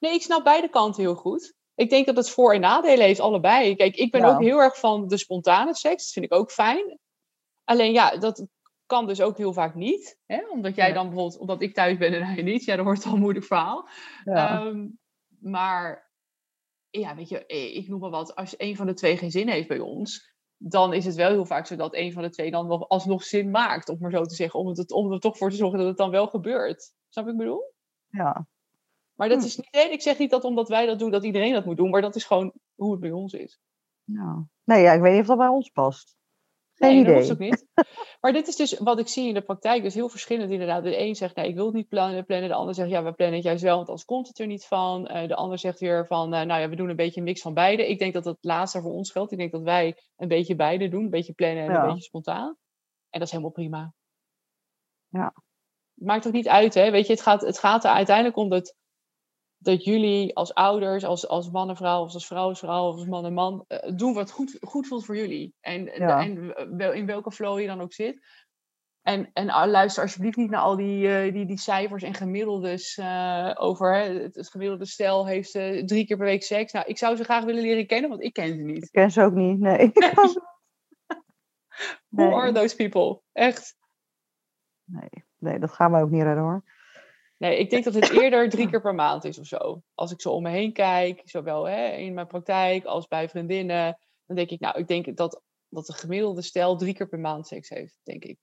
Nee, 0.00 0.14
ik 0.14 0.22
snap 0.22 0.44
beide 0.44 0.68
kanten 0.68 1.02
heel 1.02 1.14
goed. 1.14 1.54
Ik 1.80 1.90
denk 1.90 2.06
dat 2.06 2.16
het 2.16 2.30
voor- 2.30 2.54
en 2.54 2.60
nadelen 2.60 3.04
heeft, 3.06 3.20
allebei. 3.20 3.76
Kijk, 3.76 3.96
ik 3.96 4.10
ben 4.10 4.20
Ja. 4.20 4.32
ook 4.34 4.40
heel 4.40 4.58
erg 4.58 4.78
van 4.78 5.08
de 5.08 5.16
spontane 5.18 5.74
seks. 5.74 6.04
Dat 6.04 6.12
vind 6.12 6.24
ik 6.24 6.34
ook 6.34 6.50
fijn. 6.50 6.98
Alleen 7.64 7.92
ja, 7.92 8.16
dat 8.16 8.46
kan 8.86 9.06
dus 9.06 9.20
ook 9.20 9.36
heel 9.36 9.52
vaak 9.52 9.74
niet. 9.74 10.18
Hè? 10.26 10.48
Omdat 10.48 10.74
jij 10.76 10.88
Ja. 10.88 10.94
dan 10.94 11.06
bijvoorbeeld, 11.08 11.38
omdat 11.40 11.62
ik 11.62 11.74
thuis 11.74 11.98
ben 11.98 12.14
en 12.14 12.22
hij 12.22 12.42
niet. 12.42 12.64
Ja, 12.64 12.76
dat 12.76 12.84
wordt 12.84 13.04
al 13.06 13.12
een 13.12 13.20
moeilijk 13.20 13.44
verhaal. 13.46 13.88
ja. 14.24 14.60
Ehm, 14.60 14.86
maar 15.40 16.10
ja, 16.90 17.16
weet 17.16 17.28
je, 17.28 17.46
eh, 17.46 17.76
ik 17.76 17.88
noem 17.88 18.00
maar 18.00 18.10
wat. 18.10 18.34
Als 18.34 18.54
een 18.56 18.76
van 18.76 18.86
de 18.86 18.94
twee 18.94 19.16
geen 19.16 19.30
zin 19.30 19.48
heeft 19.48 19.68
bij 19.68 19.78
ons, 19.78 20.32
dan 20.56 20.92
is 20.92 21.04
het 21.04 21.14
wel 21.14 21.30
heel 21.30 21.46
vaak 21.46 21.66
zo 21.66 21.76
dat 21.76 21.94
een 21.94 22.12
van 22.12 22.22
de 22.22 22.30
twee 22.30 22.50
dan 22.50 22.66
nog 22.66 22.88
alsnog 22.88 23.22
zin 23.24 23.50
maakt, 23.50 23.88
om 23.88 23.96
maar 24.00 24.10
zo 24.10 24.24
te 24.24 24.34
zeggen. 24.34 24.60
Om, 24.60 24.68
het, 24.68 24.92
om 24.92 25.12
er 25.12 25.20
toch 25.20 25.36
voor 25.36 25.50
te 25.50 25.56
zorgen 25.56 25.78
dat 25.78 25.88
het 25.88 25.96
dan 25.96 26.10
wel 26.10 26.26
gebeurt. 26.26 26.92
Snap 27.08 27.28
ik 27.28 27.36
bedoel? 27.36 27.72
ja. 28.10 28.46
Maar 29.20 29.28
dat 29.28 29.38
Hm. 29.40 29.44
is 29.46 29.56
niet, 29.56 29.68
ik 29.92 30.02
zeg 30.02 30.18
niet 30.18 30.30
dat 30.30 30.44
omdat 30.44 30.68
wij 30.68 30.86
dat 30.86 30.98
doen, 30.98 31.10
dat 31.10 31.24
iedereen 31.24 31.52
dat 31.52 31.64
moet 31.64 31.76
doen. 31.76 31.90
Maar 31.90 32.00
dat 32.00 32.16
is 32.16 32.24
gewoon 32.24 32.52
hoe 32.74 32.90
het 32.90 33.00
bij 33.00 33.10
ons 33.12 33.32
is. 33.32 33.58
ja. 34.04 34.44
Nee, 34.64 34.82
ja, 34.82 34.92
ik 34.92 35.00
weet 35.00 35.12
niet 35.12 35.20
of 35.20 35.26
dat 35.26 35.38
bij 35.38 35.48
ons 35.48 35.68
past. 35.70 36.16
Geen 36.74 36.88
nee, 36.94 37.04
dat 37.04 37.06
idee. 37.12 37.18
hoeft 37.28 37.32
ook 37.32 37.38
niet. 37.38 37.66
Maar 38.20 38.32
dit 38.32 38.48
is 38.48 38.56
dus 38.56 38.78
wat 38.78 38.98
ik 38.98 39.08
zie 39.08 39.28
in 39.28 39.34
de 39.34 39.42
praktijk. 39.42 39.82
Dus 39.82 39.94
heel 39.94 40.08
verschillend 40.08 40.50
inderdaad. 40.50 40.82
De 40.82 40.98
een 41.00 41.14
zegt, 41.16 41.36
nee, 41.36 41.48
ik 41.48 41.54
wil 41.54 41.64
het 41.66 41.74
niet 41.74 41.88
plannen, 41.88 42.24
plannen. 42.24 42.48
De 42.48 42.54
ander 42.54 42.74
zegt, 42.74 42.90
ja, 42.90 43.02
we 43.04 43.12
plannen 43.12 43.36
het 43.36 43.44
juist 43.46 43.62
wel, 43.62 43.76
want 43.76 43.88
anders 43.88 44.06
komt 44.06 44.28
het 44.28 44.38
er 44.38 44.46
niet 44.46 44.64
van. 44.64 45.06
Eh, 45.06 45.28
de 45.28 45.34
ander 45.34 45.58
zegt 45.58 45.80
weer 45.80 46.06
van, 46.06 46.34
eh, 46.34 46.42
nou 46.46 46.60
ja, 46.60 46.68
we 46.68 46.76
doen 46.76 46.88
een 46.88 46.96
beetje 46.96 47.18
een 47.18 47.26
mix 47.26 47.40
van 47.40 47.54
beide. 47.54 47.88
Ik 47.88 47.98
denk 47.98 48.12
dat 48.12 48.24
het 48.24 48.38
laatste 48.40 48.80
voor 48.80 48.92
ons 48.92 49.10
geldt. 49.10 49.32
Ik 49.32 49.38
denk 49.38 49.52
dat 49.52 49.62
wij 49.62 49.96
een 50.16 50.28
beetje 50.28 50.54
beide 50.56 50.88
doen. 50.88 51.02
Een 51.04 51.10
beetje 51.10 51.32
plannen 51.32 51.64
en 51.64 51.70
Ja. 51.72 51.82
een 51.82 51.88
beetje 51.88 52.02
spontaan. 52.04 52.48
En 53.10 53.18
dat 53.18 53.22
is 53.22 53.30
helemaal 53.30 53.52
prima. 53.52 53.92
Ja. 55.08 55.32
Het 55.94 56.04
maakt 56.08 56.26
ook 56.26 56.32
niet 56.32 56.48
uit, 56.48 56.74
hè. 56.74 56.90
Weet 56.90 57.06
je, 57.06 57.12
het 57.12 57.22
gaat, 57.22 57.40
het 57.40 57.58
gaat 57.58 57.84
er 57.84 57.90
uiteindelijk 57.90 58.36
om 58.36 58.48
dat, 58.48 58.74
dat 59.62 59.84
jullie 59.84 60.36
als 60.36 60.54
ouders, 60.54 61.04
als, 61.04 61.28
als 61.28 61.50
man 61.50 61.68
en 61.68 61.76
vrouw, 61.76 62.02
of 62.02 62.14
als 62.14 62.26
vrouw 62.26 62.50
is 62.50 62.58
vrouw, 62.58 62.88
of 62.88 62.94
als 62.94 63.06
man 63.06 63.24
en 63.24 63.32
man, 63.34 63.64
eh, 63.68 63.96
doen 63.96 64.14
wat 64.14 64.30
goed, 64.30 64.56
goed 64.60 64.86
voelt 64.86 65.04
voor 65.04 65.16
jullie. 65.16 65.54
En, 65.60 65.84
Ja. 65.84 66.20
en 66.24 66.54
wel- 66.76 66.92
in 66.92 67.06
welke 67.06 67.30
flow 67.32 67.60
je 67.60 67.66
dan 67.66 67.80
ook 67.80 67.92
zit. 67.92 68.26
En, 69.02 69.30
en 69.32 69.50
ah, 69.50 69.70
luister 69.70 70.02
alsjeblieft 70.02 70.36
niet 70.36 70.50
naar 70.50 70.60
al 70.60 70.76
die, 70.76 71.08
eh, 71.08 71.32
die, 71.32 71.46
die 71.46 71.58
cijfers 71.58 72.02
en 72.02 72.14
gemiddeldes 72.14 72.96
eh, 72.98 73.50
over 73.54 73.94
hè, 73.94 74.02
het, 74.22 74.34
het 74.34 74.50
gemiddelde 74.50 74.86
stel 74.86 75.26
heeft 75.26 75.52
drie 75.86 76.06
keer 76.06 76.16
per 76.16 76.26
week 76.26 76.42
seks. 76.42 76.72
Nou, 76.72 76.86
ik 76.86 76.98
zou 76.98 77.16
ze 77.16 77.24
graag 77.24 77.44
willen 77.44 77.62
leren 77.62 77.86
kennen, 77.86 78.10
want 78.10 78.22
ik 78.22 78.32
ken 78.32 78.56
ze 78.56 78.62
niet. 78.62 78.82
Ik 78.84 78.92
ken 78.92 79.10
ze 79.10 79.22
ook 79.22 79.34
niet. 79.34 79.58
Nee. 79.60 79.90
Who 82.08 82.24
Nee. 82.24 82.32
are 82.34 82.52
those 82.52 82.76
people? 82.76 83.20
Echt. 83.32 83.76
nee. 84.84 85.24
nee, 85.38 85.58
dat 85.58 85.72
gaan 85.72 85.92
we 85.92 85.98
ook 86.00 86.10
niet 86.10 86.22
redden 86.22 86.42
hoor. 86.44 86.62
Nee, 87.40 87.58
ik 87.58 87.70
denk 87.70 87.84
dat 87.84 87.94
het 87.94 88.10
eerder 88.10 88.48
drie 88.48 88.70
keer 88.70 88.80
per 88.80 88.94
maand 88.94 89.24
is 89.24 89.38
of 89.38 89.46
zo. 89.46 89.82
Als 89.94 90.12
ik 90.12 90.20
zo 90.20 90.30
om 90.30 90.42
me 90.42 90.50
heen 90.50 90.72
kijk, 90.72 91.20
zowel 91.24 91.64
hè, 91.64 91.88
in 91.88 92.14
mijn 92.14 92.26
praktijk 92.26 92.84
als 92.84 93.06
bij 93.06 93.28
vriendinnen, 93.28 93.98
dan 94.26 94.36
denk 94.36 94.50
ik, 94.50 94.60
nou, 94.60 94.78
ik 94.78 94.88
denk 94.88 95.16
dat, 95.16 95.42
dat 95.68 95.86
de 95.86 95.92
gemiddelde 95.92 96.42
stel 96.42 96.76
drie 96.76 96.94
keer 96.94 97.08
per 97.08 97.18
maand 97.18 97.46
seks 97.46 97.68
heeft, 97.68 97.96
denk 98.02 98.24
ik. 98.24 98.38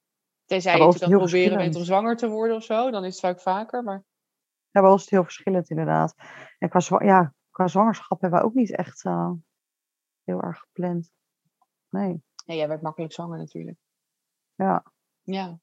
Tenzij 0.45 0.77
je 0.77 0.99
dan 0.99 1.09
proberen 1.09 1.57
bent 1.57 1.75
om 1.75 1.83
zwanger 1.83 2.15
te 2.15 2.27
worden 2.27 2.55
of 2.55 2.63
zo, 2.63 2.91
dan 2.91 3.03
is 3.05 3.11
het 3.11 3.19
vaak 3.19 3.41
vaker. 3.41 3.83
Maar 3.83 4.03
Ja, 4.71 4.81
bij 4.81 4.89
ons 4.89 4.95
is 4.95 5.01
het 5.01 5.13
heel 5.13 5.23
verschillend 5.23 5.69
inderdaad. 5.69 6.13
En 6.57 6.69
qua, 6.69 7.03
ja, 7.03 7.33
qua 7.49 7.67
zwangerschap 7.67 8.21
hebben 8.21 8.39
we 8.39 8.45
ook 8.45 8.53
niet 8.53 8.75
echt 8.75 9.05
eh, 9.05 9.31
heel 10.23 10.41
erg 10.41 10.59
gepland. 10.59 11.11
Nee. 11.89 12.23
nee, 12.45 12.57
jij 12.57 12.67
werd 12.67 12.81
makkelijk 12.81 13.13
zwanger 13.13 13.37
natuurlijk. 13.37 13.77
Ja. 14.55 14.83
Ja. 15.21 15.59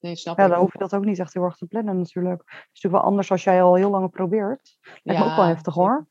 Nee, 0.00 0.16
snap 0.16 0.38
Ja, 0.38 0.48
dan 0.48 0.58
hoef 0.58 0.72
je 0.72 0.78
dat 0.78 0.94
ook 0.94 1.04
niet 1.04 1.18
echt 1.18 1.34
heel 1.34 1.42
erg 1.42 1.56
te 1.56 1.66
plannen 1.66 1.96
natuurlijk. 1.98 2.40
Het 2.46 2.50
is 2.54 2.66
natuurlijk 2.66 2.94
wel 3.02 3.10
anders 3.10 3.30
als 3.30 3.44
jij 3.44 3.62
al 3.62 3.74
heel 3.74 3.90
lang 3.90 4.10
probeert. 4.10 4.78
Lijkt 5.02 5.22
me 5.22 5.30
ook 5.30 5.36
wel 5.36 5.44
heftig 5.44 5.74
hoor. 5.74 6.08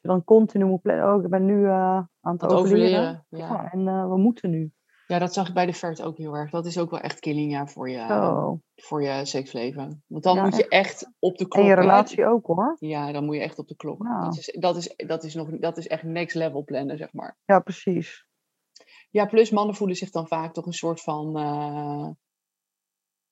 je 0.00 0.08
dan 0.08 0.24
continu 0.24 0.64
moet 0.64 0.80
plannen. 0.82 1.14
Oh, 1.14 1.22
ik 1.24 1.30
ben 1.30 1.44
nu 1.44 1.64
eh, 1.66 1.72
aan 2.20 2.32
het 2.32 2.40
Dat 2.40 2.52
overleren. 2.52 2.98
overleren. 2.98 3.26
Ja. 3.28 3.62
Ja, 3.62 3.70
en 3.72 3.88
eh, 3.88 4.08
we 4.08 4.16
moeten 4.16 4.50
nu. 4.50 4.72
ja, 5.06 5.18
dat 5.18 5.32
zag 5.34 5.48
ik 5.48 5.54
bij 5.54 5.66
de 5.66 5.72
vert 5.72 6.02
ook 6.02 6.16
heel 6.16 6.34
erg. 6.34 6.50
Dat 6.50 6.66
is 6.66 6.78
ook 6.78 6.90
wel 6.90 7.00
echt 7.00 7.20
killing 7.20 7.50
ja, 7.52 7.66
voor, 7.66 7.90
je, 7.90 8.58
voor 8.76 9.02
je 9.02 9.24
seksleven. 9.24 10.02
Want 10.06 10.22
dan 10.22 10.36
Ja, 10.36 10.42
moet 10.42 10.56
je 10.56 10.68
echt 10.68 11.12
op 11.18 11.36
de 11.36 11.48
klok. 11.48 11.62
En 11.64 11.68
je 11.70 11.74
hè. 11.74 11.80
relatie 11.80 12.26
ook 12.26 12.46
hoor. 12.46 12.76
Ja, 12.78 13.12
dan 13.12 13.24
moet 13.24 13.34
je 13.34 13.42
echt 13.42 13.58
op 13.58 13.68
de 13.68 13.76
klok. 13.76 13.98
Nou. 14.02 14.24
Dat, 14.24 14.36
is, 14.36 14.56
dat, 14.60 14.76
is, 14.76 14.94
dat, 14.96 15.24
is 15.24 15.34
nog, 15.34 15.48
dat 15.50 15.76
is 15.76 15.86
echt 15.86 16.02
next 16.02 16.34
level 16.34 16.64
plannen, 16.64 16.96
zeg 16.98 17.12
maar. 17.12 17.36
Ja, 17.44 17.58
precies. 17.60 18.24
Ja, 19.10 19.26
plus 19.26 19.50
mannen 19.50 19.74
voelen 19.74 19.96
zich 19.96 20.10
dan 20.10 20.26
vaak 20.28 20.52
toch 20.52 20.66
een 20.66 20.72
soort 20.72 21.00
van. 21.02 21.36
eh, 21.36 22.08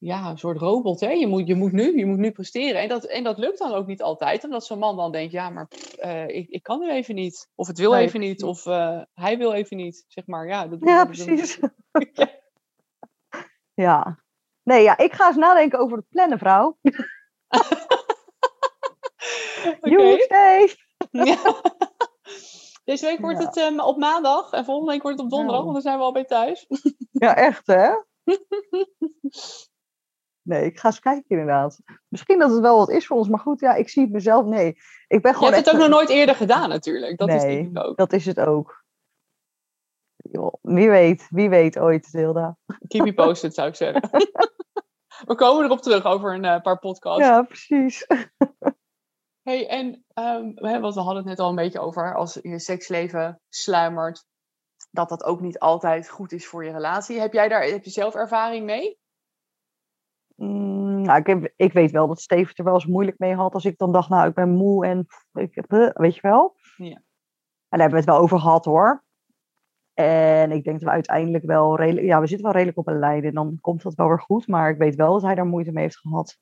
ja, 0.04 0.30
een 0.30 0.38
soort 0.38 0.58
robot. 0.58 1.00
Hè? 1.00 1.10
Je, 1.10 1.26
moet, 1.26 1.46
je 1.46 1.54
moet 1.54 1.72
nu, 1.72 1.98
je 1.98 2.06
moet 2.06 2.18
nu 2.18 2.30
presteren. 2.32 2.80
En 2.80 2.88
dat, 2.88 3.04
en 3.04 3.24
dat 3.24 3.38
lukt 3.38 3.58
dan 3.58 3.72
ook 3.72 3.86
niet 3.86 4.02
altijd. 4.02 4.44
Omdat 4.44 4.64
zo'n 4.64 4.78
man 4.78 4.96
dan 4.96 5.12
denkt: 5.12 5.32
ja, 5.32 5.50
maar 5.50 5.66
pff, 5.66 5.94
eh, 5.94 6.28
ik, 6.28 6.48
ik 6.48 6.62
kan 6.62 6.78
nu 6.80 6.90
even 6.90 7.14
niet. 7.14 7.48
Of 7.54 7.66
het 7.66 7.78
wil 7.78 7.92
Nee, 7.92 8.04
even 8.04 8.20
niet. 8.20 8.42
Of 8.42 8.66
eh, 8.66 9.00
hij 9.14 9.38
wil 9.38 9.52
even 9.52 9.76
niet. 9.76 10.04
Zeg 10.08 10.26
maar. 10.26 10.46
Ja, 10.48 10.66
dat, 10.66 10.78
Ja, 10.80 11.04
precies. 11.04 11.58
Ja. 12.12 12.30
Ja. 13.74 14.18
Nee, 14.62 14.82
ja, 14.82 14.98
ik 14.98 15.12
ga 15.12 15.26
eens 15.26 15.36
nadenken 15.36 15.78
over 15.78 15.96
het 15.96 16.08
plannen, 16.08 16.38
vrouw. 16.38 16.78
Steve. 19.80 20.76
Ja. 21.10 21.60
Deze 22.84 23.06
week 23.06 23.20
wordt 23.20 23.38
Ja. 23.38 23.44
het 23.46 23.56
ehm, 23.56 23.80
op 23.80 23.98
maandag 23.98 24.52
en 24.52 24.64
volgende 24.64 24.90
week 24.92 25.02
wordt 25.02 25.16
het 25.16 25.26
op 25.26 25.32
donderdag, 25.32 25.64
Nou. 25.64 25.72
want 25.72 25.82
dan 25.84 25.92
zijn 25.92 25.98
we 25.98 26.04
al 26.04 26.12
bij 26.12 26.24
thuis. 26.24 26.66
Ja, 27.12 27.36
echt 27.36 27.66
hè? 27.66 27.90
Nee, 30.44 30.64
ik 30.64 30.78
ga 30.78 30.88
eens 30.88 31.00
kijken 31.00 31.24
inderdaad. 31.28 31.80
Misschien 32.08 32.38
dat 32.38 32.50
het 32.50 32.60
wel 32.60 32.76
wat 32.76 32.90
is 32.90 33.06
voor 33.06 33.16
ons, 33.16 33.28
maar 33.28 33.38
goed, 33.38 33.60
ja, 33.60 33.74
ik 33.74 33.88
zie 33.88 34.02
het 34.02 34.12
mezelf. 34.12 34.46
Nee, 34.46 34.68
ik 35.06 35.22
ben 35.22 35.30
Je 35.30 35.36
gewoon 35.36 35.52
hebt 35.52 35.64
het 35.64 35.74
ook 35.74 35.80
nog 35.80 35.90
nooit 35.90 36.08
eerder 36.08 36.34
gedaan 36.34 36.68
natuurlijk. 36.68 37.18
Dat 37.18 37.28
is 37.28 37.42
Nee. 37.42 37.56
denk 37.56 37.76
ik 37.76 37.84
ook. 37.84 37.96
Dat 37.96 38.12
is 38.12 38.26
het 38.26 38.40
ook. 38.40 38.84
Joh, 40.16 40.54
wie 40.60 40.90
weet, 40.90 41.26
wie 41.30 41.48
weet 41.48 41.78
ooit, 41.78 42.10
Tilda. 42.10 42.56
Keep 42.86 43.04
you 43.04 43.14
posted 43.14 43.54
zou 43.54 43.68
ik 43.68 43.74
zeggen. 43.74 44.10
we 45.30 45.34
komen 45.34 45.64
erop 45.64 45.80
terug 45.80 46.04
over 46.04 46.34
een 46.34 46.44
eh, 46.44 46.60
paar 46.60 46.78
podcasts. 46.78 47.26
Ja, 47.26 47.42
precies. 47.42 48.06
Hey, 49.42 49.68
en 49.68 50.04
ehm, 50.14 50.54
we 50.54 50.68
hadden 50.68 51.16
het 51.16 51.24
net 51.24 51.38
al 51.38 51.48
een 51.48 51.54
beetje 51.54 51.80
over 51.80 52.14
als 52.14 52.38
je 52.42 52.58
seksleven 52.58 53.40
sluimert, 53.48 54.24
dat 54.90 55.08
dat 55.08 55.24
ook 55.24 55.40
niet 55.40 55.58
altijd 55.58 56.08
goed 56.08 56.32
is 56.32 56.46
voor 56.46 56.64
je 56.64 56.72
relatie. 56.72 57.20
Heb 57.20 57.32
jij 57.32 57.48
daar 57.48 57.62
heb 57.64 57.84
je 57.84 57.90
zelf 57.90 58.14
ervaring 58.14 58.64
mee? 58.64 58.98
Mm, 60.34 61.02
nou, 61.02 61.18
ik, 61.18 61.26
heb, 61.26 61.52
ik 61.56 61.72
weet 61.72 61.90
wel 61.90 62.06
dat 62.06 62.20
Steve 62.20 62.48
het 62.48 62.58
er 62.58 62.64
wel 62.64 62.74
eens 62.74 62.86
moeilijk 62.86 63.18
mee 63.18 63.34
had. 63.34 63.54
Als 63.54 63.64
ik 63.64 63.78
dan 63.78 63.92
dacht, 63.92 64.08
nou, 64.08 64.28
ik 64.28 64.34
ben 64.34 64.48
moe 64.48 64.86
en 64.86 65.06
ik 65.32 65.54
heb, 65.54 65.72
eh, 65.72 65.90
weet 65.92 66.14
je 66.14 66.20
wel. 66.20 66.56
Ja. 66.76 67.02
En 67.68 67.80
daar 67.80 67.80
hebben 67.80 67.90
we 67.90 68.04
het 68.04 68.14
wel 68.14 68.18
over 68.18 68.38
gehad 68.38 68.64
hoor. 68.64 69.04
En 69.94 70.52
ik 70.52 70.64
denk 70.64 70.76
dat 70.76 70.88
we 70.88 70.94
uiteindelijk 70.94 71.44
wel 71.44 71.76
redelijk, 71.76 72.06
ja, 72.06 72.20
we 72.20 72.26
zitten 72.26 72.46
wel 72.46 72.54
redelijk 72.54 72.78
op 72.78 72.88
een 72.88 72.98
lijn. 72.98 73.24
En 73.24 73.34
dan 73.34 73.58
komt 73.60 73.82
dat 73.82 73.94
wel 73.94 74.08
weer 74.08 74.20
goed. 74.20 74.46
Maar 74.46 74.70
ik 74.70 74.78
weet 74.78 74.94
wel 74.94 75.12
dat 75.12 75.22
hij 75.22 75.34
daar 75.34 75.46
moeite 75.46 75.72
mee 75.72 75.82
heeft 75.82 75.98
gehad. 75.98 76.38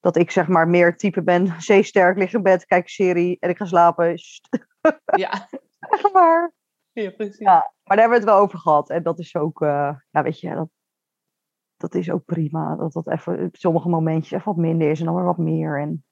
Dat 0.00 0.16
ik 0.16 0.30
zeg 0.30 0.48
maar 0.48 0.68
meer 0.68 0.96
type 0.96 1.22
ben, 1.22 1.54
zeesterk, 1.62 2.18
lig 2.18 2.32
in 2.32 2.42
bed, 2.42 2.64
kijk 2.64 2.82
een 2.82 2.88
serie 2.88 3.36
en 3.40 3.48
ik 3.48 3.56
ga 3.56 3.64
slapen. 3.64 4.14
Ja, 5.04 5.48
Echt 5.78 6.12
waar. 6.12 6.52
ja 6.92 7.10
precies. 7.10 7.38
Ja, 7.38 7.72
maar 7.84 7.96
daar 7.96 7.98
hebben 7.98 8.18
we 8.18 8.24
het 8.24 8.34
wel 8.34 8.42
over 8.42 8.58
gehad. 8.58 8.90
En 8.90 9.02
dat 9.02 9.18
is 9.18 9.36
ook, 9.36 9.62
eh, 9.62 9.94
ja, 10.10 10.22
weet 10.22 10.40
je, 10.40 10.54
dat, 10.54 10.68
dat 11.78 11.94
is 11.94 12.10
ook 12.10 12.24
prima. 12.24 12.76
Dat 12.76 12.92
dat 12.92 13.08
even 13.08 13.44
op 13.44 13.56
sommige 13.56 13.88
momentjes 13.88 14.32
even 14.32 14.52
wat 14.52 14.62
minder 14.64 14.90
is 14.90 14.98
en 14.98 15.06
dan 15.06 15.14
weer 15.14 15.24
wat 15.24 15.38
meer. 15.38 15.80
En 15.80 16.04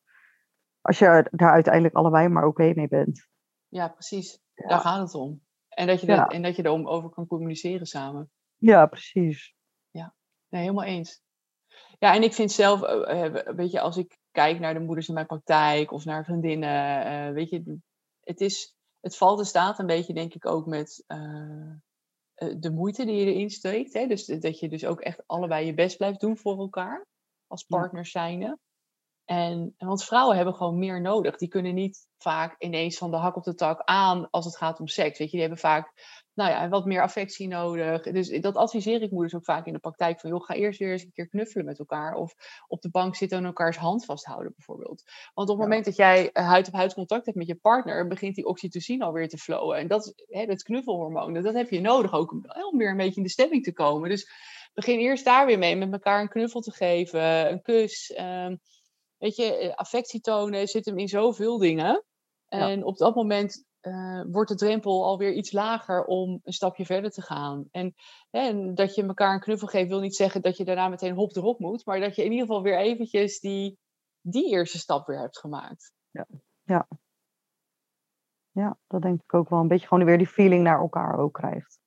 als 0.81 0.99
je 0.99 1.29
daar 1.31 1.53
uiteindelijk 1.53 1.95
allebei 1.95 2.29
maar 2.29 2.47
oké 2.47 2.73
mee 2.75 2.89
bent. 2.89 3.29
Ja, 3.69 3.89
precies. 3.89 4.41
Ja. 4.55 4.69
Daar 4.69 4.81
gaat 4.81 5.01
het 5.01 5.15
om. 5.15 5.45
En 5.69 5.87
dat 5.87 6.01
je, 6.01 6.07
Ja. 6.07 6.27
er, 6.27 6.35
en 6.35 6.43
dat 6.43 6.57
je 6.57 6.65
erom 6.65 6.89
over 6.89 7.11
kan 7.11 7.27
communiceren 7.27 7.87
samen. 7.87 8.31
Ja, 8.57 8.87
precies. 8.87 9.55
Nee, 10.49 10.61
helemaal 10.61 10.85
eens. 10.85 11.23
Ja, 11.99 12.15
en 12.15 12.23
ik 12.23 12.35
vind 12.35 12.53
zelf, 12.53 12.83
eh, 12.83 13.25
eh, 13.25 13.57
weet 13.57 13.71
je, 13.71 13.81
als 13.81 13.97
ik 13.97 14.19
kijk 14.31 14.59
naar 14.59 14.75
de 14.75 14.81
moeders 14.81 15.09
in 15.09 15.15
mijn 15.15 15.27
praktijk 15.27 15.93
of 15.93 16.05
naar 16.05 16.25
vriendinnen, 16.25 17.05
eh, 17.05 17.33
weet 17.33 17.51
je, 17.51 17.79
het, 18.21 18.41
is, 18.41 18.77
het 19.01 19.17
valt 19.17 19.39
en 19.39 19.45
staat 19.47 19.79
een 19.79 19.87
beetje, 19.87 20.15
denk 20.15 20.35
ik, 20.35 20.47
ook 20.47 20.67
met 20.67 21.05
eh, 21.07 21.19
eh, 21.19 21.77
de 22.37 22.71
moeite 22.71 23.05
die 23.05 23.17
je 23.17 23.33
erin 23.33 23.51
steekt. 23.51 23.93
Hè? 23.93 24.07
Dus 24.07 24.27
dat 24.27 24.59
je 24.59 24.69
dus 24.69 24.85
ook 24.85 25.01
echt 25.01 25.23
allebei 25.27 25.67
je 25.67 25.75
best 25.75 25.97
blijft 25.97 26.21
doen 26.21 26.37
voor 26.37 26.59
elkaar, 26.59 27.07
als 27.47 27.65
partners 27.65 28.11
zijnde. 28.11 28.59
En, 29.25 29.75
want 29.79 30.05
vrouwen 30.05 30.37
hebben 30.37 30.55
gewoon 30.55 30.79
meer 30.79 31.01
nodig. 31.01 31.37
Die 31.37 31.49
kunnen 31.49 31.75
niet 31.75 32.07
vaak 32.19 32.55
ineens 32.63 32.99
van 32.99 33.11
de 33.11 33.17
hak 33.17 33.37
op 33.37 33.45
de 33.45 33.55
tak 33.55 33.81
aan 33.85 34.31
als 34.31 34.45
het 34.45 34.57
gaat 34.57 34.81
om 34.81 34.87
seks. 34.87 35.19
Weet 35.19 35.31
je, 35.31 35.33
die 35.33 35.41
hebben 35.41 35.59
vaak 35.59 35.93
nou 36.37 36.51
ja, 36.51 36.69
wat 36.69 36.85
meer 36.85 37.03
affectie 37.03 37.49
nodig. 37.49 38.03
Dus 38.03 38.29
dat 38.41 38.57
adviseer 38.57 39.03
ik 39.03 39.11
moeders 39.11 39.35
ook 39.35 39.45
vaak 39.45 39.67
in 39.67 39.73
de 39.73 39.79
praktijk. 39.79 40.21
Van 40.21 40.31
joh, 40.31 40.45
ga 40.45 40.55
eerst 40.55 40.79
weer 40.79 40.93
eens 40.93 41.03
een 41.03 41.13
keer 41.13 41.29
knuffelen 41.29 41.65
met 41.65 41.79
elkaar. 41.79 42.15
Of 42.15 42.35
op 42.69 42.83
de 42.83 42.91
bank 42.91 43.17
zitten 43.17 43.39
en 43.39 43.45
elkaars 43.45 43.77
hand 43.77 44.05
vasthouden 44.05 44.53
bijvoorbeeld. 44.57 45.03
Want 45.35 45.49
op 45.51 45.57
het 45.57 45.57
Ja. 45.57 45.63
moment 45.63 45.85
dat 45.85 45.97
jij 45.97 46.31
eh, 46.33 46.47
huid-op-huid 46.47 46.95
contact 46.95 47.25
hebt 47.25 47.37
met 47.39 47.47
je 47.47 47.55
partner... 47.55 48.07
begint 48.07 48.35
die 48.35 48.47
oxytocine 48.47 49.05
alweer 49.05 49.29
te 49.29 49.39
flowen. 49.39 49.79
En 49.79 49.87
dat, 49.89 50.07
is, 50.07 50.25
hè, 50.39 50.47
dat 50.47 50.63
knuffelhormoon, 50.63 51.35
dat, 51.35 51.45
dat 51.45 51.55
heb 51.55 51.71
je 51.71 51.81
nodig 51.81 52.13
ook 52.13 52.33
om, 52.33 52.45
om 52.73 52.79
weer 52.79 52.91
een 52.91 52.97
beetje 52.97 53.17
in 53.17 53.23
de 53.23 53.29
stemming 53.29 53.63
te 53.65 53.73
komen. 53.73 54.09
Dus 54.09 54.31
begin 54.75 54.99
eerst 54.99 55.25
daar 55.25 55.47
weer 55.47 55.59
mee. 55.59 55.77
Met 55.77 55.93
elkaar 55.93 56.21
een 56.21 56.29
knuffel 56.29 56.61
te 56.61 56.73
geven, 56.73 57.51
een 57.51 57.63
kus... 57.63 58.13
ehm, 58.13 58.57
Weet 59.19 59.37
je, 59.37 59.57
eh, 59.57 59.75
affectie 59.75 60.21
tonen 60.21 60.67
zit 60.69 60.85
hem 60.85 60.99
in 60.99 61.09
zoveel 61.09 61.59
dingen. 61.59 62.05
Ja. 62.49 62.69
En 62.71 62.85
op 62.85 62.97
dat 62.97 63.15
moment 63.15 63.65
eh, 63.87 64.23
wordt 64.31 64.51
de 64.51 64.57
drempel 64.57 65.05
alweer 65.05 65.33
iets 65.33 65.53
lager 65.53 66.05
om 66.05 66.41
een 66.43 66.53
stapje 66.53 66.85
verder 66.85 67.11
te 67.11 67.23
gaan. 67.23 67.69
En, 67.71 67.95
en 68.31 68.75
dat 68.75 68.95
je 68.95 69.03
elkaar 69.07 69.35
een 69.35 69.41
knuffel 69.41 69.69
geeft, 69.69 69.89
wil 69.89 70.01
niet 70.01 70.17
zeggen 70.17 70.43
dat 70.43 70.57
je 70.57 70.65
daarna 70.65 70.89
meteen 70.89 71.15
hop 71.15 71.37
erop 71.37 71.59
moet. 71.59 71.85
Maar 71.85 72.01
dat 72.01 72.17
je 72.17 72.25
in 72.25 72.31
ieder 72.31 72.47
geval 72.47 72.63
weer 72.63 72.79
eventjes 72.79 73.41
die, 73.41 73.79
die 74.21 74.51
eerste 74.51 74.79
stap 74.79 75.07
weer 75.07 75.21
hebt 75.21 75.39
gemaakt. 75.39 75.93
Ja, 78.51 78.79
dat 78.87 79.03
denk 79.03 79.23
ik 79.23 79.35
ook 79.35 79.49
wel. 79.49 79.61
Een 79.61 79.69
beetje 79.69 79.87
gewoon 79.87 80.05
weer 80.05 80.19
die 80.19 80.27
feeling 80.27 80.63
naar 80.63 80.81
elkaar 80.81 81.19
ook 81.19 81.33
krijgt. 81.33 81.79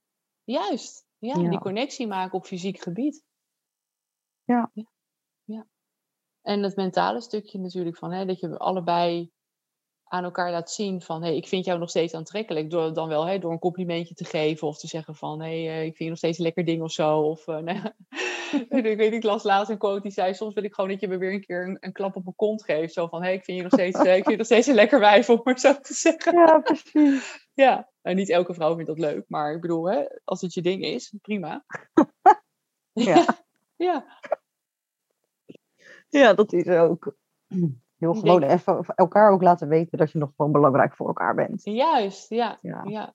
Juist. 0.43 1.05
Ja, 1.17 1.35
Ja. 1.39 1.49
die 1.49 1.59
connectie 1.59 2.07
maken 2.07 2.37
op 2.37 2.45
fysiek 2.45 2.79
gebied. 2.79 3.23
Ja. 4.43 4.71
ja. 4.73 4.85
ja. 5.43 5.67
En 6.41 6.63
het 6.63 6.75
mentale 6.75 7.21
stukje 7.21 7.59
natuurlijk 7.59 7.97
van 7.97 8.11
hè, 8.11 8.25
dat 8.25 8.39
je 8.39 8.57
allebei 8.57 9.31
aan 10.09 10.23
elkaar 10.23 10.51
laat 10.51 10.71
zien 10.71 11.01
van 11.01 11.23
hey, 11.23 11.35
ik 11.35 11.47
vind 11.47 11.65
jou 11.65 11.79
nog 11.79 11.89
steeds 11.89 12.13
aantrekkelijk. 12.13 12.69
Door 12.69 12.93
dan 12.93 13.07
wel 13.07 13.27
hè, 13.27 13.39
door 13.39 13.51
een 13.51 13.59
complimentje 13.59 14.13
te 14.13 14.25
geven 14.25 14.67
of 14.67 14.77
te 14.77 14.87
zeggen 14.87 15.15
van 15.15 15.41
hey, 15.41 15.69
eh, 15.69 15.79
ik 15.79 15.95
vind 15.95 15.97
je 15.97 16.09
nog 16.09 16.17
steeds 16.17 16.37
een 16.37 16.43
lekker 16.43 16.65
ding 16.65 16.81
of 16.81 16.91
zo. 16.91 17.19
Of 17.19 17.47
uh, 17.47 17.57
nou, 17.67 17.91
ik 18.69 18.97
weet 18.97 19.13
ik 19.13 19.23
las 19.23 19.43
laatst 19.43 19.69
een 19.69 19.77
quote 19.77 20.01
die 20.01 20.11
zei 20.11 20.33
soms 20.33 20.53
wil 20.53 20.63
ik 20.63 20.73
gewoon 20.73 20.89
dat 20.89 20.99
je 20.99 21.07
me 21.07 21.17
weer 21.17 21.33
een 21.33 21.45
keer 21.45 21.67
een, 21.67 21.77
een 21.79 21.91
klap 21.91 22.15
op 22.15 22.23
mijn 22.23 22.35
kont 22.35 22.63
geeft. 22.63 22.93
Zo 22.93 23.07
van 23.07 23.21
hey, 23.21 23.33
ik 23.33 23.43
vind 23.43 23.57
je 23.57 23.63
nog 23.63 23.73
steeds, 23.73 23.99
uh, 23.99 24.05
ik 24.05 24.23
vind 24.23 24.29
je 24.29 24.35
nog 24.35 24.45
steeds 24.45 24.67
een 24.67 24.75
lekker 24.75 24.99
wijf 24.99 25.29
om 25.29 25.41
maar 25.43 25.59
zo 25.59 25.73
te 25.73 25.93
zeggen. 25.93 26.33
Ja, 26.33 26.59
precies. 26.59 27.47
Ja, 27.53 27.89
en 28.01 28.15
niet 28.15 28.29
elke 28.29 28.53
vrouw 28.53 28.75
vindt 28.75 28.87
dat 28.87 28.99
leuk, 28.99 29.25
maar 29.27 29.53
ik 29.53 29.61
bedoel, 29.61 29.89
hè, 29.89 30.03
als 30.23 30.41
het 30.41 30.53
je 30.53 30.61
ding 30.61 30.83
is, 30.83 31.13
prima. 31.21 31.63
Ja. 32.93 33.25
ja. 33.75 34.05
Ja, 36.09 36.33
dat 36.33 36.53
is 36.53 36.67
ook. 36.67 37.15
Heel 37.99 38.13
gewoon 38.13 38.39
denk- 38.39 38.51
even 38.51 38.85
elkaar 38.95 39.31
ook 39.31 39.41
laten 39.41 39.67
weten 39.67 39.97
dat 39.97 40.11
je 40.11 40.17
nog 40.17 40.31
gewoon 40.35 40.51
belangrijk 40.51 40.95
voor 40.95 41.07
elkaar 41.07 41.35
bent. 41.35 41.63
Juist, 41.63 42.29
ja, 42.29 42.57
Ja. 42.61 42.83
ja. 42.83 43.13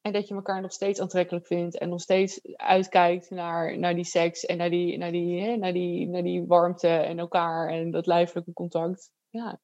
En 0.00 0.12
dat 0.12 0.28
je 0.28 0.34
elkaar 0.34 0.60
nog 0.60 0.72
steeds 0.72 1.00
aantrekkelijk 1.00 1.46
vindt 1.46 1.78
en 1.78 1.88
nog 1.88 2.00
steeds 2.00 2.40
uitkijkt 2.56 3.30
naar, 3.30 3.78
naar 3.78 3.94
die 3.94 4.04
seks 4.04 4.44
en 4.44 4.56
naar 4.56 4.70
die, 4.70 4.98
naar, 4.98 5.10
die, 5.10 5.42
hè, 5.42 5.56
naar, 5.56 5.72
die, 5.72 6.08
naar 6.08 6.22
die 6.22 6.46
warmte 6.46 6.88
en 6.88 7.18
elkaar 7.18 7.68
en 7.68 7.90
dat 7.90 8.06
lijfelijke 8.06 8.52
contact. 8.52 9.10
Ja, 9.28 9.52
ik 9.52 9.58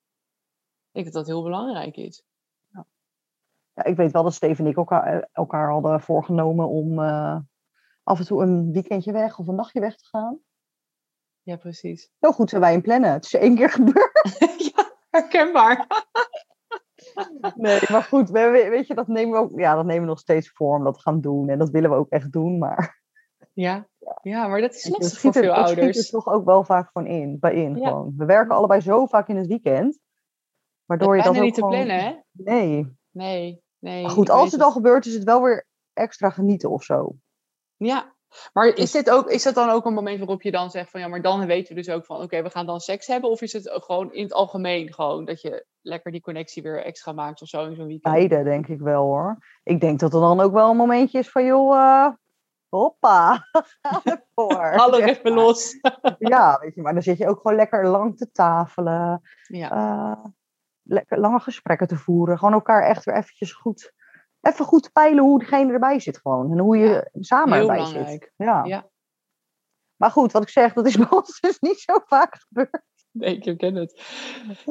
denk 0.93 1.05
dat 1.05 1.15
dat 1.15 1.27
heel 1.27 1.43
belangrijk 1.43 1.97
is. 1.97 2.25
Ja, 3.75 3.85
ik 3.85 3.97
weet 3.97 4.13
wel 4.13 4.23
dat 4.23 4.35
Steve 4.35 4.63
en 4.63 4.69
ik 4.69 4.77
elkaar, 4.77 5.17
eh, 5.17 5.23
elkaar 5.33 5.71
hadden 5.71 6.01
voorgenomen 6.01 6.69
om 6.69 6.99
eh, 6.99 7.39
af 8.03 8.19
en 8.19 8.25
toe 8.27 8.43
een 8.43 8.73
weekendje 8.73 9.13
weg 9.13 9.39
of 9.39 9.49
een 9.49 9.55
nachtje 9.55 9.81
weg 9.81 9.97
te 9.97 10.05
gaan. 10.05 10.39
Ja, 11.47 11.57
precies. 11.57 12.11
Zo 12.21 12.33
goed 12.33 12.49
zijn 12.51 12.61
wij 12.61 12.73
in 12.73 12.83
plannen. 12.83 13.13
Het 13.13 13.25
is 13.25 13.35
één 13.35 13.57
keer 13.57 13.71
gebeurd. 13.71 14.37
ja, 14.75 14.93
herkenbaar. 15.11 15.87
Nee, 17.55 17.81
maar 17.91 18.03
goed, 18.03 18.31
we, 18.31 18.41
we- 18.41 18.69
weet 18.69 18.87
je, 18.87 18.95
dat 18.95 19.07
nemen 19.09 19.33
we 19.33 19.39
ook, 19.39 19.59
ja, 19.61 19.75
dat 19.75 19.85
nemen 19.85 20.03
we 20.03 20.09
nog 20.09 20.19
steeds 20.19 20.51
voor 20.51 20.77
om 20.77 20.85
dat 20.85 20.95
te 20.95 21.01
gaan 21.01 21.21
doen. 21.21 21.49
En 21.49 21.59
dat 21.59 21.71
willen 21.71 21.91
we 21.91 21.97
ook 21.97 22.09
echt 22.11 22.33
doen, 22.33 22.59
maar 22.59 23.03
Ja, 23.53 23.89
ja 24.23 24.47
maar 24.49 24.61
dat 24.61 24.75
is 24.75 24.89
lastig 24.89 25.21
voor 25.21 25.33
er, 25.35 25.43
veel 25.43 25.55
het 25.55 25.67
schiet 25.67 25.77
er 25.79 25.83
ouders. 25.85 26.11
toch 26.11 26.27
ook 26.27 26.45
wel 26.45 26.65
vaak 26.65 26.91
gewoon 26.93 27.09
in, 27.09 27.39
bij 27.41 27.55
in 27.55 27.77
Ja. 27.77 27.89
gewoon. 27.89 28.15
We 28.17 28.25
werken 28.25 28.55
allebei 28.55 28.81
zo 28.81 29.07
vaak 29.07 29.29
in 29.29 29.37
het 29.37 29.47
weekend. 29.47 29.99
Waardoor 30.85 31.17
je 31.17 31.23
dat 31.23 31.37
ook 31.37 31.43
niet 31.43 31.55
te 31.55 31.61
plannen, 31.61 32.01
hè? 32.05 32.15
Nee. 32.33 32.97
Nee, 33.11 33.63
nee. 33.79 34.03
Maar 34.03 34.11
goed, 34.11 34.31
als 34.31 34.53
het 34.53 34.63
al 34.63 34.73
gebeurt, 34.73 35.07
is 35.07 35.15
het 35.15 35.25
wel 35.25 35.43
weer 35.43 35.67
extra 35.93 36.31
genieten 36.31 36.71
of 36.71 36.83
zo. 36.85 37.17
Ja, 37.77 38.16
Maar 38.53 38.67
is, 38.67 38.91
dit 38.91 39.11
ook, 39.11 39.31
is 39.31 39.43
dat 39.43 39.55
dan 39.55 39.71
ook 39.71 39.85
een 39.85 39.95
moment 39.95 40.19
waarop 40.19 40.43
je 40.43 40.51
dan 40.51 40.71
zegt 40.71 40.91
van 40.91 41.01
ja, 41.01 41.09
maar 41.09 41.23
dan 41.23 41.47
weten 41.47 41.75
we 41.75 41.83
dus 41.83 41.95
ook 41.95 42.05
van 42.05 42.23
oké, 42.23 42.43
we 42.43 42.51
gaan 42.51 42.67
dan 42.67 42.81
seks 42.81 43.07
hebben? 43.07 43.31
Of 43.31 43.43
is 43.43 43.53
het 43.53 43.71
gewoon 43.73 44.13
in 44.13 44.23
het 44.23 44.33
algemeen 44.33 44.93
gewoon 44.93 45.25
dat 45.25 45.41
je 45.41 45.67
lekker 45.81 46.13
die 46.13 46.21
connectie 46.21 46.63
weer 46.63 46.85
extra 46.85 47.13
maakt 47.13 47.43
of 47.43 47.49
zo 47.49 47.65
in 47.65 47.75
zo'n 47.75 47.87
weekend? 47.87 48.15
Beide, 48.15 48.43
denk 48.43 48.67
ik 48.67 48.81
wel 48.81 49.03
hoor. 49.03 49.39
Ik 49.63 49.81
denk 49.81 50.01
dat 50.01 50.15
er 50.15 50.21
dan 50.21 50.41
ook 50.41 50.53
wel 50.53 50.71
een 50.71 50.77
momentje 50.77 51.19
is 51.19 51.31
van 51.31 51.45
joh, 51.45 51.75
uh, 51.75 52.09
hoppa, 52.69 53.47
voor. 54.35 54.79
Alle 54.79 55.03
even 55.11 55.33
los. 55.33 55.81
ja, 56.19 56.59
weet 56.61 56.75
je, 56.75 56.83
maar 56.83 56.93
dan 56.93 57.03
zit 57.03 57.19
je 57.19 57.29
ook 57.29 57.41
gewoon 57.41 57.57
lekker 57.57 57.87
lang 57.87 58.17
te 58.17 58.31
tafelen. 58.31 59.23
Ja. 59.47 59.73
Uh, 59.73 60.25
lekker 60.83 61.19
lange 61.19 61.41
gesprekken 61.41 61.87
te 61.87 61.97
voeren. 61.97 62.39
Gewoon 62.39 62.55
elkaar 62.55 62.83
echt 62.83 63.05
weer 63.05 63.17
eventjes 63.17 63.53
goed 63.53 63.93
even 64.47 64.65
goed 64.65 64.93
peilen 64.93 65.25
hoe 65.25 65.39
degene 65.39 65.73
erbij 65.73 66.01
zit 66.01 66.19
gewoon. 66.19 66.51
En 66.53 66.59
hoe 66.59 66.77
je 66.77 66.89
Ja, 66.89 67.09
samen 67.13 67.59
erbij 67.59 67.77
belangrijk. 67.77 68.09
zit. 68.09 68.33
Ja. 68.37 68.65
Ja. 68.65 68.89
Maar 69.97 70.11
goed, 70.11 70.33
wat 70.33 70.43
ik 70.43 70.49
zeg, 70.49 70.73
dat 70.73 70.87
is 70.87 70.97
bij 71.07 71.11
ons 71.11 71.41
dus 71.41 71.59
niet 71.59 71.81
zo 71.81 71.99
vaak 72.07 72.37
gebeurd. 72.49 72.83
Nee, 73.21 73.37
ik 73.37 73.45
herken 73.45 73.75
het. 73.75 74.03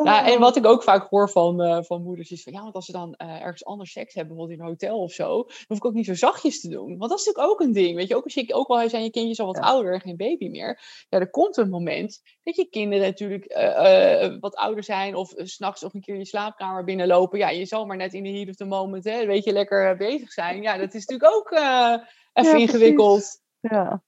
Ja, 0.04 0.28
en 0.28 0.40
wat 0.40 0.56
ik 0.56 0.66
ook 0.66 0.84
vaak 0.84 1.10
hoor 1.10 1.30
van, 1.30 1.62
eh, 1.62 1.84
van 1.84 2.04
moeders 2.04 2.32
is 2.32 2.44
van 2.44 2.54
ja, 2.54 2.62
want 2.62 2.76
als 2.76 2.86
ze 2.86 2.92
dan 2.92 3.14
eh, 3.14 3.42
ergens 3.42 3.66
anders 3.66 3.92
seks 3.92 4.14
hebben, 4.14 4.36
bijvoorbeeld 4.36 4.60
in 4.60 4.66
een 4.66 4.72
hotel 4.72 5.00
of 5.02 5.12
zo, 5.12 5.44
dan 5.44 5.66
hoef 5.68 5.78
ik 5.78 5.86
ook 5.86 5.94
niet 5.94 6.06
zo 6.06 6.14
zachtjes 6.14 6.62
te 6.62 6.70
doen. 6.70 6.98
Want 6.98 7.10
dat 7.12 7.20
is 7.20 7.26
natuurlijk 7.26 7.54
ook 7.54 7.60
een 7.60 7.74
ding. 7.74 7.96
Weet 7.96 8.08
je, 8.08 8.16
ook 8.16 8.24
als 8.24 8.34
je 8.34 8.54
ook 8.54 8.68
al 8.68 8.90
zijn 8.90 9.04
je 9.04 9.10
kindjes 9.10 9.40
al 9.40 9.46
wat 9.46 9.56
Ja. 9.56 9.62
ouder 9.62 9.94
en 9.94 10.02
geen 10.02 10.18
baby 10.18 10.50
meer. 10.50 10.82
Ja, 11.10 11.20
er 11.20 11.30
komt 11.30 11.58
een 11.58 11.70
moment 11.70 12.22
dat 12.44 12.56
je 12.56 12.70
kinderen 12.70 13.06
natuurlijk 13.06 13.46
eh, 13.46 14.38
wat 14.40 14.56
ouder 14.56 14.84
zijn 14.84 15.16
of 15.16 15.34
s 15.36 15.54
s'nachts 15.54 15.82
nog 15.82 15.94
een 15.94 16.02
keer 16.02 16.18
je 16.18 16.26
slaapkamer 16.26 16.84
binnenlopen. 16.84 17.40
Ja, 17.40 17.50
je 17.50 17.66
zal 17.66 17.86
maar 17.86 17.98
net 17.98 18.14
in 18.14 18.24
de 18.24 18.30
heat 18.30 18.50
of 18.50 18.56
the 18.56 18.66
moment, 18.66 19.04
hè, 19.04 19.20
een 19.22 19.28
beetje 19.28 19.52
lekker 19.52 19.98
bezig 19.98 20.32
zijn. 20.32 20.62
Ja, 20.62 20.78
dat 20.78 20.94
is 20.94 21.06
natuurlijk 21.06 21.36
ook 21.36 21.52
even 21.52 22.52
Ja, 22.52 22.54
ingewikkeld. 22.56 23.42
Ja. 23.60 24.04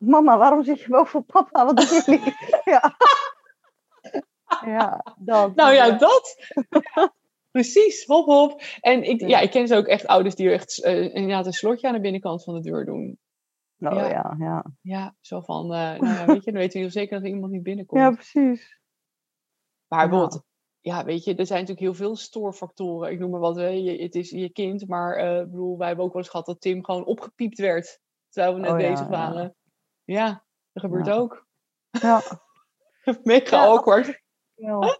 Mama, 0.00 0.38
waarom 0.38 0.64
zit 0.64 0.80
je 0.80 0.88
boven 0.88 1.24
papa? 1.24 1.64
Wat 1.64 1.76
doen 1.76 1.86
jullie? 1.86 2.34
ja. 2.72 2.96
ja, 4.64 5.04
dat. 5.18 5.54
Nou 5.54 5.74
ja, 5.74 5.90
dat. 5.90 6.36
Precies, 7.50 8.04
hop 8.04 8.26
hop. 8.26 8.62
En 8.80 9.02
ik, 9.02 9.20
Ja. 9.20 9.26
ja, 9.26 9.40
ik 9.40 9.50
ken 9.50 9.60
dus 9.66 9.76
ook 9.76 9.86
echt 9.86 10.06
ouders 10.06 10.34
die 10.34 10.50
echt 10.50 10.82
eh, 10.82 11.14
inderdaad 11.14 11.46
een 11.46 11.52
slotje 11.52 11.88
aan 11.88 11.94
de 11.94 12.00
binnenkant 12.00 12.44
van 12.44 12.54
de 12.54 12.60
deur 12.60 12.84
doen. 12.84 13.18
Oh, 13.78 13.92
ja. 13.92 14.08
ja. 14.08 14.36
Ja, 14.38 14.64
Ja, 14.80 15.16
zo 15.20 15.40
van, 15.40 15.64
eh, 15.64 16.00
nou 16.00 16.06
ja, 16.06 16.26
weet 16.26 16.44
je, 16.44 16.50
dan 16.52 16.60
weten 16.60 16.72
we 16.72 16.78
heel 16.78 16.90
zeker 16.90 17.16
dat 17.16 17.26
er 17.26 17.34
iemand 17.34 17.52
niet 17.52 17.62
binnenkomt. 17.62 18.00
ja. 18.00 18.10
precies. 18.10 18.78
maar 19.86 20.02
ja. 20.02 20.08
bijvoorbeeld, 20.08 20.44
ja, 20.80 21.04
weet 21.04 21.24
je, 21.24 21.34
er 21.34 21.46
zijn 21.46 21.60
natuurlijk 21.60 21.86
heel 21.86 22.06
veel 22.06 22.16
stoorfactoren. 22.16 23.12
Ik 23.12 23.18
noem 23.18 23.30
maar 23.30 23.40
wat, 23.40 23.56
hè, 23.56 23.68
je, 23.68 24.02
het 24.02 24.14
is 24.14 24.30
je 24.30 24.50
kind, 24.50 24.88
maar 24.88 25.40
ik 25.40 25.50
bedoel, 25.50 25.78
wij 25.78 25.86
hebben 25.86 26.04
ook 26.04 26.12
wel 26.12 26.22
eens 26.22 26.30
gehad 26.30 26.46
dat 26.46 26.60
Tim 26.60 26.84
gewoon 26.84 27.04
opgepiept 27.04 27.58
werd. 27.58 28.00
Terwijl 28.28 28.54
we 28.54 28.60
net 28.60 28.70
Oh 28.70 28.76
bezig 28.76 28.98
ja. 28.98 29.08
waren. 29.08 29.54
Ja, 30.12 30.44
dat 30.72 30.82
gebeurt 30.82 31.06
Ja. 31.06 31.14
ook. 31.14 31.46
Ja. 31.90 32.20
Mega 33.22 33.56
Ja. 33.56 33.66
awkward. 33.66 34.20
Ja. 34.54 34.78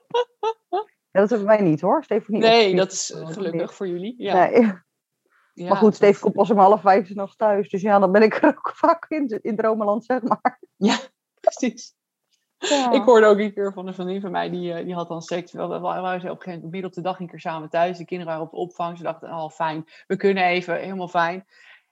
Ja, 1.12 1.20
dat 1.20 1.30
hebben 1.30 1.48
wij 1.48 1.60
niet 1.60 1.80
hoor. 1.80 2.04
Steven 2.04 2.32
niet 2.32 2.42
Nee, 2.42 2.76
dat 2.76 2.92
is 2.92 3.12
gelukkig 3.16 3.74
voor 3.74 3.88
jullie. 3.88 4.14
Ja. 4.22 4.34
Nee. 4.48 4.72
Ja, 5.54 5.68
maar 5.68 5.76
goed, 5.76 5.94
Steven 5.94 6.20
komt 6.20 6.34
pas 6.34 6.50
om 6.50 6.58
half 6.58 6.80
vijf 6.80 7.06
's 7.06 7.14
nachts 7.14 7.36
thuis. 7.36 7.68
Dus 7.68 7.82
ja, 7.82 7.98
dan 7.98 8.12
ben 8.12 8.22
ik 8.22 8.34
er 8.34 8.44
ook 8.58 8.72
vaak 8.74 9.04
in, 9.08 9.38
in 9.42 9.56
dromenland, 9.56 10.04
zeg 10.04 10.22
maar. 10.22 10.60
Precies. 11.40 11.94
Ja. 12.58 12.90
Ik 12.92 13.02
hoorde 13.02 13.26
ook 13.26 13.38
een 13.38 13.54
keer 13.54 13.72
van 13.72 13.86
een 13.86 13.94
vriendin 13.94 14.20
van 14.20 14.30
mij, 14.30 14.50
die, 14.50 14.72
eh, 14.72 14.84
die 14.84 14.94
had 14.94 15.08
dan 15.08 15.22
seks. 15.22 15.52
We 15.52 15.66
wa- 15.66 15.78
waren 16.00 16.20
ze 16.20 16.26
op 16.26 16.36
een 16.36 16.42
gegeven 16.42 16.52
moment 16.52 16.70
midden 16.72 16.90
op 16.90 16.96
de 16.96 17.02
dag 17.02 17.20
een 17.20 17.28
keer 17.28 17.40
samen 17.40 17.68
thuis. 17.68 17.98
De 17.98 18.04
kinderen 18.04 18.32
waren 18.32 18.46
op 18.48 18.52
de 18.52 18.60
opvang. 18.60 18.96
Ze 18.96 19.02
dachten, 19.02 19.28
oh 19.28 19.48
fijn, 19.50 19.84
we 20.06 20.16
kunnen 20.16 20.44
even, 20.44 20.76
helemaal 20.80 21.08
fijn. 21.08 21.46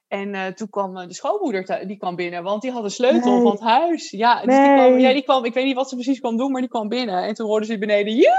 En 0.09 0.35
eh, 0.35 0.47
toen 0.47 0.69
kwam 0.71 0.97
eh, 0.97 1.07
de 1.07 1.15
schoonmoeder, 1.15 1.87
die 1.87 1.97
kwam 1.97 2.17
binnen, 2.17 2.43
want 2.43 2.63
die 2.63 2.71
had 2.71 2.85
een 2.85 2.91
sleutel 2.91 3.33
Nee. 3.33 3.43
van 3.43 3.51
het 3.51 3.61
huis. 3.61 4.11
Ja, 4.11 4.35
dus 4.43 4.55
die 4.57 4.75
kwam, 4.75 4.99
ja, 4.99 5.13
die 5.13 5.23
kwam, 5.23 5.45
ik 5.45 5.55
weet 5.55 5.65
niet 5.65 5.75
wat 5.75 5.89
ze 5.89 5.95
precies 5.95 6.21
kwam 6.21 6.37
doen, 6.37 6.53
maar 6.53 6.61
die 6.61 6.71
kwam 6.71 6.89
binnen. 6.89 7.23
En 7.23 7.35
toen 7.35 7.47
hoorden 7.47 7.69
ze 7.69 7.79
beneden, 7.79 8.15
ja, 8.15 8.35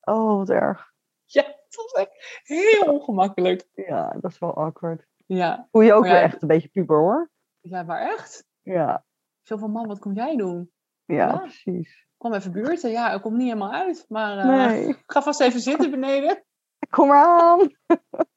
Oh, 0.00 0.36
wat 0.36 0.50
erg. 0.50 0.92
ja, 1.24 1.42
het 1.42 1.74
was 1.76 1.92
echt 1.92 2.40
heel 2.42 2.92
ongemakkelijk. 2.92 3.66
Ja, 3.74 4.16
dat 4.20 4.30
is 4.30 4.38
wel 4.38 4.54
awkward. 4.54 5.06
Ja, 5.26 5.68
Voel 5.70 5.82
je 5.82 5.92
ook 5.92 6.00
Maar 6.00 6.08
ja, 6.10 6.14
weer 6.14 6.24
echt 6.24 6.42
een 6.42 6.48
beetje 6.48 6.68
puber 6.68 6.98
hoor. 6.98 7.30
ja 7.60 7.82
maar 7.82 8.00
echt. 8.00 8.44
Ja, 8.62 9.04
Zo 9.42 9.56
van, 9.56 9.70
man, 9.70 9.86
wat 9.86 9.98
kom 9.98 10.12
jij 10.14 10.36
doen? 10.36 10.70
ja, 11.04 11.14
Ja. 11.16 11.36
precies. 11.38 12.06
Kom 12.16 12.32
even 12.32 12.52
buurten. 12.52 12.90
Ja, 12.90 13.12
ik 13.12 13.22
kom 13.22 13.36
niet 13.36 13.46
helemaal 13.46 13.72
uit, 13.72 14.04
maar 14.08 14.38
eh, 14.38 14.44
Nee, 14.46 14.96
ga 15.06 15.22
vast 15.22 15.40
even 15.40 15.60
zitten 15.60 15.90
beneden. 15.90 16.44
kom 16.90 17.08
eraan. 17.10 17.70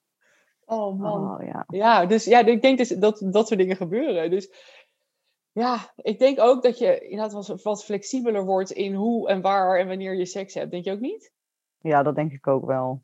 Oh 0.69 0.99
man. 0.99 1.33
Oh, 1.33 1.45
ja. 1.45 1.65
Ja, 1.67 2.05
dus 2.05 2.25
ja, 2.25 2.45
ik 2.45 2.61
denk 2.61 2.77
dus 2.77 2.89
dat 2.89 3.25
dat 3.31 3.47
soort 3.47 3.59
dingen 3.59 3.75
gebeuren. 3.75 4.29
Dus 4.29 4.51
ja, 5.51 5.77
ik 5.95 6.19
denk 6.19 6.39
ook 6.39 6.63
dat 6.63 6.77
je 6.77 6.99
inderdaad 6.99 7.47
wat, 7.47 7.61
wat 7.63 7.85
flexibeler 7.85 8.45
wordt 8.45 8.71
in 8.71 8.93
hoe 8.93 9.29
en 9.29 9.41
waar 9.41 9.79
en 9.79 9.87
wanneer 9.87 10.15
je 10.15 10.25
seks 10.25 10.53
hebt. 10.53 10.71
Denk 10.71 10.83
je 10.83 10.91
ook 10.91 10.99
niet? 10.99 11.31
ja, 11.79 12.03
dat 12.03 12.15
denk 12.15 12.31
ik 12.31 12.47
ook 12.47 12.65
wel. 12.65 13.03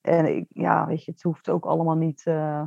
En 0.00 0.36
ik, 0.36 0.46
ja, 0.48 0.86
weet 0.86 1.04
je, 1.04 1.10
het 1.10 1.22
hoeft 1.22 1.48
ook 1.48 1.64
allemaal 1.64 1.96
niet 1.96 2.22
eh, 2.24 2.62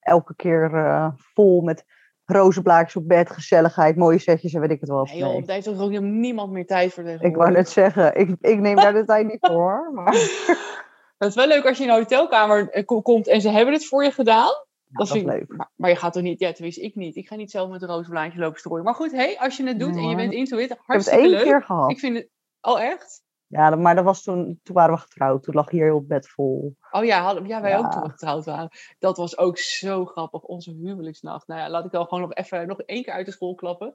elke 0.00 0.34
keer 0.34 0.74
eh, 0.74 1.12
vol 1.16 1.60
met 1.60 1.84
rozenblaadjes 2.24 2.96
op 2.96 3.08
bed, 3.08 3.30
gezelligheid, 3.30 3.96
mooie 3.96 4.18
setjes 4.18 4.54
en 4.54 4.60
weet 4.60 4.70
ik 4.70 4.80
het 4.80 4.88
wat. 4.88 5.06
Nee, 5.06 5.18
joh, 5.18 5.28
Nee. 5.28 5.42
heeft 5.46 5.64
toch 5.66 5.80
ook 5.80 6.00
niemand 6.00 6.52
meer 6.52 6.66
tijd 6.66 6.92
voor 6.92 7.04
Ik 7.04 7.36
wou 7.36 7.50
net 7.50 7.68
zeggen, 7.68 8.16
ik, 8.16 8.36
ik 8.40 8.58
neem 8.58 8.76
daar 8.76 8.92
de 8.92 9.04
tijd 9.04 9.26
niet 9.26 9.46
voor. 9.46 9.90
Maar 9.94 10.14
Het 11.18 11.28
is 11.28 11.34
wel 11.34 11.46
leuk 11.46 11.66
als 11.66 11.78
je 11.78 11.84
in 11.84 11.90
een 11.90 11.96
hotelkamer 11.96 12.70
eh, 12.70 12.84
ko- 12.84 13.02
komt 13.02 13.26
en 13.28 13.40
ze 13.40 13.48
hebben 13.48 13.74
het 13.74 13.86
voor 13.86 14.04
je 14.04 14.10
gedaan. 14.10 14.46
ja, 14.46 14.98
dat 15.04 15.14
is 15.14 15.22
leuk. 15.22 15.56
Maar, 15.56 15.70
maar 15.76 15.90
je 15.90 15.96
gaat 15.96 16.12
toch 16.12 16.22
niet, 16.22 16.40
ja, 16.40 16.52
tenminste 16.52 16.80
ik 16.82 16.94
niet. 16.94 17.16
Ik 17.16 17.28
ga 17.28 17.34
niet 17.36 17.50
zelf 17.50 17.70
met 17.70 17.82
een 17.82 17.88
rozenblaadje 17.88 18.38
lopen 18.38 18.58
strooien. 18.58 18.84
Maar 18.84 18.94
goed, 18.94 19.12
hey, 19.12 19.38
als 19.38 19.56
je 19.56 19.66
het 19.66 19.78
doet 19.78 19.96
en 19.96 20.08
je 20.08 20.16
bent 20.16 20.32
into 20.32 20.56
it, 20.56 20.62
Ik 20.62 20.68
heb 20.68 20.78
het 20.78 20.86
hartstikke 20.86 21.20
één 21.22 21.30
leuk. 21.30 21.42
keer 21.42 21.62
gehad. 21.62 21.90
Ik 21.90 21.98
vind 21.98 22.16
het, 22.16 22.28
oh 22.60 22.80
echt? 22.80 23.24
Ja, 23.46 23.70
dat- 23.70 23.78
maar 23.78 23.94
dat 23.94 24.04
was 24.04 24.22
toen, 24.22 24.60
toen 24.62 24.74
waren 24.74 24.94
we 24.94 25.00
getrouwd. 25.00 25.42
Toen 25.42 25.54
lag 25.54 25.70
hier 25.70 25.84
heel 25.84 26.02
bed 26.06 26.28
vol. 26.28 26.76
Oh 26.90 27.04
ja, 27.04 27.22
hadden, 27.22 27.46
ja 27.46 27.60
wij 27.60 27.78
ook 27.78 27.92
toen 27.92 28.02
we 28.02 28.10
getrouwd 28.10 28.44
waren. 28.44 28.70
Dat 28.98 29.16
was 29.16 29.38
ook 29.38 29.58
zo 29.58 30.04
grappig, 30.04 30.42
onze 30.42 30.70
huwelijksnacht. 30.70 31.46
Nou 31.46 31.60
ja, 31.60 31.70
laat 31.70 31.84
ik 31.84 31.90
wel 31.90 32.04
gewoon 32.04 32.20
nog 32.20 32.34
even 32.34 32.66
nog 32.66 32.80
één 32.80 33.02
keer 33.02 33.12
uit 33.12 33.26
de 33.26 33.32
school 33.32 33.54
klappen. 33.54 33.94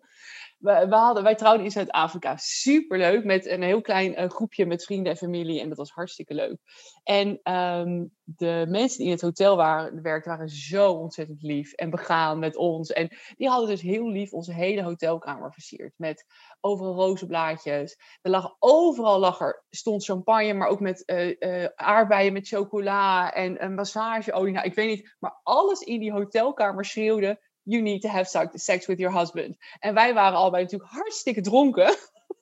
We, 0.57 0.85
we 0.89 0.95
hadden, 0.95 1.23
wij 1.23 1.35
trouwden 1.35 1.65
in 1.65 1.71
Zuid-Afrika. 1.71 2.37
Superleuk, 2.37 3.23
met 3.23 3.45
een 3.45 3.63
heel 3.63 3.81
klein 3.81 4.15
eh, 4.15 4.29
groepje 4.29 4.65
met 4.65 4.83
vrienden 4.83 5.11
en 5.11 5.17
familie. 5.17 5.61
En 5.61 5.69
dat 5.69 5.77
was 5.77 5.91
hartstikke 5.91 6.33
leuk. 6.33 6.57
En 7.03 7.39
ehm, 7.43 8.05
de 8.23 8.65
mensen 8.69 8.97
die 8.97 9.07
in 9.07 9.13
het 9.13 9.21
hotel 9.21 9.55
waren, 9.55 10.01
werkten, 10.01 10.31
waren 10.31 10.49
zo 10.49 10.91
ontzettend 10.91 11.41
lief 11.41 11.73
en 11.73 11.89
begaan 11.89 12.39
met 12.39 12.55
ons. 12.55 12.91
En 12.91 13.09
die 13.37 13.49
hadden 13.49 13.69
dus 13.69 13.81
heel 13.81 14.09
lief 14.09 14.33
onze 14.33 14.53
hele 14.53 14.83
hotelkamer 14.83 15.53
versierd. 15.53 15.93
Met 15.97 16.25
overal 16.59 16.93
rozenblaadjes. 16.93 17.99
Er 18.21 18.31
lag 18.31 18.55
overal 18.59 19.19
lag 19.19 19.39
er, 19.39 19.63
stond 19.69 20.05
champagne, 20.05 20.53
maar 20.53 20.67
ook 20.67 20.79
met 20.79 21.05
eh, 21.05 21.63
eh, 21.63 21.69
aardbeien 21.75 22.33
met 22.33 22.47
chocola 22.85 23.33
en 23.33 23.63
een 23.63 23.73
massageolie. 23.73 24.53
Nou, 24.53 24.65
ik 24.65 24.73
weet 24.75 24.87
niet, 24.87 25.15
maar 25.19 25.39
alles 25.43 25.79
in 25.79 25.99
die 25.99 26.11
hotelkamer 26.11 26.85
schreeuwde: 26.85 27.39
You 27.63 27.81
need 27.81 28.01
to 28.01 28.09
have 28.09 28.49
sex- 28.53 28.85
with 28.85 28.97
your 28.99 29.17
husband. 29.17 29.57
En 29.79 29.93
wij 29.93 30.13
waren 30.13 30.37
allebei 30.37 30.63
natuurlijk 30.63 30.91
hartstikke 30.91 31.41
dronken. 31.41 31.85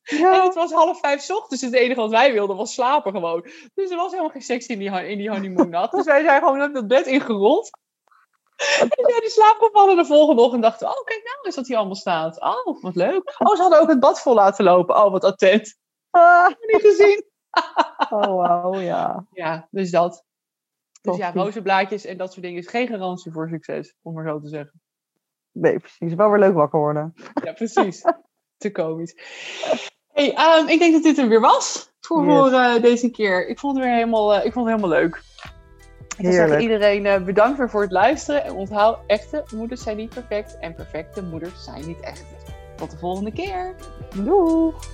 En 0.04 0.18
Ja, 0.18 0.44
het 0.44 0.56
was 0.56 0.72
half 0.72 1.00
vijf 1.00 1.22
's 1.22 1.30
ochtends. 1.30 1.62
Dus 1.62 1.72
het 1.72 1.80
enige 1.80 2.00
wat 2.00 2.10
wij 2.10 2.34
wilden 2.34 2.56
was 2.56 2.74
slapen 2.74 3.12
gewoon. 3.12 3.42
Dus 3.74 3.90
er 3.90 3.98
was 3.98 4.10
helemaal 4.12 4.32
geen 4.32 4.42
seks 4.42 4.66
in 4.68 4.80
die, 4.80 4.90
hon- 4.90 5.00
in 5.06 5.18
die 5.18 5.30
honeymoon 5.30 5.70
nacht. 5.70 5.92
Dus 5.92 6.06
wij 6.06 6.24
zijn 6.24 6.42
gewoon 6.42 6.62
op 6.64 6.74
dat 6.74 6.88
bed 6.88 7.06
ingerold. 7.06 7.70
En 8.58 8.88
zijn 8.92 9.20
die 9.22 9.30
slaap 9.30 9.58
gevallen 9.60 9.96
de 9.96 10.06
volgende 10.06 10.42
ochtend 10.42 10.62
dachten 10.64 10.88
we, 10.88 10.94
oh 11.00 11.06
kijk 11.06 11.24
nou 11.24 11.38
eens 11.46 11.56
wat 11.56 11.68
hier 11.68 11.78
allemaal 11.78 11.96
staat. 11.96 12.42
Oh, 12.42 12.82
wat 12.82 12.96
leuk. 12.96 13.36
Oh, 13.38 13.56
ze 13.56 13.62
hadden 13.62 13.80
ook 13.82 13.90
het 13.90 14.00
bad 14.00 14.22
vol 14.22 14.34
laten 14.34 14.64
lopen. 14.66 14.96
Oh, 14.96 15.12
wat 15.12 15.24
attent. 15.24 15.76
Ah, 16.10 16.48
Niet 16.48 16.82
gezien. 16.82 17.24
oh 18.10 18.36
wauw, 18.36 18.76
ja. 18.80 19.26
Ja, 19.32 19.68
dus 19.72 19.92
dat. 19.92 20.24
Dus 21.02 21.18
ja, 21.18 21.32
rozenblaadjes 21.32 22.06
en 22.06 22.18
dat 22.18 22.32
soort 22.34 22.45
dingen 22.45 22.60
is 22.60 22.68
geen 22.68 22.88
garantie 22.88 23.32
voor 23.32 23.50
succes, 23.50 23.95
om 24.02 24.14
maar 24.14 24.28
zo 24.28 24.39
te 24.39 24.47
zeggen. 24.47 24.82
Nee, 25.52 25.80
precies. 25.80 26.14
Wel 26.14 26.30
weer 26.30 26.39
leuk 26.39 26.54
wakker 26.54 26.80
worden. 26.80 27.14
Ja, 27.43 27.54
precies. 27.54 28.02
te 28.58 28.72
komisch. 28.72 29.16
Hey, 30.14 30.34
ehm, 30.34 30.68
ik 30.68 30.80
denk 30.80 30.93
dat 30.93 31.04
dit 31.04 31.18
er 31.18 31.28
weer 31.28 31.39
was 31.41 31.91
voor, 32.00 32.26
Yes. 32.26 32.34
voor 32.36 32.52
eh, 32.52 32.82
deze 32.82 33.10
keer. 33.10 33.47
Ik 33.47 33.60
vond 33.60 33.76
het 33.76 33.86
weer 33.86 33.93
helemaal, 33.93 34.34
eh, 34.34 34.45
ik 34.45 34.54
vond 34.54 34.68
het 34.70 34.76
helemaal 34.76 35.00
leuk. 35.02 35.22
Ik 36.18 36.26
Heerlijk. 36.26 36.62
iedereen 36.62 37.06
eh, 37.06 37.24
bedankt 37.24 37.58
weer 37.58 37.70
voor 37.70 37.82
het 37.82 37.91
luisteren. 37.91 38.43
En 38.43 38.54
onthoud, 38.54 39.00
echte 39.08 39.43
moeders 39.56 39.84
zijn 39.84 39.97
niet 39.97 40.10
perfect 40.14 40.58
en 40.60 40.74
perfecte 40.76 41.24
moeders 41.24 41.64
zijn 41.64 41.88
niet 41.88 42.00
echt. 42.00 42.26
Tot 42.76 42.91
de 42.91 42.97
volgende 42.97 43.32
keer. 43.32 43.76
Doeg! 44.16 44.88